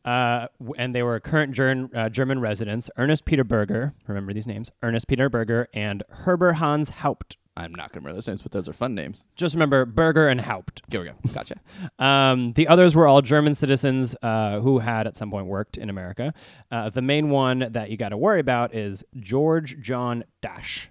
Uh, 0.04 0.46
and 0.78 0.94
they 0.94 1.02
were 1.02 1.18
current 1.18 1.52
Ger- 1.52 1.88
uh, 1.92 2.08
German 2.08 2.38
residents 2.40 2.88
Ernest 2.96 3.24
Peter 3.24 3.42
Burger, 3.42 3.92
remember 4.06 4.32
these 4.32 4.46
names, 4.46 4.70
Ernest 4.82 5.08
Peter 5.08 5.28
Burger, 5.28 5.68
and 5.74 6.04
Herbert 6.08 6.54
Hans 6.54 6.90
Haupt. 6.90 7.36
I'm 7.56 7.74
not 7.74 7.92
gonna 7.92 8.02
remember 8.02 8.16
those 8.16 8.28
names, 8.28 8.42
but 8.42 8.52
those 8.52 8.68
are 8.68 8.72
fun 8.74 8.94
names. 8.94 9.24
Just 9.34 9.54
remember 9.54 9.86
Burger 9.86 10.28
and 10.28 10.40
Haupt. 10.42 10.82
Here 10.90 11.00
we 11.00 11.06
go. 11.06 11.14
Gotcha. 11.32 11.56
Um, 11.98 12.52
the 12.52 12.68
others 12.68 12.94
were 12.94 13.06
all 13.06 13.22
German 13.22 13.54
citizens 13.54 14.14
uh, 14.22 14.60
who 14.60 14.80
had 14.80 15.06
at 15.06 15.16
some 15.16 15.30
point 15.30 15.46
worked 15.46 15.78
in 15.78 15.88
America. 15.88 16.34
Uh, 16.70 16.90
the 16.90 17.02
main 17.02 17.30
one 17.30 17.68
that 17.70 17.90
you 17.90 17.96
got 17.96 18.10
to 18.10 18.16
worry 18.16 18.40
about 18.40 18.74
is 18.74 19.04
George 19.18 19.80
John 19.80 20.24
Dasch. 20.42 20.88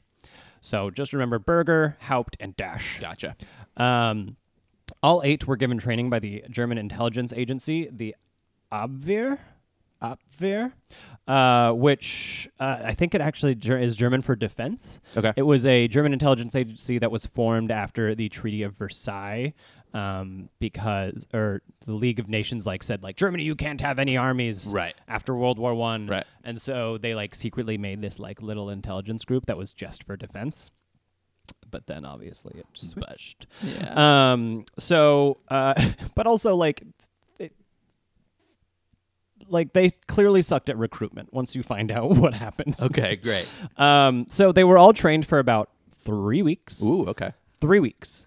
So 0.61 0.89
just 0.89 1.13
remember 1.13 1.37
Burger, 1.37 1.97
Haupt, 2.01 2.35
and 2.39 2.57
Dasch. 2.57 2.99
Gotcha. 2.99 3.35
Um, 3.77 4.37
all 5.03 5.21
eight 5.23 5.45
were 5.45 5.57
given 5.57 5.77
training 5.77 6.09
by 6.09 6.17
the 6.17 6.43
German 6.49 6.79
intelligence 6.79 7.31
agency, 7.33 7.87
the 7.91 8.15
Abwehr. 8.71 9.37
Abwehr, 10.05 10.71
uh, 11.27 11.71
which 11.73 12.47
uh, 12.59 12.79
I 12.83 12.93
think 12.93 13.15
it 13.15 13.21
actually 13.21 13.55
ger- 13.55 13.77
is 13.79 13.95
German 13.95 14.21
for 14.21 14.35
defense. 14.35 14.99
Okay. 15.17 15.33
It 15.35 15.43
was 15.43 15.65
a 15.65 15.87
German 15.87 16.13
intelligence 16.13 16.55
agency 16.55 16.97
that 16.99 17.11
was 17.11 17.25
formed 17.25 17.71
after 17.71 18.13
the 18.15 18.29
Treaty 18.29 18.63
of 18.63 18.75
Versailles, 18.75 19.53
um, 19.93 20.49
because 20.59 21.25
or 21.33 21.61
the 21.85 21.93
League 21.93 22.19
of 22.19 22.27
Nations 22.29 22.65
like 22.65 22.83
said 22.83 23.01
like 23.01 23.15
Germany, 23.15 23.43
you 23.43 23.55
can't 23.55 23.81
have 23.81 23.97
any 23.99 24.17
armies 24.17 24.67
Right. 24.67 24.93
after 25.07 25.35
World 25.35 25.57
War 25.57 25.73
One, 25.73 26.07
Right. 26.07 26.25
And 26.43 26.61
so 26.61 26.97
they 26.97 27.15
like 27.15 27.33
secretly 27.33 27.77
made 27.77 28.01
this 28.01 28.19
like 28.19 28.41
little 28.41 28.69
intelligence 28.69 29.23
group 29.25 29.45
that 29.47 29.57
was 29.57 29.73
just 29.73 30.03
for 30.03 30.15
defense. 30.17 30.69
But 31.69 31.87
then 31.87 32.05
obviously 32.05 32.59
it 32.59 32.65
switched. 32.73 33.45
Yeah. 33.63 34.31
Um. 34.33 34.65
So, 34.79 35.37
uh, 35.47 35.73
but 36.15 36.25
also 36.27 36.55
like, 36.55 36.81
like 39.49 39.73
they 39.73 39.91
clearly 40.07 40.41
sucked 40.41 40.69
at 40.69 40.77
recruitment 40.77 41.33
once 41.33 41.55
you 41.55 41.63
find 41.63 41.91
out 41.91 42.09
what 42.17 42.33
happened. 42.33 42.75
Okay, 42.81 43.15
great. 43.15 43.49
Um, 43.77 44.25
so 44.29 44.51
they 44.51 44.63
were 44.63 44.77
all 44.77 44.93
trained 44.93 45.27
for 45.27 45.37
about 45.39 45.69
three 45.91 46.41
weeks. 46.41 46.81
Ooh, 46.83 47.05
okay. 47.07 47.33
Three 47.59 47.79
weeks. 47.79 48.25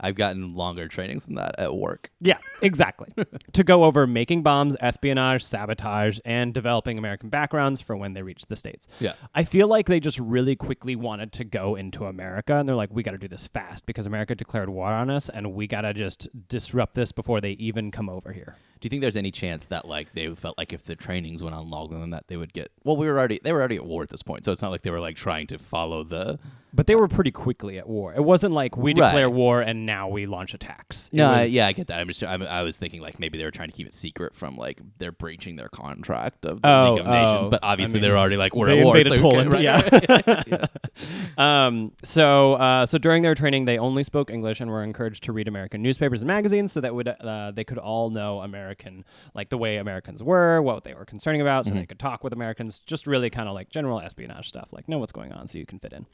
I've 0.00 0.14
gotten 0.14 0.54
longer 0.54 0.86
trainings 0.86 1.26
than 1.26 1.34
that 1.36 1.58
at 1.58 1.74
work. 1.74 2.10
Yeah, 2.20 2.38
exactly. 2.62 3.12
to 3.52 3.64
go 3.64 3.84
over 3.84 4.06
making 4.06 4.42
bombs, 4.42 4.76
espionage, 4.80 5.42
sabotage, 5.42 6.20
and 6.24 6.54
developing 6.54 6.98
American 6.98 7.28
backgrounds 7.30 7.80
for 7.80 7.96
when 7.96 8.12
they 8.12 8.22
reach 8.22 8.46
the 8.46 8.54
States. 8.54 8.86
Yeah. 9.00 9.14
I 9.34 9.42
feel 9.44 9.66
like 9.66 9.86
they 9.86 9.98
just 9.98 10.20
really 10.20 10.54
quickly 10.54 10.94
wanted 10.94 11.32
to 11.32 11.44
go 11.44 11.74
into 11.74 12.04
America 12.04 12.54
and 12.56 12.68
they're 12.68 12.76
like, 12.76 12.90
we 12.92 13.02
got 13.02 13.12
to 13.12 13.18
do 13.18 13.28
this 13.28 13.48
fast 13.48 13.86
because 13.86 14.06
America 14.06 14.34
declared 14.34 14.68
war 14.68 14.88
on 14.88 15.10
us 15.10 15.28
and 15.28 15.52
we 15.52 15.66
got 15.66 15.80
to 15.80 15.92
just 15.92 16.28
disrupt 16.48 16.94
this 16.94 17.10
before 17.10 17.40
they 17.40 17.52
even 17.52 17.90
come 17.90 18.08
over 18.08 18.32
here. 18.32 18.54
Do 18.80 18.86
you 18.86 18.90
think 18.90 19.02
there's 19.02 19.16
any 19.16 19.30
chance 19.30 19.64
that 19.66 19.86
like 19.86 20.12
they 20.14 20.28
felt 20.34 20.56
like 20.58 20.72
if 20.72 20.84
the 20.84 20.94
trainings 20.96 21.42
went 21.42 21.54
on 21.56 21.68
longer 21.70 21.98
than 21.98 22.10
that, 22.10 22.28
they 22.28 22.36
would 22.36 22.52
get? 22.52 22.70
Well, 22.84 22.96
we 22.96 23.06
were 23.06 23.18
already 23.18 23.40
they 23.42 23.52
were 23.52 23.58
already 23.60 23.76
at 23.76 23.84
war 23.86 24.02
at 24.02 24.10
this 24.10 24.22
point, 24.22 24.44
so 24.44 24.52
it's 24.52 24.62
not 24.62 24.70
like 24.70 24.82
they 24.82 24.90
were 24.90 25.00
like 25.00 25.16
trying 25.16 25.46
to 25.48 25.58
follow 25.58 26.04
the. 26.04 26.38
But 26.74 26.86
they 26.86 26.94
were 26.94 27.08
pretty 27.08 27.30
quickly 27.30 27.78
at 27.78 27.88
war. 27.88 28.12
It 28.14 28.22
wasn't 28.22 28.52
like 28.52 28.76
we 28.76 28.92
Right. 28.92 29.06
declare 29.06 29.30
war 29.30 29.62
and 29.62 29.86
now 29.86 30.06
we 30.08 30.26
launch 30.26 30.52
attacks. 30.52 31.08
It 31.08 31.14
No, 31.16 31.30
I- 31.30 31.42
was- 31.44 31.52
yeah, 31.54 31.66
I 31.66 31.72
get 31.72 31.86
that. 31.86 31.98
I'm 31.98 32.06
just 32.08 32.22
I'm, 32.22 32.42
I 32.42 32.62
was 32.62 32.76
thinking 32.76 33.00
like 33.00 33.18
maybe 33.18 33.38
they 33.38 33.44
were 33.44 33.50
trying 33.50 33.70
to 33.70 33.76
keep 33.76 33.86
it 33.86 33.94
secret 33.94 34.36
from 34.36 34.56
like 34.56 34.78
they're 34.98 35.10
breaching 35.10 35.56
their 35.56 35.70
contract 35.70 36.44
of 36.44 36.60
the 36.60 36.68
Oh, 36.68 36.90
League 36.92 37.00
of 37.00 37.06
Nations, 37.06 37.46
oh, 37.46 37.50
but 37.50 37.64
I 37.64 37.72
obviously 37.72 38.00
mean, 38.00 38.08
they're 38.08 38.18
already 38.18 38.36
like 38.36 38.54
we're 38.54 38.66
they 38.66 38.80
at 38.80 38.84
war. 38.84 38.96
invaded 38.98 39.18
so 39.18 39.22
Poland, 39.30 39.52
right, 39.54 39.62
yeah. 39.62 40.66
Um, 41.38 41.92
so, 42.02 42.54
uh, 42.54 42.84
so 42.86 42.98
during 42.98 43.22
their 43.22 43.34
training, 43.34 43.64
they 43.64 43.78
only 43.78 44.02
spoke 44.02 44.30
English 44.30 44.60
and 44.60 44.70
were 44.70 44.82
encouraged 44.82 45.22
to 45.24 45.32
read 45.32 45.46
American 45.46 45.82
newspapers 45.82 46.20
and 46.22 46.26
magazines, 46.26 46.72
so 46.72 46.80
that 46.80 46.94
would 46.94 47.06
uh, 47.08 47.52
they 47.52 47.62
could 47.64 47.78
all 47.78 48.10
know 48.10 48.40
American, 48.68 49.04
like 49.34 49.48
the 49.48 49.56
way 49.58 49.78
Americans 49.78 50.22
were, 50.22 50.60
what 50.60 50.84
they 50.84 50.94
were 50.94 51.04
concerning 51.06 51.40
about, 51.40 51.64
Mm-hmm. 51.64 51.74
so 51.74 51.80
they 51.80 51.86
could 51.86 51.98
talk 51.98 52.22
with 52.22 52.32
Americans. 52.32 52.80
Just 52.80 53.06
really 53.06 53.30
kind 53.30 53.48
of 53.48 53.54
like 53.54 53.70
general 53.70 53.98
espionage 54.00 54.48
stuff, 54.48 54.72
like 54.72 54.88
know 54.88 54.98
what's 54.98 55.12
going 55.12 55.32
on, 55.32 55.46
so 55.48 55.58
you 55.58 55.64
can 55.66 55.78
fit 55.78 55.92
in. 55.92 56.06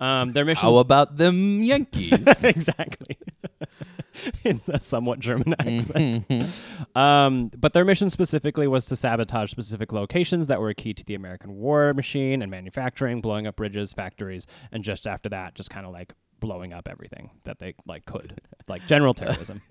Um, 0.00 0.32
their 0.32 0.44
mission. 0.46 0.62
How 0.62 0.76
about 0.78 1.18
them 1.18 1.62
Yankees? 1.62 2.42
exactly. 2.44 3.18
In 4.44 4.60
a 4.66 4.80
somewhat 4.80 5.20
German 5.20 5.54
accent. 5.58 6.26
Mm-hmm. 6.28 6.98
Um, 6.98 7.50
but 7.56 7.74
their 7.74 7.84
mission 7.84 8.10
specifically 8.10 8.66
was 8.66 8.86
to 8.86 8.96
sabotage 8.96 9.50
specific 9.50 9.92
locations 9.92 10.46
that 10.48 10.60
were 10.60 10.74
key 10.74 10.92
to 10.94 11.04
the 11.04 11.14
American 11.14 11.54
war 11.54 11.94
machine 11.94 12.42
and 12.42 12.50
manufacturing, 12.50 13.20
blowing 13.20 13.46
up 13.46 13.56
bridges, 13.56 13.92
factories, 13.92 14.46
and 14.72 14.82
just 14.82 15.06
after 15.06 15.28
that, 15.28 15.54
just 15.54 15.70
kind 15.70 15.86
of 15.86 15.92
like 15.92 16.14
blowing 16.40 16.72
up 16.72 16.88
everything 16.90 17.30
that 17.44 17.58
they 17.60 17.74
like 17.86 18.04
could, 18.06 18.40
like 18.68 18.86
general 18.86 19.14
terrorism. 19.14 19.60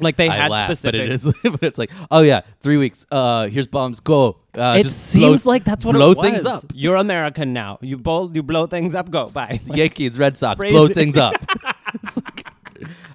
Like 0.00 0.16
they 0.16 0.28
I 0.28 0.34
had 0.36 0.50
laugh, 0.50 0.66
specific. 0.66 1.00
but 1.00 1.04
it 1.06 1.12
is. 1.12 1.24
but 1.44 1.62
it's 1.62 1.78
like, 1.78 1.90
oh 2.10 2.22
yeah, 2.22 2.40
three 2.60 2.76
weeks. 2.76 3.06
Uh, 3.10 3.46
here's 3.48 3.68
bombs. 3.68 4.00
Go. 4.00 4.38
Uh, 4.56 4.76
It 4.78 4.84
just 4.84 5.00
seems 5.06 5.42
blow- 5.44 5.52
like 5.52 5.64
that's 5.64 5.84
what 5.84 5.94
blow 5.94 6.10
it 6.12 6.16
was. 6.18 6.30
things 6.30 6.44
up. 6.44 6.64
You're 6.74 6.96
American 6.96 7.52
now. 7.52 7.78
You 7.80 7.96
blow, 7.98 8.30
you 8.32 8.42
blow 8.42 8.66
things 8.66 8.94
up. 8.94 9.10
Go 9.10 9.28
bye. 9.30 9.60
Yankees, 9.66 10.18
Red 10.18 10.36
Sox, 10.36 10.58
Phrase 10.58 10.72
blow 10.72 10.88
things 10.88 11.16
up. 11.16 11.34
Like- 12.16 12.46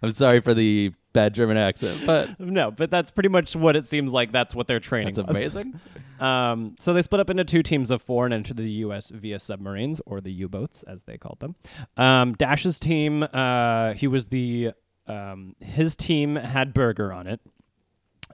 I'm 0.01 0.11
sorry 0.11 0.39
for 0.39 0.53
the 0.53 0.93
bad 1.11 1.33
German 1.35 1.57
accent, 1.57 2.05
but 2.05 2.39
no, 2.39 2.71
but 2.71 2.89
that's 2.89 3.11
pretty 3.11 3.27
much 3.27 3.55
what 3.57 3.75
it 3.75 3.85
seems 3.85 4.13
like. 4.13 4.31
That's 4.31 4.55
what 4.55 4.67
they're 4.67 4.79
training. 4.79 5.13
that's 5.15 5.27
was. 5.27 5.35
amazing. 5.37 5.79
Um, 6.21 6.75
so 6.79 6.93
they 6.93 7.01
split 7.01 7.19
up 7.19 7.29
into 7.29 7.43
two 7.43 7.61
teams 7.61 7.91
of 7.91 8.01
four 8.01 8.23
and 8.23 8.33
entered 8.33 8.55
the 8.57 8.69
U.S. 8.71 9.09
via 9.09 9.37
submarines, 9.39 9.99
or 10.05 10.21
the 10.21 10.31
U-boats, 10.31 10.83
as 10.83 11.03
they 11.03 11.17
called 11.17 11.39
them. 11.41 11.55
Um, 11.97 12.35
Dasch's 12.35 12.79
team, 12.79 13.27
uh, 13.33 13.93
he 13.93 14.07
was 14.07 14.27
the 14.27 14.71
um, 15.09 15.55
his 15.59 15.95
team 15.95 16.35
had 16.35 16.73
Burger 16.73 17.11
on 17.11 17.27
it. 17.27 17.41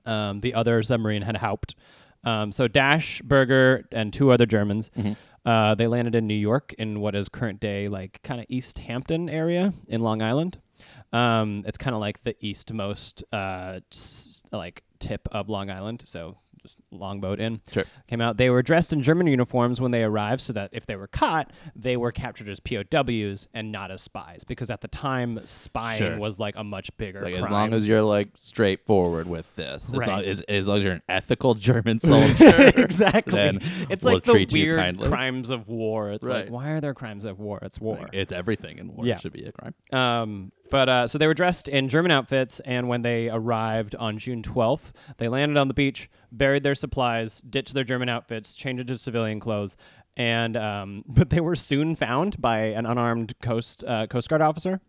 Um, 0.06 0.42
the 0.42 0.54
other 0.54 0.84
submarine 0.84 1.24
had 1.24 1.38
Haupt. 1.38 1.76
Um, 2.24 2.52
so 2.52 2.68
Dasch, 2.68 3.24
Burger, 3.24 3.88
and 3.92 4.12
two 4.14 4.32
other 4.32 4.46
Germans. 4.46 4.92
Uh, 5.46 5.76
they 5.76 5.86
landed 5.88 6.16
in 6.16 6.26
New 6.28 6.34
York 6.34 6.74
in 6.78 7.00
what 7.00 7.16
is 7.16 7.30
current 7.30 7.60
day 7.60 7.88
like 7.88 8.20
kind 8.24 8.40
of 8.40 8.48
East 8.50 8.80
Hampton 8.80 9.30
area 9.30 9.74
in 9.88 10.02
Long 10.02 10.22
Island. 10.24 10.60
Um, 11.14 11.64
it's 11.68 11.78
kind 11.78 11.94
of 11.96 12.02
like 12.02 12.24
the 12.24 12.36
eastmost 12.44 13.24
uh, 13.32 13.80
s- 13.92 14.42
like 14.52 14.84
tip 15.00 15.28
of 15.32 15.48
Long 15.50 15.70
Island. 15.70 16.04
So 16.08 16.38
longboat 16.92 17.40
in. 17.40 17.62
Sure. 17.72 17.84
Came 18.08 18.22
out. 18.22 18.38
They 18.38 18.50
were 18.50 18.62
dressed 18.62 18.94
in 18.94 19.02
German 19.02 19.28
uniforms 19.28 19.82
when 19.82 19.92
they 19.92 20.04
arrived, 20.04 20.42
so 20.42 20.54
that 20.54 20.70
if 20.72 20.86
they 20.86 20.96
were 20.96 21.08
caught, 21.08 21.52
they 21.76 21.98
were 21.98 22.12
captured 22.12 22.50
as 22.50 22.60
POWs 22.60 23.48
and 23.54 23.72
not 23.72 23.92
as 23.92 24.02
spies. 24.02 24.44
Because 24.44 24.70
at 24.72 24.82
the 24.82 24.88
time, 24.88 25.40
spying 25.46 25.98
Sure. 25.98 26.18
was 26.20 26.40
like 26.40 26.56
a 26.58 26.64
much 26.64 26.96
bigger. 26.98 27.22
Like 27.22 27.36
as 27.36 27.50
long 27.50 27.74
as 27.74 27.88
you're 27.88 28.02
like 28.02 28.30
straightforward 28.36 29.28
with 29.28 29.54
this, 29.56 29.94
as, 29.94 30.08
long, 30.08 30.22
as, 30.22 30.42
as 30.42 30.68
long 30.68 30.78
as 30.78 30.84
you're 30.84 30.94
an 30.94 31.02
ethical 31.10 31.54
German 31.54 32.00
soldier, 32.00 32.56
exactly. 32.78 33.34
then 33.34 33.60
it's 33.90 34.04
we'll 34.04 34.16
like 34.16 34.24
the 34.24 34.48
weird 34.52 35.00
crimes 35.02 35.50
of 35.50 35.68
war. 35.68 36.12
It's 36.12 36.28
like, 36.28 36.50
why 36.50 36.70
are 36.70 36.82
there 36.82 36.94
crimes 36.94 37.26
of 37.26 37.40
war? 37.40 37.60
It's 37.62 37.80
war. 37.80 38.10
It's 38.14 38.32
everything 38.32 38.80
in 38.80 38.96
war 38.96 39.06
Yeah. 39.06 39.18
should 39.18 39.34
be 39.34 39.46
a 39.46 39.52
crime. 39.52 39.74
Um, 39.92 40.52
but 40.72 40.90
uh, 40.90 41.08
so 41.08 41.18
they 41.18 41.28
were 41.28 41.34
dressed 41.34 41.68
in 41.68 41.90
German 41.90 42.12
outfits, 42.12 42.60
and 42.62 42.88
when 42.88 43.02
they 43.02 43.30
arrived 43.30 43.96
on 43.96 44.18
June 44.18 44.42
12th, 44.42 44.92
they 45.18 45.28
landed 45.28 45.58
on 45.58 45.68
the 45.68 45.74
beach, 45.74 46.10
buried 46.32 46.64
their 46.64 46.76
supplies, 46.76 47.42
ditched 47.42 47.74
their 47.74 47.84
German 47.84 48.10
outfits, 48.10 48.56
changed 48.56 48.82
into 48.82 48.98
civilian 48.98 49.40
clothes, 49.40 49.78
and 50.18 50.58
um, 50.58 51.04
but 51.08 51.30
they 51.30 51.40
were 51.40 51.56
soon 51.56 51.96
found 51.96 52.42
by 52.42 52.60
an 52.60 52.86
unarmed 52.86 53.40
coast 53.42 53.84
uh, 53.86 54.08
Coast 54.08 54.30
Guard 54.30 54.42
officer. 54.42 54.82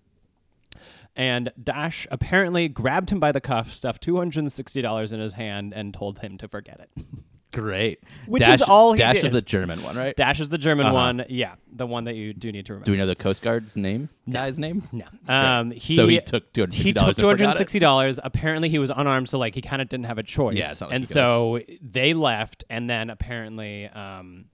And 1.18 1.50
Dasch 1.58 2.06
apparently 2.10 2.68
grabbed 2.68 3.08
him 3.08 3.18
by 3.18 3.32
the 3.32 3.40
cuff, 3.40 3.72
stuffed 3.72 4.02
two 4.02 4.16
hundred 4.18 4.40
and 4.40 4.52
sixty 4.52 4.82
dollars 4.82 5.12
in 5.12 5.20
his 5.20 5.34
hand, 5.34 5.72
and 5.74 5.94
told 5.94 6.18
him 6.18 6.36
to 6.38 6.48
forget 6.48 6.80
it. 6.80 7.04
Great. 7.52 8.00
Which 8.26 8.46
is 8.46 8.60
all 8.62 8.92
he 8.92 9.00
Dasch 9.00 9.14
did. 9.14 9.24
is 9.26 9.30
the 9.30 9.40
German 9.40 9.82
one, 9.82 9.96
right? 9.96 10.14
Dasch 10.16 10.40
is 10.40 10.48
the 10.50 10.58
German 10.58 10.86
Uh-huh. 10.86 10.94
one, 10.94 11.24
yeah, 11.28 11.54
the 11.72 11.86
one 11.86 12.04
that 12.04 12.14
you 12.14 12.34
do 12.34 12.52
need 12.52 12.66
to 12.66 12.72
remember. 12.74 12.84
Do 12.84 12.92
we 12.92 12.98
know 12.98 13.06
the 13.06 13.14
Coast 13.16 13.40
Guard's 13.40 13.76
name? 13.76 14.10
Guy's 14.28 14.58
name? 14.58 14.88
No. 14.92 15.06
Um, 15.32 15.70
he, 15.70 15.96
So 15.96 16.06
he 16.06 16.20
took 16.20 16.52
$260 16.52 16.72
He 16.72 16.92
took 16.92 17.02
and 17.06 17.16
two 17.16 17.26
hundred 17.26 17.38
forgot 17.38 17.54
it? 17.54 17.58
sixty 17.58 17.78
dollars. 17.78 18.20
Apparently, 18.22 18.68
he 18.68 18.78
was 18.78 18.90
unarmed, 18.94 19.28
so 19.28 19.38
like 19.38 19.54
he 19.54 19.62
kind 19.62 19.80
of 19.80 19.88
didn't 19.88 20.06
have 20.06 20.18
a 20.18 20.22
choice. 20.22 20.56
Yeah, 20.56 20.70
it's 20.70 20.80
not 20.80 20.88
like 20.90 20.96
and 20.96 21.04
he 21.04 21.08
could- 21.08 21.14
so 21.14 21.60
they 21.80 22.12
left, 22.14 22.64
and 22.68 22.90
then 22.90 23.08
apparently, 23.10 23.86
um, 23.86 24.46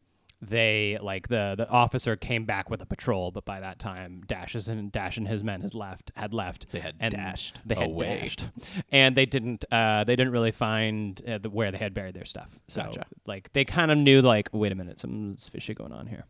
they 0.44 0.98
like 1.00 1.28
the 1.28 1.54
the 1.56 1.68
officer 1.70 2.16
came 2.16 2.44
back 2.44 2.68
with 2.68 2.82
a 2.82 2.86
patrol, 2.86 3.30
but 3.30 3.44
by 3.44 3.60
that 3.60 3.78
time, 3.78 4.22
Dashes 4.26 4.68
and 4.68 4.92
Dasch 4.92 5.16
and 5.16 5.28
his 5.28 5.44
men 5.44 5.60
has 5.60 5.72
left 5.74 6.10
had 6.16 6.34
left. 6.34 6.66
They 6.72 6.80
had 6.80 6.96
and 6.98 7.14
dashed 7.14 7.60
They 7.64 7.76
had 7.76 7.84
away. 7.90 8.18
dashed, 8.20 8.44
and 8.90 9.14
they 9.16 9.24
didn't. 9.24 9.64
Uh, 9.70 10.02
they 10.04 10.16
didn't 10.16 10.32
really 10.32 10.50
find 10.50 11.20
uh, 11.26 11.38
the, 11.38 11.48
where 11.48 11.70
they 11.70 11.78
had 11.78 11.94
buried 11.94 12.14
their 12.14 12.24
stuff. 12.24 12.58
So 12.66 12.82
Gotcha. 12.82 13.04
like 13.24 13.52
they 13.52 13.64
kind 13.64 13.90
of 13.92 13.98
knew 13.98 14.20
like, 14.20 14.48
wait 14.52 14.72
a 14.72 14.74
minute, 14.74 14.98
something's 14.98 15.48
fishy 15.48 15.74
going 15.74 15.92
on 15.92 16.08
here. 16.08 16.24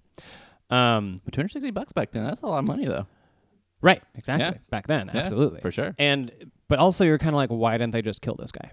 Um, 0.70 1.20
But 1.24 1.32
260 1.34 1.70
bucks 1.70 1.92
back 1.92 2.12
then, 2.12 2.24
that's 2.24 2.42
a 2.42 2.46
lot 2.46 2.58
of 2.58 2.66
money 2.66 2.86
though. 2.86 3.06
right, 3.80 4.02
exactly. 4.14 4.46
Yeah. 4.46 4.58
Back 4.70 4.86
then, 4.88 5.10
Yeah, 5.12 5.20
absolutely 5.22 5.60
For 5.60 5.70
sure. 5.70 5.94
And 5.98 6.30
but 6.68 6.78
also 6.78 7.04
you're 7.04 7.18
kind 7.18 7.30
of 7.34 7.36
like, 7.36 7.50
why 7.50 7.76
didn't 7.78 7.92
they 7.92 8.02
just 8.02 8.20
kill 8.22 8.34
this 8.36 8.52
guy? 8.52 8.70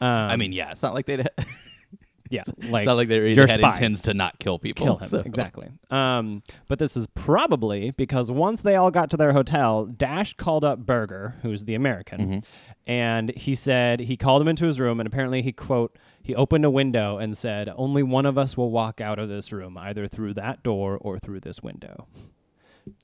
Um, 0.00 0.08
I 0.30 0.36
mean, 0.36 0.52
yeah, 0.52 0.70
it's 0.72 0.82
not 0.82 0.94
like 0.94 1.06
they'd 1.06 1.26
yeah, 2.30 2.40
it's 2.58 2.86
not 2.86 2.96
like 2.96 3.08
they 3.08 3.32
you're 3.34 3.46
had 3.46 3.58
spies. 3.60 3.78
intends 3.78 4.02
to 4.02 4.14
not 4.14 4.38
kill 4.38 4.58
people. 4.58 4.86
kill 4.86 4.96
him 4.96 5.08
so- 5.08 5.20
exactly. 5.20 5.68
Um, 5.90 6.42
but 6.68 6.78
this 6.78 6.96
is 6.96 7.06
probably 7.14 7.90
because 7.92 8.30
once 8.30 8.62
they 8.62 8.76
all 8.76 8.90
got 8.90 9.10
to 9.10 9.16
their 9.16 9.32
hotel, 9.32 9.86
Dasch 9.86 10.36
called 10.36 10.64
up 10.64 10.80
Burger, 10.80 11.36
who's 11.42 11.64
the 11.64 11.74
American, 11.74 12.20
Mm-hmm. 12.20 12.38
and 12.90 13.30
he 13.36 13.54
said 13.54 14.00
he 14.00 14.16
called 14.16 14.40
him 14.42 14.48
into 14.48 14.64
his 14.66 14.80
room, 14.80 15.00
and 15.00 15.06
apparently 15.06 15.42
he 15.42 15.52
quote 15.52 15.96
he 16.22 16.34
opened 16.34 16.64
a 16.64 16.70
window 16.70 17.18
and 17.18 17.36
said, 17.36 17.70
"Only 17.76 18.02
one 18.02 18.24
of 18.26 18.38
us 18.38 18.56
will 18.56 18.70
walk 18.70 19.00
out 19.00 19.18
of 19.18 19.28
this 19.28 19.52
room, 19.52 19.76
either 19.76 20.08
through 20.08 20.34
that 20.34 20.62
door 20.62 20.96
or 21.00 21.18
through 21.18 21.40
this 21.40 21.62
window." 21.62 22.06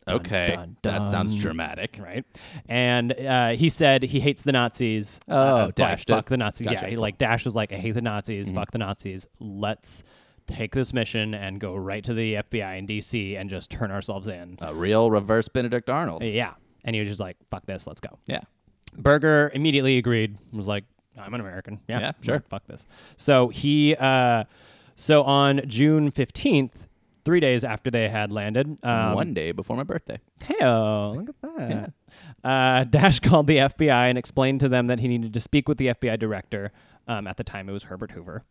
Dun, 0.06 0.16
Okay, 0.16 0.46
dun, 0.48 0.76
that 0.82 1.06
sounds 1.06 1.34
dramatic. 1.34 1.96
right? 2.00 2.24
And 2.68 3.12
uh, 3.12 3.50
he 3.50 3.68
said 3.68 4.02
he 4.02 4.20
hates 4.20 4.42
the 4.42 4.52
Nazis. 4.52 5.20
Oh, 5.28 5.34
uh, 5.36 5.70
Dasch 5.70 6.04
did? 6.04 6.14
fuck 6.14 6.26
the 6.28 6.36
Nazis. 6.36 6.66
Gotcha. 6.66 6.84
Yeah, 6.84 6.90
he, 6.90 6.96
like 6.96 7.18
Dasch 7.18 7.44
was 7.44 7.54
like, 7.54 7.72
I 7.72 7.76
hate 7.76 7.92
the 7.92 8.02
Nazis. 8.02 8.46
Mm-hmm. 8.46 8.56
Fuck 8.56 8.70
the 8.72 8.78
Nazis. 8.78 9.26
Let's 9.38 10.02
take 10.46 10.74
this 10.74 10.92
mission 10.92 11.32
and 11.34 11.60
go 11.60 11.76
right 11.76 12.02
to 12.02 12.12
the 12.14 12.34
FBI 12.34 12.78
in 12.78 12.86
DC 12.86 13.38
and 13.38 13.48
just 13.48 13.70
turn 13.70 13.90
ourselves 13.92 14.26
in. 14.26 14.58
A 14.60 14.74
real 14.74 15.10
reverse 15.10 15.48
Benedict 15.48 15.88
Arnold. 15.88 16.24
yeah, 16.24 16.54
and 16.84 16.96
he 16.96 17.00
was 17.00 17.08
just 17.08 17.20
like, 17.20 17.36
fuck 17.50 17.66
this, 17.66 17.86
let's 17.86 18.00
go. 18.00 18.18
Yeah. 18.26 18.40
Burger 18.96 19.52
immediately 19.54 19.96
agreed. 19.98 20.36
Was 20.52 20.66
like, 20.66 20.84
I'm 21.16 21.32
an 21.34 21.40
American. 21.40 21.78
Yeah, 21.88 22.00
Yeah, 22.00 22.12
sure. 22.22 22.42
fuck 22.48 22.66
this. 22.66 22.84
So 23.16 23.48
he, 23.48 23.94
uh, 23.94 24.44
so 24.96 25.22
on 25.22 25.60
June 25.66 26.10
15th. 26.10 26.72
Three 27.24 27.40
days 27.40 27.64
after 27.64 27.90
they 27.90 28.08
had 28.08 28.32
landed, 28.32 28.78
um, 28.82 29.14
One 29.14 29.34
day 29.34 29.52
before 29.52 29.76
my 29.76 29.82
birthday. 29.84 30.18
Hey, 30.44 30.54
look 30.66 31.28
at 31.28 31.42
that. 31.42 31.92
Uh, 32.42 32.84
Dasch 32.84 33.20
called 33.28 33.46
the 33.46 33.58
FBI 33.58 34.08
and 34.08 34.16
explained 34.18 34.60
to 34.60 34.68
them 34.68 34.86
that 34.86 35.00
he 35.00 35.08
needed 35.08 35.34
to 35.34 35.40
speak 35.40 35.68
with 35.68 35.78
the 35.78 35.88
FBI 35.88 36.18
director 36.18 36.72
Um, 37.06 37.26
at 37.26 37.36
the 37.36 37.44
time, 37.44 37.68
it 37.68 37.72
was 37.72 37.84
Herbert 37.84 38.12
Hoover. 38.12 38.44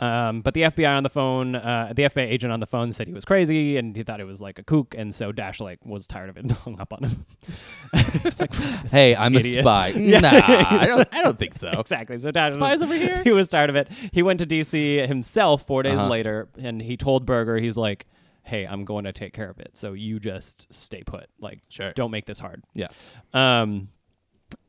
Um, 0.00 0.40
but 0.40 0.54
the 0.54 0.62
FBI 0.62 0.96
on 0.96 1.02
the 1.04 1.08
phone, 1.10 1.54
uh, 1.54 1.92
the 1.94 2.02
FBI 2.02 2.22
agent 2.28 2.52
on 2.52 2.58
the 2.60 2.66
phone 2.66 2.92
said 2.92 3.06
he 3.06 3.12
was 3.12 3.24
crazy 3.24 3.76
and 3.76 3.96
he 3.96 4.02
thought 4.02 4.20
it 4.20 4.24
was 4.24 4.40
like 4.40 4.58
a 4.58 4.62
kook, 4.64 4.94
and 4.96 5.14
so 5.14 5.32
Dasch 5.32 5.60
like 5.60 5.84
was 5.84 6.06
tired 6.08 6.30
of 6.30 6.36
it 6.36 6.42
and 6.44 6.52
hung 6.64 6.80
up 6.80 6.92
on 6.92 7.04
him. 7.04 7.26
It's 8.24 8.40
like, 8.40 8.54
Hey, 8.90 9.14
I'm 9.14 9.36
a 9.36 9.40
spy. 9.40 9.88
Yeah. 9.88 10.20
Nah, 10.20 10.30
I 10.32 10.86
don't. 10.86 11.08
I 11.12 11.22
don't 11.22 11.38
think 11.38 11.54
so. 11.54 11.70
exactly. 11.78 12.18
So 12.18 12.30
Dasch 12.32 12.54
Spies 12.54 12.74
was, 12.80 12.82
over 12.82 12.94
here? 12.96 13.22
He 13.22 13.30
was 13.32 13.48
tired 13.48 13.70
of 13.70 13.76
it. 13.76 13.88
He 14.12 14.22
went 14.22 14.40
to 14.40 14.46
DC 14.46 15.06
himself 15.06 15.62
four 15.66 15.82
days 15.82 15.98
Uh-huh. 15.98 16.08
later, 16.08 16.48
and 16.58 16.80
he 16.82 16.96
told 16.96 17.24
Burger, 17.26 17.58
he's 17.58 17.76
like, 17.76 18.06
"Hey, 18.44 18.66
I'm 18.66 18.84
going 18.84 19.04
to 19.04 19.12
take 19.12 19.32
care 19.32 19.50
of 19.50 19.58
it. 19.58 19.72
So 19.74 19.92
you 19.92 20.20
just 20.20 20.72
stay 20.72 21.02
put. 21.02 21.26
Like, 21.38 21.60
Sure. 21.68 21.92
don't 21.92 22.10
make 22.10 22.26
this 22.26 22.38
hard." 22.38 22.64
Yeah. 22.74 22.88
Um, 23.32 23.88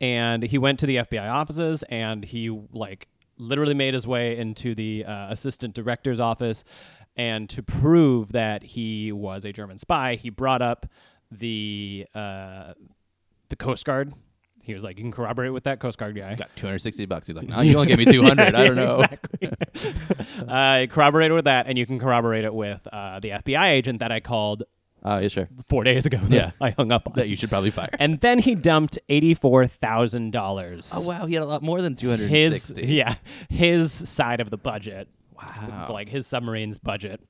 and 0.01 0.43
he 0.43 0.57
went 0.57 0.79
to 0.79 0.85
the 0.87 0.97
FBI 0.97 1.29
offices, 1.31 1.83
and 1.89 2.25
he 2.25 2.49
like 2.49 3.07
literally 3.37 3.73
made 3.73 3.93
his 3.93 4.07
way 4.07 4.37
into 4.37 4.73
the 4.75 5.05
uh, 5.05 5.27
assistant 5.29 5.73
director's 5.73 6.19
office. 6.19 6.63
And 7.17 7.49
to 7.49 7.63
prove 7.63 8.31
that 8.33 8.63
he 8.63 9.11
was 9.11 9.45
a 9.45 9.53
German 9.53 9.77
spy, 9.77 10.15
he 10.15 10.29
brought 10.29 10.61
up 10.61 10.85
the 11.31 12.05
uh, 12.13 12.73
the 13.49 13.55
Coast 13.55 13.85
Guard. 13.85 14.13
He 14.65 14.73
was 14.73 14.83
like, 14.83 14.97
"You 14.97 15.03
can 15.03 15.11
corroborate 15.11 15.53
with 15.53 15.63
that 15.65 15.79
Coast 15.79 15.97
Guard 15.97 16.15
guy." 16.15 16.35
Got 16.35 16.55
260 16.55 17.05
bucks. 17.05 17.27
He's 17.27 17.35
like, 17.35 17.47
no, 17.47 17.61
you 17.61 17.75
only 17.77 17.87
give 17.87 17.99
me 17.99 18.05
200. 18.11 18.55
I 18.55 18.65
don't 18.65 18.75
know. 18.75 19.01
Exactly. 19.01 19.51
uh, 20.47 20.85
corroborated 20.87 21.33
with 21.35 21.45
that, 21.45 21.67
and 21.67 21.77
you 21.77 21.85
can 21.85 21.99
corroborate 21.99 22.43
it 22.45 22.53
with 22.53 22.85
uh, 22.91 23.19
the 23.19 23.29
FBI 23.29 23.69
agent 23.71 23.99
that 23.99 24.11
I 24.11 24.19
called 24.19 24.63
Oh, 25.07 25.19
yeah, 25.19 25.27
sure. 25.27 25.47
four 25.69 25.83
days 25.83 26.07
ago. 26.07 26.19
Yeah. 26.29 26.49
I 26.61 26.71
hung 26.71 26.91
up 26.91 27.07
on. 27.07 27.13
That 27.15 27.29
you 27.29 27.35
should 27.35 27.49
probably 27.49 27.69
fire. 27.69 27.89
and 27.99 28.19
then 28.21 28.39
he 28.39 28.55
dumped 28.55 28.97
eighty-four 29.07 29.67
thousand 29.67 30.31
dollars. 30.31 30.91
Oh 30.95 31.07
wow, 31.07 31.27
he 31.27 31.35
had 31.35 31.43
a 31.43 31.45
lot 31.45 31.61
more 31.61 31.81
than 31.81 31.93
His 31.93 31.99
260. 32.01 32.87
yeah, 32.87 33.15
his 33.49 33.91
side 33.93 34.39
of 34.41 34.49
the 34.49 34.57
budget, 34.57 35.07
Wow. 35.37 35.89
like 35.91 36.09
his 36.09 36.25
submarine's 36.25 36.79
budget, 36.79 37.21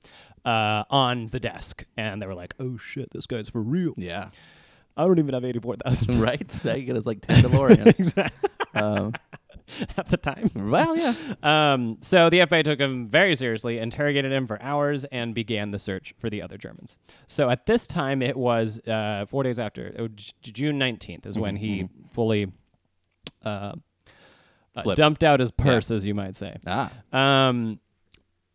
uh, 0.46 0.86
on 0.90 1.28
the 1.28 1.40
desk, 1.42 1.86
and 1.98 2.22
they 2.22 2.28
were 2.28 2.36
like, 2.36 2.56
"Oh 2.62 2.78
shit, 2.78 3.10
this 3.12 3.28
guy's 3.28 3.50
for 3.50 3.62
real." 3.62 3.94
Yeah. 3.98 4.30
I 4.98 5.06
don't 5.06 5.20
even 5.20 5.34
have 5.34 5.44
eighty-four 5.46 5.76
thousand 5.76 6.20
Right. 6.22 6.60
Now 6.64 6.74
you 6.76 6.84
get 6.86 6.96
us 6.98 7.06
like 7.06 7.22
10 7.22 7.44
DeLoreans. 7.44 8.30
um, 8.74 9.14
at 9.98 10.08
the 10.10 10.18
time. 10.18 10.50
well, 10.56 10.96
yeah. 10.98 11.14
Um, 11.44 11.98
so 12.02 12.30
the 12.30 12.40
FBI 12.40 12.64
took 12.64 12.80
him 12.80 13.08
very 13.10 13.36
seriously, 13.36 13.78
interrogated 13.80 14.32
him 14.32 14.46
for 14.48 14.62
hours, 14.62 15.04
and 15.06 15.34
began 15.34 15.72
the 15.72 15.80
search 15.80 16.14
for 16.18 16.30
the 16.30 16.42
other 16.42 16.58
Germans. 16.58 16.98
So 17.28 17.50
at 17.50 17.66
this 17.66 17.88
time, 17.88 18.22
it 18.22 18.38
was 18.38 18.80
uh, 18.88 19.26
four 19.28 19.44
days 19.44 19.58
after, 19.60 19.88
it 19.88 20.02
was 20.02 20.34
J- 20.42 20.52
June 20.52 20.80
19th, 20.80 21.26
is 21.26 21.38
when 21.40 21.56
he 21.58 21.90
fully 22.12 22.52
uh, 23.44 23.74
uh, 24.76 24.94
dumped 24.96 25.24
out 25.24 25.40
his 25.40 25.52
purse, 25.52 25.90
as 25.92 26.06
you 26.06 26.14
might 26.14 26.36
say. 26.36 26.58
Ah. 26.68 26.92
Um, 27.12 27.80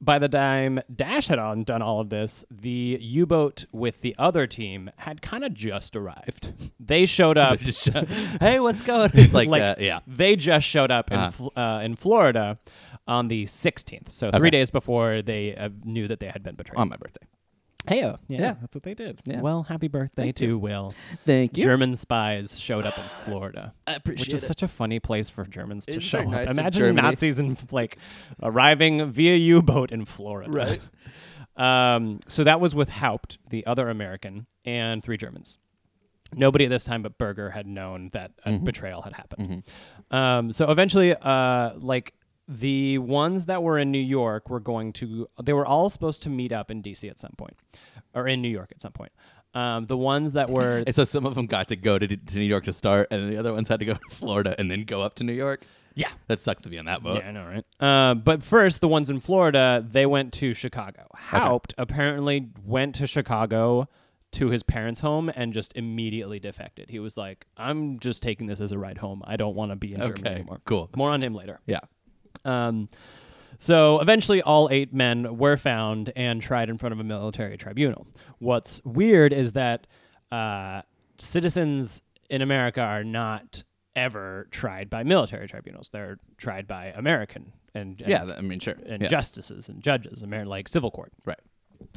by 0.01 0.19
the 0.19 0.29
time 0.29 0.81
Dasch 0.93 1.29
had 1.29 1.39
on, 1.39 1.63
done 1.65 1.83
all 1.83 2.01
of 2.01 2.09
this, 2.09 2.45
the 2.51 2.99
U 3.01 3.27
boat 3.27 3.67
with 3.73 4.01
the 4.01 4.15
other 4.19 4.47
team 4.47 4.91
had 4.97 5.21
kind 5.23 5.45
of 5.45 5.53
just 5.55 5.95
arrived. 5.97 6.53
They 6.81 7.05
showed 7.07 7.37
up. 7.39 7.61
hey, 8.41 8.61
what's 8.61 8.83
going? 8.83 9.11
It's 9.15 9.35
like, 9.35 9.49
like 9.49 9.63
uh, 9.63 9.75
yeah. 9.79 10.01
they 10.07 10.37
just 10.37 10.67
showed 10.67 10.91
up 10.91 11.11
in 11.11 11.19
Uh-huh. 11.19 11.31
Fl- 11.31 11.59
uh, 11.59 11.81
in 11.83 11.97
Florida 11.97 12.59
on 13.07 13.29
the 13.29 13.45
16th, 13.45 14.11
so 14.11 14.31
three 14.31 14.39
Okay. 14.49 14.51
days 14.51 14.71
before 14.71 15.21
they 15.23 15.55
uh, 15.57 15.69
knew 15.85 16.07
that 16.09 16.21
they 16.21 16.29
had 16.29 16.43
been 16.43 16.55
betrayed. 16.55 16.79
On 16.79 16.89
my 16.89 16.97
birthday. 16.97 17.27
Hey, 17.88 18.01
yeah. 18.01 18.16
yeah, 18.29 18.55
that's 18.61 18.75
what 18.75 18.83
they 18.85 18.95
did. 18.95 19.21
Yeah. 19.25 19.40
Well, 19.40 19.62
happy 19.64 19.88
birthday 19.88 20.25
Thank 20.25 20.37
to 20.37 20.47
you. 20.47 20.59
Will. 20.59 20.95
Thank 21.25 21.57
you. 21.57 21.64
German 21.64 21.97
spies 21.97 22.61
showed 22.61 22.87
up 22.87 22.97
in 22.99 23.05
Florida, 23.25 23.73
I 23.87 23.95
appreciate 23.95 24.27
which 24.29 24.35
is 24.35 24.47
such 24.47 24.62
a 24.62 24.69
funny 24.69 25.01
place 25.01 25.31
for 25.31 25.45
Germans 25.47 25.87
to 25.87 25.99
show 26.01 26.21
up. 26.21 26.27
nice 26.29 26.51
Imagine 26.51 26.81
Germany. 26.81 27.03
Nazis 27.09 27.40
in 27.40 27.57
like 27.73 27.97
arriving 28.43 29.11
via 29.11 29.35
U-boat 29.37 29.90
in 29.93 30.05
Florida. 30.05 30.51
Right. 30.51 30.81
Um, 31.57 32.21
so 32.27 32.43
that 32.45 32.59
was 32.59 32.75
with 32.75 32.88
Haupt, 32.88 33.37
the 33.51 33.66
other 33.66 33.90
American, 33.90 34.47
and 34.64 35.03
three 35.03 35.19
Germans. 35.19 35.59
Nobody 36.33 36.64
at 36.64 36.71
this 36.71 36.85
time 36.85 37.03
but 37.03 37.19
Burger 37.19 37.51
had 37.51 37.66
known 37.66 38.09
that 38.14 38.31
a 38.47 38.51
Mm-hmm. 38.53 38.64
betrayal 38.64 39.03
had 39.03 39.12
happened. 39.12 39.64
Um, 40.11 40.53
so 40.55 40.71
eventually, 40.71 41.14
uh, 41.14 41.73
like 41.77 42.14
the 42.51 42.99
ones 42.99 43.45
that 43.45 43.63
were 43.63 43.79
in 43.79 43.93
New 43.93 43.99
York 43.99 44.51
were 44.51 44.59
going 44.59 44.93
to, 44.95 45.29
they 45.41 45.53
were 45.53 45.65
all 45.65 45.89
supposed 45.89 46.21
to 46.25 46.29
meet 46.29 46.51
up 46.51 46.69
in 46.71 46.83
DC 46.83 47.09
at 47.09 47.19
some 47.19 47.33
point, 47.39 47.57
or 48.13 48.27
in 48.27 48.43
New 48.43 48.49
York 48.49 48.71
at 48.73 48.83
some 48.83 48.91
point. 48.93 49.13
Um, 49.55 49.87
the 49.87 49.97
ones 49.97 50.33
that 50.33 50.51
were 50.51 50.79
And 50.87 50.95
so 50.95 51.05
some 51.05 51.27
of 51.27 51.35
them 51.37 51.47
got 51.47 51.69
to 51.69 51.77
go 51.77 51.99
to, 51.99 52.07
to 52.09 52.39
New 52.39 52.45
York 52.45 52.65
to 52.65 52.73
start, 52.73 53.07
and 53.13 53.33
the 53.33 53.37
other 53.37 53.53
ones 53.53 53.69
had 53.69 53.79
to 53.81 53.87
go 53.87 53.95
to 54.09 54.11
Florida 54.11 54.55
and 54.59 54.69
then 54.71 54.83
go 54.85 55.01
up 55.01 55.15
to 55.17 55.25
New 55.25 55.33
York. 55.33 55.63
yeah, 55.95 56.11
That 56.27 56.41
sucks 56.41 56.63
to 56.63 56.71
be 56.71 56.79
on 56.79 56.87
that 56.87 57.03
boat. 57.05 57.19
Yeah, 57.19 57.29
I 57.29 57.33
know, 57.33 57.47
right? 57.47 57.65
Uh, 58.11 58.15
but 58.15 58.43
first, 58.43 58.81
the 58.81 58.89
ones 58.89 59.11
in 59.11 59.21
Florida, 59.21 59.85
they 59.87 60.07
went 60.07 60.33
to 60.35 60.53
Chicago. 60.53 61.07
Haupt 61.15 61.75
apparently 61.79 62.49
went 62.65 62.97
to 62.97 63.07
Chicago 63.07 63.89
to 64.33 64.51
his 64.51 64.63
parents' 64.63 65.01
home 65.01 65.31
and 65.35 65.53
just 65.53 65.77
immediately 65.77 66.39
defected. 66.39 66.91
He 66.91 67.01
was 67.01 67.17
like, 67.17 67.47
"I'm 67.57 67.99
just 67.99 68.23
taking 68.23 68.47
this 68.47 68.61
as 68.61 68.71
a 68.71 68.79
ride 68.79 68.99
home. 68.99 69.23
I 69.27 69.37
don't 69.37 69.57
want 69.57 69.73
to 69.73 69.77
be 69.77 69.93
in 69.93 70.01
Germany 70.01 70.21
Okay, 70.21 70.35
anymore." 70.37 70.61
cool. 70.65 70.89
More 70.97 71.11
on 71.11 71.23
him 71.23 71.33
later. 71.33 71.59
Yeah. 71.67 71.81
Um, 72.44 72.88
so 73.59 74.00
eventually, 74.00 74.40
all 74.42 74.68
eight 74.70 74.92
men 74.94 75.37
were 75.37 75.57
found 75.57 76.12
and 76.16 76.40
tried 76.40 76.70
in 76.70 76.79
front 76.79 76.92
of 76.94 77.00
a 77.00 77.05
military 77.05 77.57
tribunal. 77.57 78.07
What's 78.38 78.81
weird 78.85 79.33
is 79.33 79.53
that 79.53 79.87
uh, 80.33 80.83
citizens 81.18 82.03
in 82.31 82.40
America 82.42 82.81
are 82.81 83.05
not 83.05 83.64
ever 83.96 84.46
tried 84.50 84.88
by 84.88 85.03
military 85.03 85.46
tribunals. 85.48 85.90
They're 85.90 86.18
tried 86.38 86.66
by 86.66 86.87
American 86.87 87.53
and, 87.74 88.00
and 88.00 88.09
Yeah, 88.11 88.35
I 88.37 88.40
mean, 88.40 88.61
sure. 88.61 88.76
and 88.87 89.03
yeah. 89.03 89.09
justices 89.09 89.68
and 89.68 89.83
judges, 89.83 90.22
Amer- 90.22 90.46
like 90.46 90.68
civil 90.68 90.90
court. 90.90 91.12
Right. 91.26 91.40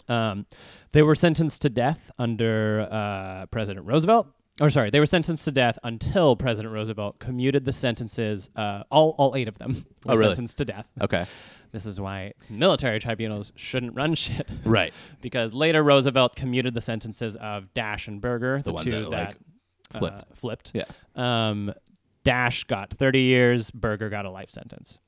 Um, 0.10 0.46
they 0.92 1.02
were 1.04 1.16
sentenced 1.16 1.62
to 1.64 1.70
death 1.70 2.12
under 2.18 2.88
uh, 2.90 3.46
President 3.48 3.86
Roosevelt. 3.86 4.28
Or 4.62 4.70
sorry, 4.70 4.92
they 4.92 5.00
were 5.00 5.06
sentenced 5.08 5.46
to 5.46 5.52
death 5.52 5.80
until 5.84 6.36
President 6.36 6.74
Roosevelt 6.74 7.18
commuted 7.20 7.66
the 7.66 7.74
sentences. 7.74 8.50
Uh, 8.56 8.84
all 8.92 9.16
all 9.18 9.36
eight 9.36 9.48
of 9.48 9.58
them 9.58 9.86
were 10.06 10.14
Oh, 10.14 10.16
really? 10.16 10.28
sentenced 10.36 10.58
to 10.60 10.66
death. 10.66 10.86
Okay. 11.02 11.26
This 11.72 11.88
is 11.88 12.00
why 12.00 12.34
military 12.52 13.00
tribunals 13.00 13.52
shouldn't 13.56 13.96
run 13.96 14.14
shit. 14.24 14.48
Right. 14.64 14.94
because 15.22 15.54
later 15.56 15.82
Roosevelt 15.82 16.36
commuted 16.36 16.76
the 16.76 16.82
sentences 16.82 17.36
of 17.38 17.74
Dasch 17.74 18.08
and 18.08 18.22
Burger, 18.22 18.58
the, 18.60 18.66
The 18.66 18.74
ones 18.74 18.84
two 18.86 18.92
that, 18.92 19.10
that, 19.10 19.28
like, 19.28 19.36
uh, 19.96 20.00
flipped. 20.00 20.38
flipped. 20.38 20.72
Yeah. 20.76 20.84
Um, 21.16 21.74
Dasch 22.24 22.68
got 22.68 22.94
30 22.94 23.22
years, 23.22 23.72
Burger 23.72 24.10
got 24.10 24.26
a 24.26 24.30
life 24.30 24.50
sentence. 24.52 25.00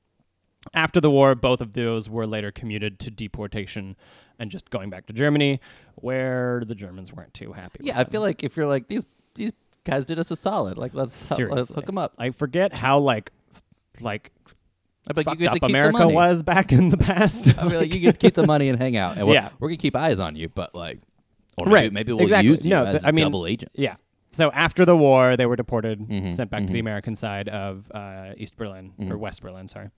After 0.73 0.99
the 0.99 1.11
war, 1.11 1.35
both 1.35 1.61
of 1.61 1.73
those 1.73 2.09
were 2.09 2.25
later 2.25 2.51
commuted 2.51 2.97
to 3.01 3.11
deportation 3.11 3.95
and 4.39 4.49
just 4.49 4.71
going 4.71 4.89
back 4.89 5.05
to 5.05 5.13
Germany, 5.13 5.59
where 5.93 6.63
the 6.65 6.73
Germans 6.73 7.13
weren't 7.13 7.35
too 7.35 7.53
happy. 7.53 7.81
Yeah, 7.83 7.99
I 7.99 8.03
feel 8.05 8.21
like 8.21 8.43
if 8.43 8.57
you're 8.57 8.65
like 8.65 8.87
these 8.87 9.05
these 9.35 9.51
guys 9.83 10.05
did 10.05 10.17
us 10.19 10.31
a 10.31 10.35
solid, 10.35 10.77
like 10.77 10.93
let's 10.93 11.29
help, 11.29 11.41
let's 11.51 11.73
hook 11.73 11.85
them 11.85 11.97
up. 11.97 12.13
I 12.17 12.31
forget 12.31 12.73
how 12.73 12.99
like 12.99 13.31
like 14.01 14.31
fucked 15.13 15.27
you 15.29 15.35
get 15.35 15.53
to 15.53 15.59
keep 15.59 15.69
America 15.69 15.93
the 15.99 16.05
money. 16.05 16.15
was 16.15 16.41
back 16.43 16.71
in 16.71 16.89
the 16.89 16.97
past. 17.09 17.47
I'd 17.59 17.69
be 17.69 17.77
like, 17.77 17.93
you 17.93 17.99
get 17.99 18.13
to 18.15 18.19
keep 18.19 18.33
the 18.33 18.45
money 18.47 18.69
and 18.69 18.79
hang 18.81 18.97
out, 18.97 19.17
and 19.17 19.27
we're, 19.27 19.35
Yeah. 19.35 19.49
we're 19.59 19.67
gonna 19.69 19.77
keep 19.77 19.95
eyes 19.95 20.19
on 20.19 20.35
you, 20.35 20.49
but 20.49 20.73
like, 20.73 20.99
or 21.57 21.65
maybe, 21.67 21.73
Right, 21.75 21.93
maybe 21.93 22.11
we'll 22.13 22.23
exactly. 22.23 22.49
use 22.49 22.65
you 22.65 22.71
No, 22.71 22.85
as 22.85 23.01
th- 23.01 23.07
I 23.07 23.11
mean, 23.11 23.25
double 23.25 23.45
agents. 23.45 23.75
Yeah. 23.77 23.93
So 24.31 24.51
after 24.51 24.83
the 24.83 24.97
war, 24.97 25.37
they 25.37 25.45
were 25.45 25.55
deported, 25.55 25.99
Mhm, 25.99 26.33
sent 26.35 26.49
back 26.49 26.61
to 26.65 26.73
the 26.73 26.79
mhm. 26.79 26.81
American 26.81 27.15
side 27.15 27.47
of 27.47 27.89
uh, 27.93 28.33
East 28.35 28.57
Berlin 28.57 28.91
or 28.99 29.05
Mhm. 29.15 29.19
West 29.19 29.41
Berlin, 29.41 29.67
sorry. 29.69 29.89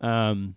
Um, 0.00 0.54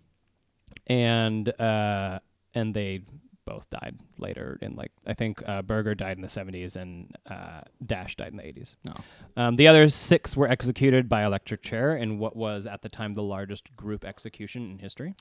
and 0.86 1.48
uh, 1.60 2.20
and 2.54 2.74
they 2.74 3.02
both 3.46 3.70
died 3.70 3.96
later 4.18 4.58
in 4.60 4.74
like 4.76 4.92
I 5.06 5.14
think 5.14 5.42
uh, 5.48 5.62
Burger 5.62 5.94
died 5.94 6.18
in 6.18 6.22
the 6.22 6.28
70s 6.28 6.76
and 6.76 7.16
uh, 7.30 7.62
Dasch 7.84 8.16
died 8.16 8.32
in 8.32 8.36
the 8.36 8.42
80s. 8.42 8.76
No. 8.84 8.92
Um, 9.36 9.56
the 9.56 9.66
other 9.68 9.88
six 9.88 10.36
were 10.36 10.48
executed 10.48 11.08
by 11.08 11.24
electric 11.24 11.62
chair 11.62 11.96
in 11.96 12.18
what 12.18 12.36
was 12.36 12.66
at 12.66 12.82
the 12.82 12.88
time 12.90 13.14
the 13.14 13.22
largest 13.22 13.74
group 13.76 14.04
execution 14.04 14.70
in 14.72 14.78
history, 14.80 15.14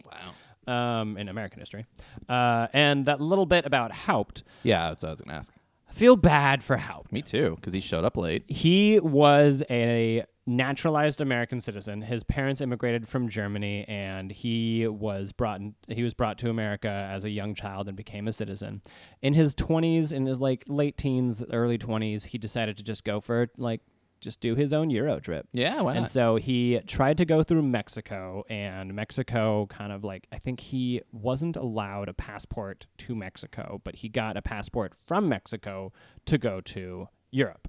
Wow. 0.67 1.01
um, 1.01 1.17
in 1.17 1.29
American 1.29 1.59
history. 1.59 1.85
Uh, 2.27 2.67
and 2.73 3.05
that 3.05 3.21
little 3.21 3.45
bit 3.45 3.65
about 3.65 3.91
Haupt, 3.93 4.43
Yeah, 4.63 4.89
that's 4.89 5.03
what 5.03 5.09
I 5.09 5.11
was 5.11 5.21
gonna 5.21 5.37
ask. 5.37 5.53
I 5.87 5.93
feel 5.93 6.15
bad 6.15 6.63
for 6.63 6.77
Haupt. 6.77 7.11
Me 7.11 7.21
too, 7.21 7.55
because 7.57 7.71
he 7.73 7.79
showed 7.79 8.03
up 8.03 8.17
late. 8.17 8.43
He 8.47 8.99
was 8.99 9.61
a 9.69 10.25
naturalized 10.47 11.21
American 11.21 11.59
citizen. 11.59 12.01
His 12.01 12.23
parents 12.23 12.61
immigrated 12.61 13.07
from 13.07 13.29
Germany, 13.29 13.85
and 13.87 14.31
he 14.31 14.87
was 14.87 15.31
brought 15.31 15.59
in, 15.59 15.75
he 15.87 16.03
was 16.03 16.13
brought 16.13 16.37
to 16.39 16.49
America 16.49 16.89
as 16.89 17.23
a 17.23 17.29
young 17.29 17.55
child 17.55 17.87
and 17.87 17.97
became 17.97 18.27
a 18.27 18.33
citizen. 18.33 18.81
In 19.21 19.33
his 19.33 19.55
twenties, 19.55 20.11
in 20.11 20.25
his 20.25 20.39
like 20.39 20.63
late 20.67 20.97
teens, 20.97 21.43
early 21.51 21.77
twenties, 21.77 22.25
he 22.25 22.37
decided 22.37 22.77
to 22.77 22.83
just 22.83 23.03
go 23.03 23.19
for 23.19 23.49
like 23.57 23.81
just 24.21 24.39
do 24.39 24.55
his 24.55 24.73
own 24.73 24.89
Euro 24.89 25.19
trip. 25.19 25.47
Yeah, 25.53 25.81
why 25.81 25.93
And 25.93 26.07
so 26.07 26.37
he 26.37 26.79
tried 26.87 27.17
to 27.17 27.25
go 27.25 27.43
through 27.43 27.63
Mexico, 27.63 28.43
and 28.49 28.93
Mexico 28.93 29.67
kind 29.67 29.91
of 29.91 30.03
like, 30.03 30.27
I 30.31 30.39
think 30.39 30.59
he 30.59 31.01
wasn't 31.11 31.55
allowed 31.55 32.09
a 32.09 32.13
passport 32.13 32.87
to 32.99 33.15
Mexico, 33.15 33.81
but 33.83 33.97
he 33.97 34.09
got 34.09 34.37
a 34.37 34.41
passport 34.41 34.93
from 35.05 35.29
Mexico 35.29 35.91
to 36.25 36.37
go 36.37 36.61
to 36.61 37.07
Europe. 37.31 37.67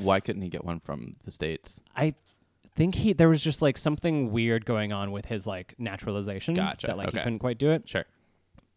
Why 0.00 0.20
couldn't 0.20 0.42
he 0.42 0.48
get 0.48 0.64
one 0.64 0.80
from 0.80 1.16
the 1.24 1.30
states? 1.30 1.80
I 1.96 2.14
think 2.74 2.94
he 2.96 3.12
there 3.12 3.28
was 3.28 3.42
just 3.42 3.62
like 3.62 3.76
something 3.76 4.30
weird 4.32 4.64
going 4.64 4.92
on 4.92 5.12
with 5.12 5.26
his 5.26 5.46
like 5.46 5.74
naturalization. 5.78 6.54
Gotcha, 6.54 6.88
That 6.88 6.96
like 6.96 7.10
he 7.10 7.18
okay. 7.18 7.24
couldn't 7.24 7.38
quite 7.40 7.58
do 7.58 7.70
it. 7.70 7.88
Sure. 7.88 8.04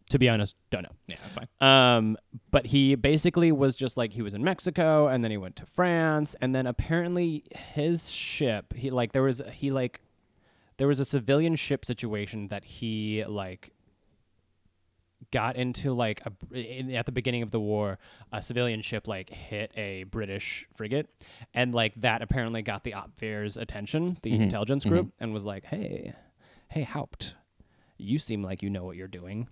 To 0.09 0.19
be 0.19 0.29
honest, 0.29 0.55
don't 0.69 0.83
know. 0.83 0.91
Yeah, 1.07 1.15
that's 1.23 1.35
fine. 1.35 1.47
Um, 1.61 2.17
but 2.51 2.67
he 2.67 2.95
basically 2.95 3.51
was 3.51 3.75
just 3.75 3.95
like 3.97 4.13
he 4.13 4.21
was 4.21 4.33
in 4.33 4.43
Mexico 4.43 5.07
and 5.07 5.23
then 5.23 5.31
he 5.31 5.37
went 5.37 5.55
to 5.55 5.65
France 5.65 6.35
and 6.41 6.53
then 6.53 6.67
apparently 6.67 7.43
his 7.73 8.11
ship 8.11 8.73
he 8.73 8.91
like 8.91 9.13
there 9.13 9.23
was 9.23 9.41
he 9.53 9.71
like 9.71 10.01
there 10.77 10.87
was 10.87 10.99
a 10.99 11.05
civilian 11.05 11.55
ship 11.55 11.85
situation 11.85 12.49
that 12.49 12.65
he 12.65 13.23
like 13.25 13.71
got 15.33 15.55
into 15.55 15.91
like 15.91 16.21
a 16.27 16.55
in, 16.55 16.93
at 16.93 17.07
the 17.07 17.11
beginning 17.11 17.41
of 17.41 17.49
the 17.49 17.59
war 17.59 17.97
a 18.31 18.39
civilian 18.39 18.81
ship 18.81 19.07
like 19.07 19.31
hit 19.31 19.71
a 19.75 20.03
british 20.03 20.67
frigate 20.75 21.09
and 21.55 21.73
like 21.73 21.91
that 21.95 22.21
apparently 22.21 22.61
got 22.61 22.83
the 22.83 22.91
Abwehr's 22.91 23.57
attention 23.57 24.19
the 24.21 24.31
mm-hmm. 24.31 24.43
intelligence 24.43 24.85
group 24.85 25.07
mm-hmm. 25.07 25.23
and 25.23 25.33
was 25.33 25.43
like 25.43 25.65
hey 25.65 26.13
hey 26.69 26.83
haupt 26.83 27.33
you 27.97 28.19
seem 28.19 28.43
like 28.43 28.61
you 28.61 28.69
know 28.69 28.85
what 28.85 28.95
you're 28.95 29.07
doing 29.07 29.47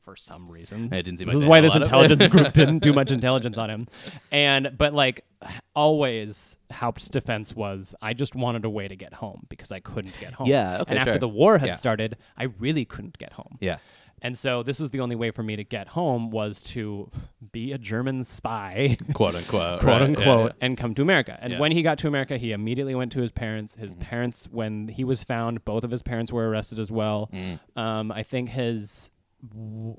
for 0.00 0.16
some 0.16 0.50
reason 0.50 0.84
It 0.84 1.02
didn't 1.02 1.18
seem 1.18 1.28
this 1.28 1.36
is 1.36 1.44
why 1.44 1.60
this 1.60 1.72
lot 1.72 1.82
of 1.82 1.82
it. 1.82 1.84
intelligence 1.86 2.26
group 2.32 2.52
didn't 2.54 2.78
do 2.78 2.94
much 2.94 3.10
intelligence 3.10 3.58
on 3.58 3.68
him 3.68 3.88
and 4.32 4.72
but 4.78 4.94
like 4.94 5.26
always 5.74 6.56
haupt's 6.72 7.08
defense 7.08 7.54
was 7.54 7.94
i 8.00 8.14
just 8.14 8.34
wanted 8.34 8.64
a 8.64 8.70
way 8.70 8.88
to 8.88 8.96
get 8.96 9.12
home 9.14 9.44
because 9.50 9.70
i 9.70 9.80
couldn't 9.80 10.18
get 10.18 10.32
home 10.32 10.46
Yeah, 10.46 10.78
okay, 10.80 10.92
and 10.92 10.98
after 10.98 11.12
sure. 11.12 11.18
the 11.18 11.28
war 11.28 11.58
had 11.58 11.68
Yeah. 11.68 11.74
started 11.74 12.16
i 12.38 12.44
really 12.44 12.86
couldn't 12.86 13.18
get 13.18 13.34
home 13.34 13.58
Yeah. 13.60 13.78
And 14.22 14.36
so 14.36 14.62
this 14.62 14.80
was 14.80 14.90
the 14.90 15.00
only 15.00 15.16
way 15.16 15.30
for 15.30 15.42
me 15.42 15.56
to 15.56 15.64
get 15.64 15.88
home 15.88 16.30
was 16.30 16.62
to 16.64 17.10
be 17.52 17.72
a 17.72 17.78
German 17.78 18.24
spy, 18.24 18.96
Quote 19.12 19.34
unquote. 19.34 19.80
quote 19.80 19.84
right, 19.84 20.02
unquote, 20.02 20.52
yeah. 20.58 20.66
and 20.66 20.76
come 20.78 20.94
to 20.94 21.02
America. 21.02 21.38
And 21.40 21.54
Yeah. 21.54 21.58
when 21.60 21.72
he 21.72 21.82
got 21.82 21.98
to 21.98 22.08
America, 22.08 22.36
he 22.38 22.52
immediately 22.52 22.94
went 22.94 23.12
to 23.12 23.20
his 23.20 23.32
parents. 23.32 23.74
His 23.76 23.94
Mm-hmm. 23.94 24.02
parents, 24.04 24.48
when 24.50 24.88
he 24.88 25.04
was 25.04 25.22
found, 25.22 25.64
both 25.64 25.84
of 25.84 25.90
his 25.90 26.02
parents 26.02 26.32
were 26.32 26.48
arrested 26.48 26.78
as 26.78 26.90
well. 26.90 27.30
Mm. 27.32 27.60
Um, 27.76 28.10
I 28.12 28.22
think 28.22 28.50
his 28.50 29.10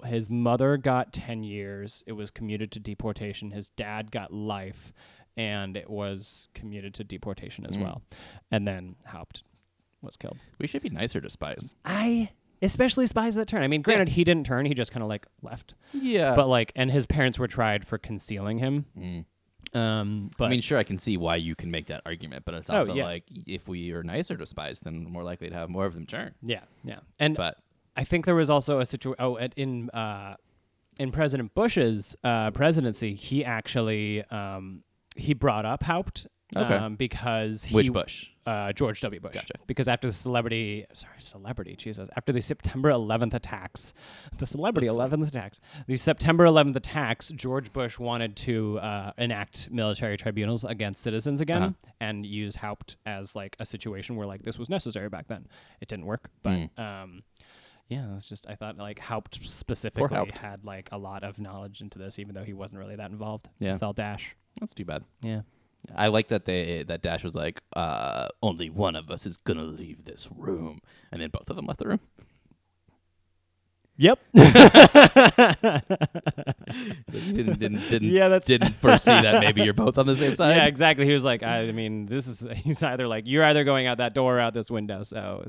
his 0.05 0.29
mother 0.29 0.75
got 0.77 1.13
10 1.13 1.43
years. 1.43 2.03
It 2.07 2.13
was 2.13 2.31
commuted 2.31 2.71
to 2.71 2.79
deportation. 2.79 3.51
His 3.51 3.69
dad 3.69 4.11
got 4.11 4.33
life 4.33 4.91
and 5.37 5.77
it 5.77 5.89
was 5.89 6.49
commuted 6.55 6.93
to 6.95 7.03
deportation 7.03 7.63
Mm. 7.63 7.69
as 7.69 7.77
well. 7.77 8.01
And 8.51 8.67
then 8.67 8.95
Haupt 9.05 9.43
was 10.01 10.17
killed. 10.17 10.37
We 10.59 10.67
should 10.67 10.81
be 10.81 10.89
nicer 10.89 11.21
to 11.21 11.29
spies. 11.29 11.75
I 11.85 12.31
especially 12.61 13.07
spies 13.07 13.35
that 13.35 13.47
turn. 13.47 13.63
I 13.63 13.67
mean, 13.67 13.81
granted, 13.81 14.09
he 14.09 14.23
didn't 14.23 14.45
turn; 14.45 14.65
he 14.65 14.73
just 14.73 14.91
kind 14.91 15.03
of 15.03 15.09
like 15.09 15.25
left. 15.41 15.73
Yeah. 15.93 16.35
But 16.35 16.47
like, 16.47 16.71
and 16.75 16.91
his 16.91 17.05
parents 17.05 17.37
were 17.39 17.47
tried 17.47 17.85
for 17.87 17.97
concealing 17.97 18.59
him. 18.59 18.85
Um, 19.73 20.29
but 20.37 20.45
Mm. 20.45 20.47
I 20.47 20.49
mean, 20.49 20.61
sure, 20.61 20.77
I 20.77 20.83
can 20.83 20.97
see 20.97 21.17
why 21.17 21.35
you 21.35 21.53
can 21.55 21.69
make 21.71 21.87
that 21.87 22.01
argument, 22.05 22.45
but 22.45 22.53
it's 22.55 22.69
Oh, 22.69 22.75
also 22.77 22.93
yeah. 22.93 23.03
like 23.03 23.25
if 23.45 23.67
we 23.67 23.91
are 23.91 24.01
nicer 24.03 24.37
to 24.37 24.45
spies, 24.45 24.79
then 24.79 25.03
we're 25.03 25.09
more 25.11 25.23
likely 25.23 25.49
to 25.49 25.55
have 25.55 25.69
more 25.69 25.85
of 25.85 25.93
them 25.93 26.05
turn. 26.05 26.35
yeah, 26.41 26.61
yeah, 26.83 26.99
and 27.19 27.35
But 27.35 27.57
I 27.95 28.03
think 28.03 28.25
there 28.25 28.35
was 28.35 28.49
also 28.49 28.79
a 28.79 28.85
situation. 28.85 29.17
Oh, 29.19 29.37
at, 29.37 29.53
in 29.57 29.89
uh, 29.89 30.35
in 30.97 31.11
President 31.11 31.53
Bush's 31.53 32.15
uh, 32.23 32.51
presidency, 32.51 33.13
he 33.13 33.43
actually 33.43 34.23
um, 34.25 34.83
he 35.15 35.33
brought 35.33 35.65
up 35.65 35.83
Haupt. 35.83 36.27
Okay. 36.55 36.75
Um, 36.75 36.95
because 36.95 37.65
he, 37.65 37.75
which 37.75 37.91
Bush? 37.91 38.29
Uh, 38.45 38.71
George 38.71 39.01
W. 39.01 39.19
Bush. 39.19 39.33
Gotcha. 39.33 39.55
Because 39.67 39.89
after 39.89 40.07
the 40.07 40.13
celebrity, 40.13 40.85
sorry, 40.93 41.15
celebrity, 41.19 41.75
Jesus, 41.75 42.07
after 42.15 42.31
the 42.31 42.39
September 42.41 42.89
11th 42.89 43.33
attacks, 43.33 43.93
the 44.37 44.47
celebrity 44.47 44.87
11th 44.87 45.27
attacks, 45.27 45.59
the 45.87 45.97
September 45.97 46.45
11th 46.45 46.77
attacks, 46.77 47.29
George 47.31 47.73
Bush 47.73 47.99
wanted 47.99 48.37
to 48.37 48.79
uh, 48.79 49.11
enact 49.17 49.69
military 49.69 50.15
tribunals 50.15 50.63
against 50.63 51.01
citizens 51.01 51.41
again 51.41 51.61
Uh-huh. 51.63 51.91
and 51.99 52.25
use 52.25 52.55
Haupt 52.55 52.95
as 53.05 53.35
like 53.35 53.57
a 53.59 53.65
situation 53.65 54.15
where 54.15 54.25
like 54.25 54.43
this 54.43 54.57
was 54.57 54.69
necessary 54.69 55.09
back 55.09 55.27
then. 55.27 55.47
It 55.81 55.89
didn't 55.89 56.05
work, 56.05 56.29
but 56.43 56.69
Hmm. 56.77 56.81
um, 56.81 57.23
yeah, 57.89 58.09
it 58.09 58.15
was 58.15 58.23
just 58.23 58.47
I 58.49 58.55
thought 58.55 58.77
like 58.77 58.99
Haupt 58.99 59.39
specifically 59.45 60.15
Haupt. 60.15 60.37
had 60.37 60.63
like 60.63 60.87
a 60.93 60.97
lot 60.97 61.23
of 61.25 61.39
knowledge 61.39 61.81
into 61.81 61.99
this, 61.99 62.19
even 62.19 62.33
though 62.35 62.43
he 62.45 62.53
wasn't 62.53 62.79
really 62.79 62.95
that 62.95 63.11
involved. 63.11 63.49
Yeah. 63.59 63.75
Sell 63.75 63.93
Dasch. 63.93 64.31
That's 64.61 64.73
too 64.73 64.85
bad. 64.85 65.03
Yeah. 65.21 65.41
I 65.95 66.07
like 66.07 66.27
that 66.29 66.45
they 66.45 66.83
that 66.83 67.01
Dasch 67.01 67.23
was 67.23 67.35
like, 67.35 67.61
uh, 67.75 68.27
only 68.43 68.69
one 68.69 68.95
of 68.95 69.09
us 69.09 69.25
is 69.25 69.37
gonna 69.37 69.63
leave 69.63 70.05
this 70.05 70.27
room, 70.35 70.79
and 71.11 71.21
then 71.21 71.29
both 71.29 71.49
of 71.49 71.55
them 71.55 71.65
left 71.65 71.79
the 71.79 71.87
room. 71.87 71.99
Yep. 73.99 74.19
Didn't 77.09 77.57
didn't 77.59 77.89
didn't, 77.89 78.09
Yeah, 78.09 78.27
that's- 78.27 78.45
didn't 78.45 78.75
foresee 78.75 79.09
that 79.11 79.39
maybe 79.41 79.63
you're 79.63 79.73
both 79.73 79.97
on 79.97 80.05
the 80.05 80.15
same 80.15 80.35
side. 80.39 80.55
Yeah, 80.55 80.65
exactly. 80.65 81.05
He 81.05 81.13
was 81.13 81.23
like, 81.23 81.41
I 81.41 81.71
mean, 81.71 82.05
this 82.05 82.27
is 82.27 82.45
he's 82.57 82.83
either 82.83 83.07
like 83.07 83.23
you're 83.25 83.43
either 83.43 83.63
going 83.63 83.87
out 83.87 83.97
that 83.97 84.13
door 84.13 84.37
or 84.37 84.39
out 84.39 84.53
this 84.53 84.69
window. 84.69 85.01
So, 85.03 85.45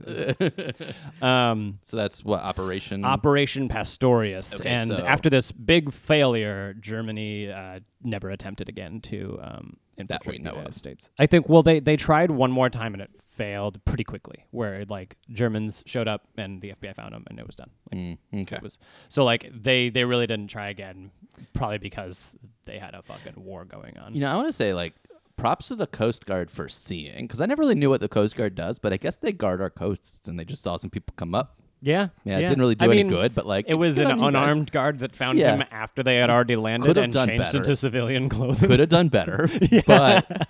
um, 1.21 1.79
So 1.83 1.97
that's 1.97 2.25
what 2.25 2.41
Operation. 2.41 3.05
Operation 3.05 3.69
Pastorius, 3.69 4.55
Okay, 4.61 4.69
and 4.71 4.89
so- 4.89 4.97
after 5.05 5.29
this 5.29 5.53
big 5.53 5.93
failure, 5.93 6.75
Germany 6.81 7.51
uh, 7.51 7.81
never 8.03 8.31
attempted 8.31 8.69
again 8.69 9.01
to 9.03 9.39
um, 9.43 9.77
infiltrate 9.99 10.43
the 10.43 10.51
know 10.53 10.57
of. 10.61 10.75
States. 10.75 11.11
I 11.19 11.27
think. 11.27 11.49
Well, 11.49 11.63
they 11.63 11.81
they 11.81 11.97
tried 11.97 12.31
one 12.31 12.51
more 12.51 12.71
time 12.71 12.95
and 12.95 13.03
it 13.03 13.11
failed 13.17 13.85
pretty 13.85 14.05
quickly. 14.05 14.45
Where 14.51 14.85
like 14.89 15.17
Germans 15.31 15.83
showed 15.87 16.09
up 16.09 16.27
and 16.37 16.61
the 16.63 16.73
FBI 16.73 16.95
found 16.95 17.15
them 17.15 17.25
and 17.29 17.39
it 17.39 17.47
was 17.47 17.57
done. 17.57 17.71
Like, 17.93 18.01
Mm, 18.01 18.19
okay. 18.43 18.57
it 18.57 18.63
was 18.63 18.79
so 19.09 19.25
like 19.25 19.51
they 19.53 19.91
they 19.91 20.05
really 20.05 20.27
didn't 20.27 20.49
try 20.49 20.69
again, 20.69 21.11
probably 21.55 21.79
because 21.79 22.37
they 22.65 22.79
had 22.79 22.95
a 22.95 23.03
fucking 23.03 23.35
war 23.37 23.65
going 23.65 23.99
on. 23.99 24.15
You 24.15 24.21
know, 24.21 24.31
I 24.33 24.35
want 24.37 24.49
to 24.49 24.53
say 24.53 24.73
like 24.75 24.95
props 25.37 25.69
to 25.69 25.77
the 25.77 25.87
Coast 25.87 26.27
Guard 26.27 26.51
for 26.51 26.69
seeing 26.69 27.23
because 27.25 27.41
I 27.41 27.47
never 27.47 27.61
really 27.63 27.75
knew 27.77 27.91
what 27.91 28.01
the 28.01 28.09
Coast 28.09 28.37
Guard 28.37 28.55
does, 28.55 28.79
but 28.79 28.93
I 28.93 28.97
guess 28.97 29.17
they 29.17 29.33
guard 29.33 29.61
our 29.61 29.71
coasts 29.71 30.29
and 30.29 30.39
they 30.39 30.45
just 30.45 30.63
saw 30.63 30.77
some 30.77 30.91
people 30.91 31.15
come 31.17 31.35
up. 31.35 31.59
Yeah, 31.81 32.09
Yeah, 32.25 32.39
it 32.39 32.43
didn't 32.43 32.59
really 32.59 32.75
do 32.75 32.85
I 32.85 32.89
any 32.89 32.97
mean, 33.05 33.09
good, 33.09 33.35
but 33.35 33.47
like 33.47 33.67
it 33.69 33.75
was 33.75 33.97
good 33.97 34.07
an 34.07 34.13
on 34.13 34.19
you 34.19 34.33
guys. 34.33 34.43
unarmed 34.45 34.73
guard 34.73 34.99
that 35.01 35.15
found 35.15 35.39
Yeah. 35.39 35.57
him 35.57 35.65
after 35.71 36.03
they 36.03 36.17
had 36.17 36.29
already 36.31 36.57
landed 36.57 36.87
Could've 36.87 37.05
and 37.05 37.13
done 37.13 37.29
changed 37.29 37.45
better. 37.45 37.59
into 37.59 37.77
civilian 37.77 38.29
clothing. 38.29 38.69
Could 38.69 38.81
have 38.81 38.89
done 38.89 39.09
better, 39.19 39.49
but 39.87 40.49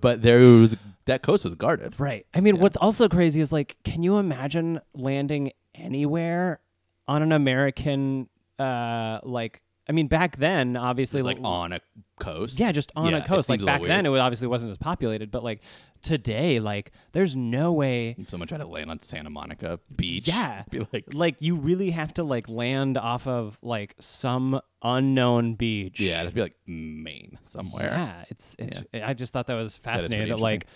but 0.00 0.22
there 0.22 0.38
was 0.40 0.76
that 1.06 1.22
coast 1.22 1.44
was 1.44 1.54
guarded. 1.54 1.98
Right. 2.00 2.26
I 2.34 2.40
mean, 2.40 2.58
what's 2.58 2.76
also 2.78 3.08
crazy 3.08 3.40
is 3.40 3.52
like, 3.52 3.76
can 3.84 4.02
you 4.02 4.16
imagine 4.18 4.80
landing 4.94 5.52
anywhere 5.74 6.60
on 7.06 7.22
an 7.22 7.30
American, 7.32 8.28
uh, 8.58 9.20
like, 9.22 9.60
I 9.88 9.92
mean, 9.92 10.08
back 10.08 10.36
then, 10.36 10.76
obviously, 10.76 11.20
like 11.22 11.38
on 11.42 11.72
a 11.72 11.80
coast. 12.18 12.58
yeah, 12.58 12.72
just 12.72 12.90
on 12.96 13.12
Yeah, 13.12 13.18
a 13.18 13.24
coast. 13.24 13.48
Like 13.50 13.60
seems 13.60 13.64
a 13.64 13.66
little 13.66 13.80
back 13.80 13.88
then, 13.88 13.96
weird. 13.98 14.06
it 14.06 14.08
was 14.10 14.20
obviously 14.20 14.48
wasn't 14.48 14.70
as 14.72 14.78
populated, 14.78 15.30
but 15.30 15.44
like 15.44 15.60
today, 16.00 16.58
like, 16.60 16.90
there's 17.12 17.36
no 17.36 17.72
way. 17.72 18.16
Someone 18.28 18.46
tried 18.48 18.62
to 18.62 18.66
land 18.66 18.90
on 18.90 19.00
Santa 19.00 19.28
Monica 19.30 19.80
Beach. 19.94 20.26
Yeah. 20.28 20.62
Be 20.70 20.86
like, 20.92 21.04
Like 21.12 21.36
you 21.40 21.54
really 21.56 21.90
have 21.90 22.14
to 22.14 22.24
like 22.24 22.48
land 22.48 22.96
off 22.96 23.26
of 23.26 23.58
like 23.62 23.94
some 24.00 24.60
unknown 24.82 25.54
beach. 25.54 26.00
yeah, 26.00 26.22
it'd 26.22 26.34
be 26.34 26.40
like 26.42 26.56
Maine 26.66 27.38
somewhere. 27.44 27.88
Yeah, 27.90 28.24
it's 28.30 28.56
it's. 28.58 28.80
I 28.94 29.12
just 29.14 29.32
thought 29.32 29.46
that 29.48 29.54
was 29.54 29.76
fascinating. 29.76 30.18
pretty 30.28 30.30
That, 30.30 30.40
like, 30.40 30.66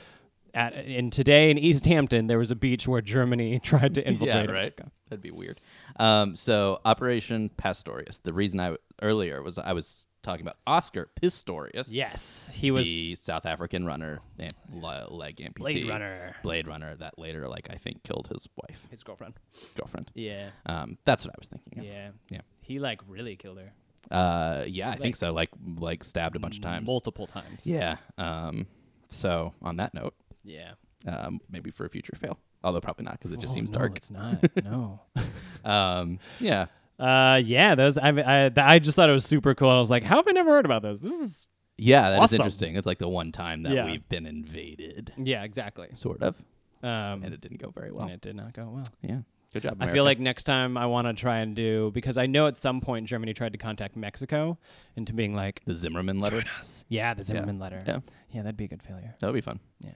at 0.55 0.75
in 0.87 1.11
today 1.11 1.51
in 1.51 1.59
East 1.59 1.85
Hampton, 1.87 2.27
there 2.27 2.39
was 2.39 2.51
a 2.51 2.57
beach 2.57 2.87
where 2.89 3.01
Germany 3.01 3.59
tried 3.63 3.95
to 3.95 4.03
infiltrate. 4.07 4.35
yeah, 4.35 4.41
right. 4.41 4.49
America. 4.51 4.91
That'd 5.09 5.23
be 5.23 5.31
weird. 5.31 5.61
Um, 5.99 6.37
so 6.37 6.81
Operation 6.85 7.51
Pastorius. 7.57 8.21
The 8.21 8.33
reason 8.33 8.61
I 8.61 8.77
earlier 9.03 9.43
was 9.43 9.59
I 9.59 9.73
was 9.73 10.07
talking 10.23 10.43
about 10.43 10.57
Oscar 10.67 11.09
Pistorius. 11.21 11.89
Yes, 11.91 12.49
he 12.53 12.71
was 12.71 12.87
the 12.87 13.15
South 13.15 13.47
African 13.47 13.85
runner 13.87 14.21
and 14.39 14.53
leg 14.73 15.37
amputee. 15.37 15.55
Blade 15.55 15.89
Runner. 15.89 16.37
Blade 16.43 16.67
Runner 16.69 16.95
that 16.97 17.19
later, 17.19 17.49
like 17.49 17.69
I 17.71 17.77
think, 17.77 18.03
killed 18.03 18.29
his 18.29 18.49
wife, 18.57 18.87
his 18.91 19.03
girlfriend. 19.03 19.35
girlfriend. 19.77 20.11
Yeah, 20.15 20.51
Um, 20.67 20.99
that's 21.05 21.25
what 21.25 21.35
I 21.35 21.39
was 21.39 21.49
thinking. 21.49 21.79
Of. 21.81 21.85
yeah, 21.85 22.11
Yeah. 22.31 22.41
He 22.61 22.79
like 22.79 23.01
really 23.09 23.37
killed 23.37 23.59
her 23.59 23.73
Uh, 24.11 24.65
yeah, 24.67 24.87
I 24.89 24.91
Like- 24.91 25.01
think 25.01 25.17
so. 25.17 25.33
Like, 25.33 25.51
like 25.79 26.05
stabbed 26.05 26.37
a 26.37 26.39
bunch 26.39 26.57
of 26.57 26.63
times. 26.63 26.87
multiple 26.87 27.27
times. 27.27 27.67
Yeah. 27.67 27.97
Um, 28.17 28.67
so 29.09 29.55
on 29.63 29.77
that 29.77 29.95
note, 29.95 30.15
yeah. 30.45 30.73
um, 31.07 31.41
maybe 31.51 31.71
for 31.71 31.85
a 31.85 31.91
future 31.91 32.15
fail. 32.17 32.39
Although 32.65 32.81
probably 32.81 33.05
not 33.05 33.13
because 33.13 33.31
it 33.33 33.41
just 33.41 33.53
Oh, 33.53 33.55
seems 33.55 33.71
no, 33.73 33.79
dark. 33.79 33.97
It's 33.97 34.11
not. 34.11 34.65
no. 34.65 35.01
Um, 35.65 36.19
yeah. 36.41 36.67
Uh, 36.99 37.41
yeah. 37.45 37.75
Those. 37.75 37.99
I, 37.99 38.09
I. 38.11 38.51
I 38.57 38.79
just 38.79 38.97
thought 38.97 39.09
it 39.11 39.13
was 39.13 39.25
super 39.25 39.55
cool. 39.55 39.69
I 39.71 39.81
was 39.81 39.91
like, 39.91 40.03
how 40.03 40.17
have 40.17 40.29
I 40.29 40.33
never 40.33 40.51
heard 40.51 40.65
about 40.65 40.83
this? 40.83 41.01
This 41.01 41.13
is. 41.21 41.47
Yeah, 41.77 42.11
that 42.11 42.17
is 42.17 42.21
Awesome. 42.23 42.37
interesting. 42.37 42.77
It's 42.77 42.87
like 42.87 42.99
the 42.99 43.09
one 43.09 43.31
time 43.33 43.63
that 43.63 43.73
Yeah. 43.73 43.87
we've 43.87 44.09
been 44.09 44.27
invaded, 44.27 45.13
Yeah, 45.17 45.45
exactly. 45.45 45.89
sort 45.93 46.23
of, 46.23 46.35
Um, 46.83 47.23
and 47.23 47.33
it 47.33 47.41
didn't 47.41 47.61
go 47.61 47.71
very 47.71 47.93
well. 47.93 48.03
and 48.03 48.11
it 48.13 48.21
did 48.21 48.35
not 48.35 48.53
go 48.53 48.69
well. 48.75 48.85
Yeah, 49.01 49.19
good 49.53 49.63
job. 49.63 49.77
I 49.81 49.87
feel 49.89 50.03
like 50.03 50.19
next 50.19 50.43
time 50.45 50.77
I 50.77 50.87
want 50.87 51.07
to 51.07 51.13
try 51.15 51.39
and 51.39 51.55
do 51.55 51.93
because 51.95 52.19
I 52.19 52.27
know 52.27 52.49
at 52.49 52.57
some 52.57 52.81
point 52.81 53.07
Germany 53.07 53.33
tried 53.33 53.53
to 53.53 53.59
contact 53.59 53.95
Mexico 53.95 54.59
into 54.97 55.13
being 55.13 55.35
like, 55.37 55.63
the 55.67 55.75
Zimmermann 55.75 56.19
letter. 56.19 56.43
yeah, 56.89 57.15
the 57.15 57.23
Zimmermann 57.23 57.61
letter. 57.61 57.81
Yeah. 57.87 58.01
yeah, 58.33 58.43
that'd 58.43 58.57
be 58.57 58.65
a 58.65 58.69
good 58.69 58.83
failure. 58.83 59.15
That 59.21 59.29
would 59.29 59.35
be 59.35 59.41
fun. 59.41 59.61
Yeah. 59.85 59.93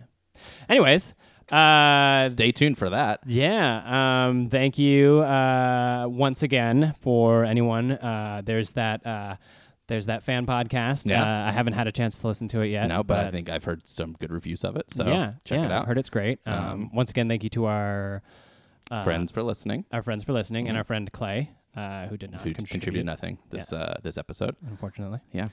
Anyways, 0.69 1.15
uh, 1.53 2.29
Stay 2.31 2.53
tuned 2.53 2.79
for 2.79 2.91
that. 2.91 3.21
yeah. 3.27 4.27
Um, 4.27 4.49
thank 4.49 4.79
you 4.79 5.21
uh, 5.21 6.07
once 6.09 6.43
again 6.43 6.95
for 7.01 7.45
anyone. 7.45 7.93
Uh, 7.93 8.43
there's 8.45 8.71
that. 8.73 9.05
Uh, 9.07 9.37
There's 9.89 10.07
that 10.07 10.23
fan 10.23 10.47
podcast. 10.47 11.05
Yeah. 11.11 11.23
Uh, 11.23 11.49
I 11.49 11.53
haven't 11.53 11.75
had 11.75 11.87
a 11.87 11.93
chance 11.93 12.21
to 12.21 12.27
listen 12.29 12.49
to 12.49 12.61
it 12.63 12.69
yet. 12.69 12.87
no, 12.87 13.03
but, 13.03 13.27
I 13.27 13.31
think 13.31 13.51
I've 13.51 13.65
heard 13.65 13.87
some 13.87 14.13
good 14.15 14.33
reviews 14.33 14.65
of 14.65 14.77
it. 14.77 14.91
So 14.91 15.07
yeah, 15.07 15.35
check 15.45 15.59
yeah, 15.59 15.67
it 15.67 15.73
out. 15.73 15.83
I've 15.83 15.89
heard 15.89 15.99
it's 15.99 16.09
great. 16.09 16.39
Um, 16.47 16.55
Um, 16.65 16.91
once 16.95 17.11
again, 17.11 17.29
thank 17.29 17.43
you 17.45 17.51
to 17.51 17.67
our 17.67 18.23
uh, 18.91 19.03
Friends 19.05 19.31
for 19.33 19.43
listening. 19.43 19.85
our 19.93 20.01
friends 20.01 20.25
for 20.25 20.33
listening, 20.33 20.67
and 20.69 20.77
Mhm. 20.77 20.79
our 20.79 20.85
friend 20.85 21.13
Clay, 21.13 21.51
uh, 21.77 22.07
who 22.07 22.17
did 22.17 22.31
not 22.31 22.41
Who 22.43 22.55
contribute, 22.55 23.05
nothing 23.05 23.39
this 23.51 23.73
uh, 23.73 23.99
this 24.03 24.17
episode. 24.17 24.55
unfortunately. 24.67 25.19
Yeah. 25.33 25.49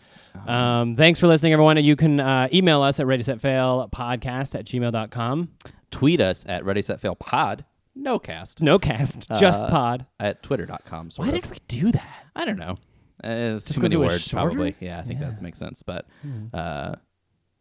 Um, 0.47 0.95
thanks 0.95 1.19
for 1.19 1.27
listening, 1.27 1.51
everyone. 1.51 1.75
You 1.83 1.95
can 1.97 2.19
uh, 2.21 2.47
email 2.53 2.81
us 2.81 2.99
at 3.01 3.07
ready 3.07 3.23
set 3.23 3.41
fail 3.41 3.89
podcast 3.91 4.57
at 4.57 4.63
gmail.com. 4.65 5.49
Tweet 5.91 6.21
us 6.21 6.45
at 6.47 6.63
Ready 6.65 6.81
Set 6.81 6.99
Fail 6.99 7.15
Pod. 7.15 7.65
No 7.95 8.17
cast 8.19 8.61
No 8.61 8.79
cast, 8.79 9.27
just 9.39 9.63
Uh, 9.63 9.69
pod. 9.69 10.05
at 10.19 10.41
twitter.com. 10.43 11.11
Sort 11.11 11.27
Why 11.27 11.33
of. 11.35 11.41
did 11.41 11.51
we 11.51 11.57
do 11.67 11.91
that? 11.91 12.25
I 12.35 12.45
don't 12.45 12.59
know. 12.59 12.77
Uh, 13.23 13.27
it's 13.57 13.65
Just 13.65 13.75
too 13.75 13.81
'cause 13.81 13.89
many 13.91 13.95
it 13.95 13.97
was 13.97 14.11
words, 14.13 14.23
shorter? 14.23 14.47
probably. 14.49 14.75
Yeah, 14.79 14.99
I 14.99 15.01
think 15.03 15.19
that 15.19 15.41
makes 15.41 15.59
sense. 15.59 15.83
But 15.83 16.05
Hmm. 16.21 16.45
uh, 16.53 16.93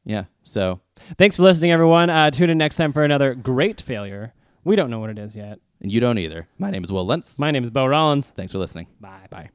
yeah, 0.05 0.25
so 0.45 0.81
Thanks 1.17 1.37
for 1.37 1.43
listening, 1.43 1.73
everyone. 1.73 2.11
Uh, 2.11 2.31
tune 2.31 2.51
in 2.51 2.59
next 2.59 2.77
time 2.77 2.93
for 2.93 3.03
another 3.05 3.35
great 3.35 3.81
failure. 3.81 4.35
We 4.65 4.77
don't 4.77 4.91
know 4.91 5.01
what 5.01 5.11
it 5.11 5.19
is 5.19 5.35
yet. 5.37 5.59
and 5.81 5.91
you 5.93 6.01
don't 6.01 6.19
either. 6.19 6.49
My 6.59 6.71
name 6.71 6.83
is 6.85 6.91
Will 6.93 7.07
Lentz. 7.07 7.39
My 7.39 7.51
name 7.53 7.63
is 7.65 7.71
Bo 7.71 7.87
Rollins. 7.87 8.31
Thanks 8.31 8.51
for 8.53 8.59
listening. 8.59 8.89
Bye. 9.01 9.27
Bye. 9.31 9.51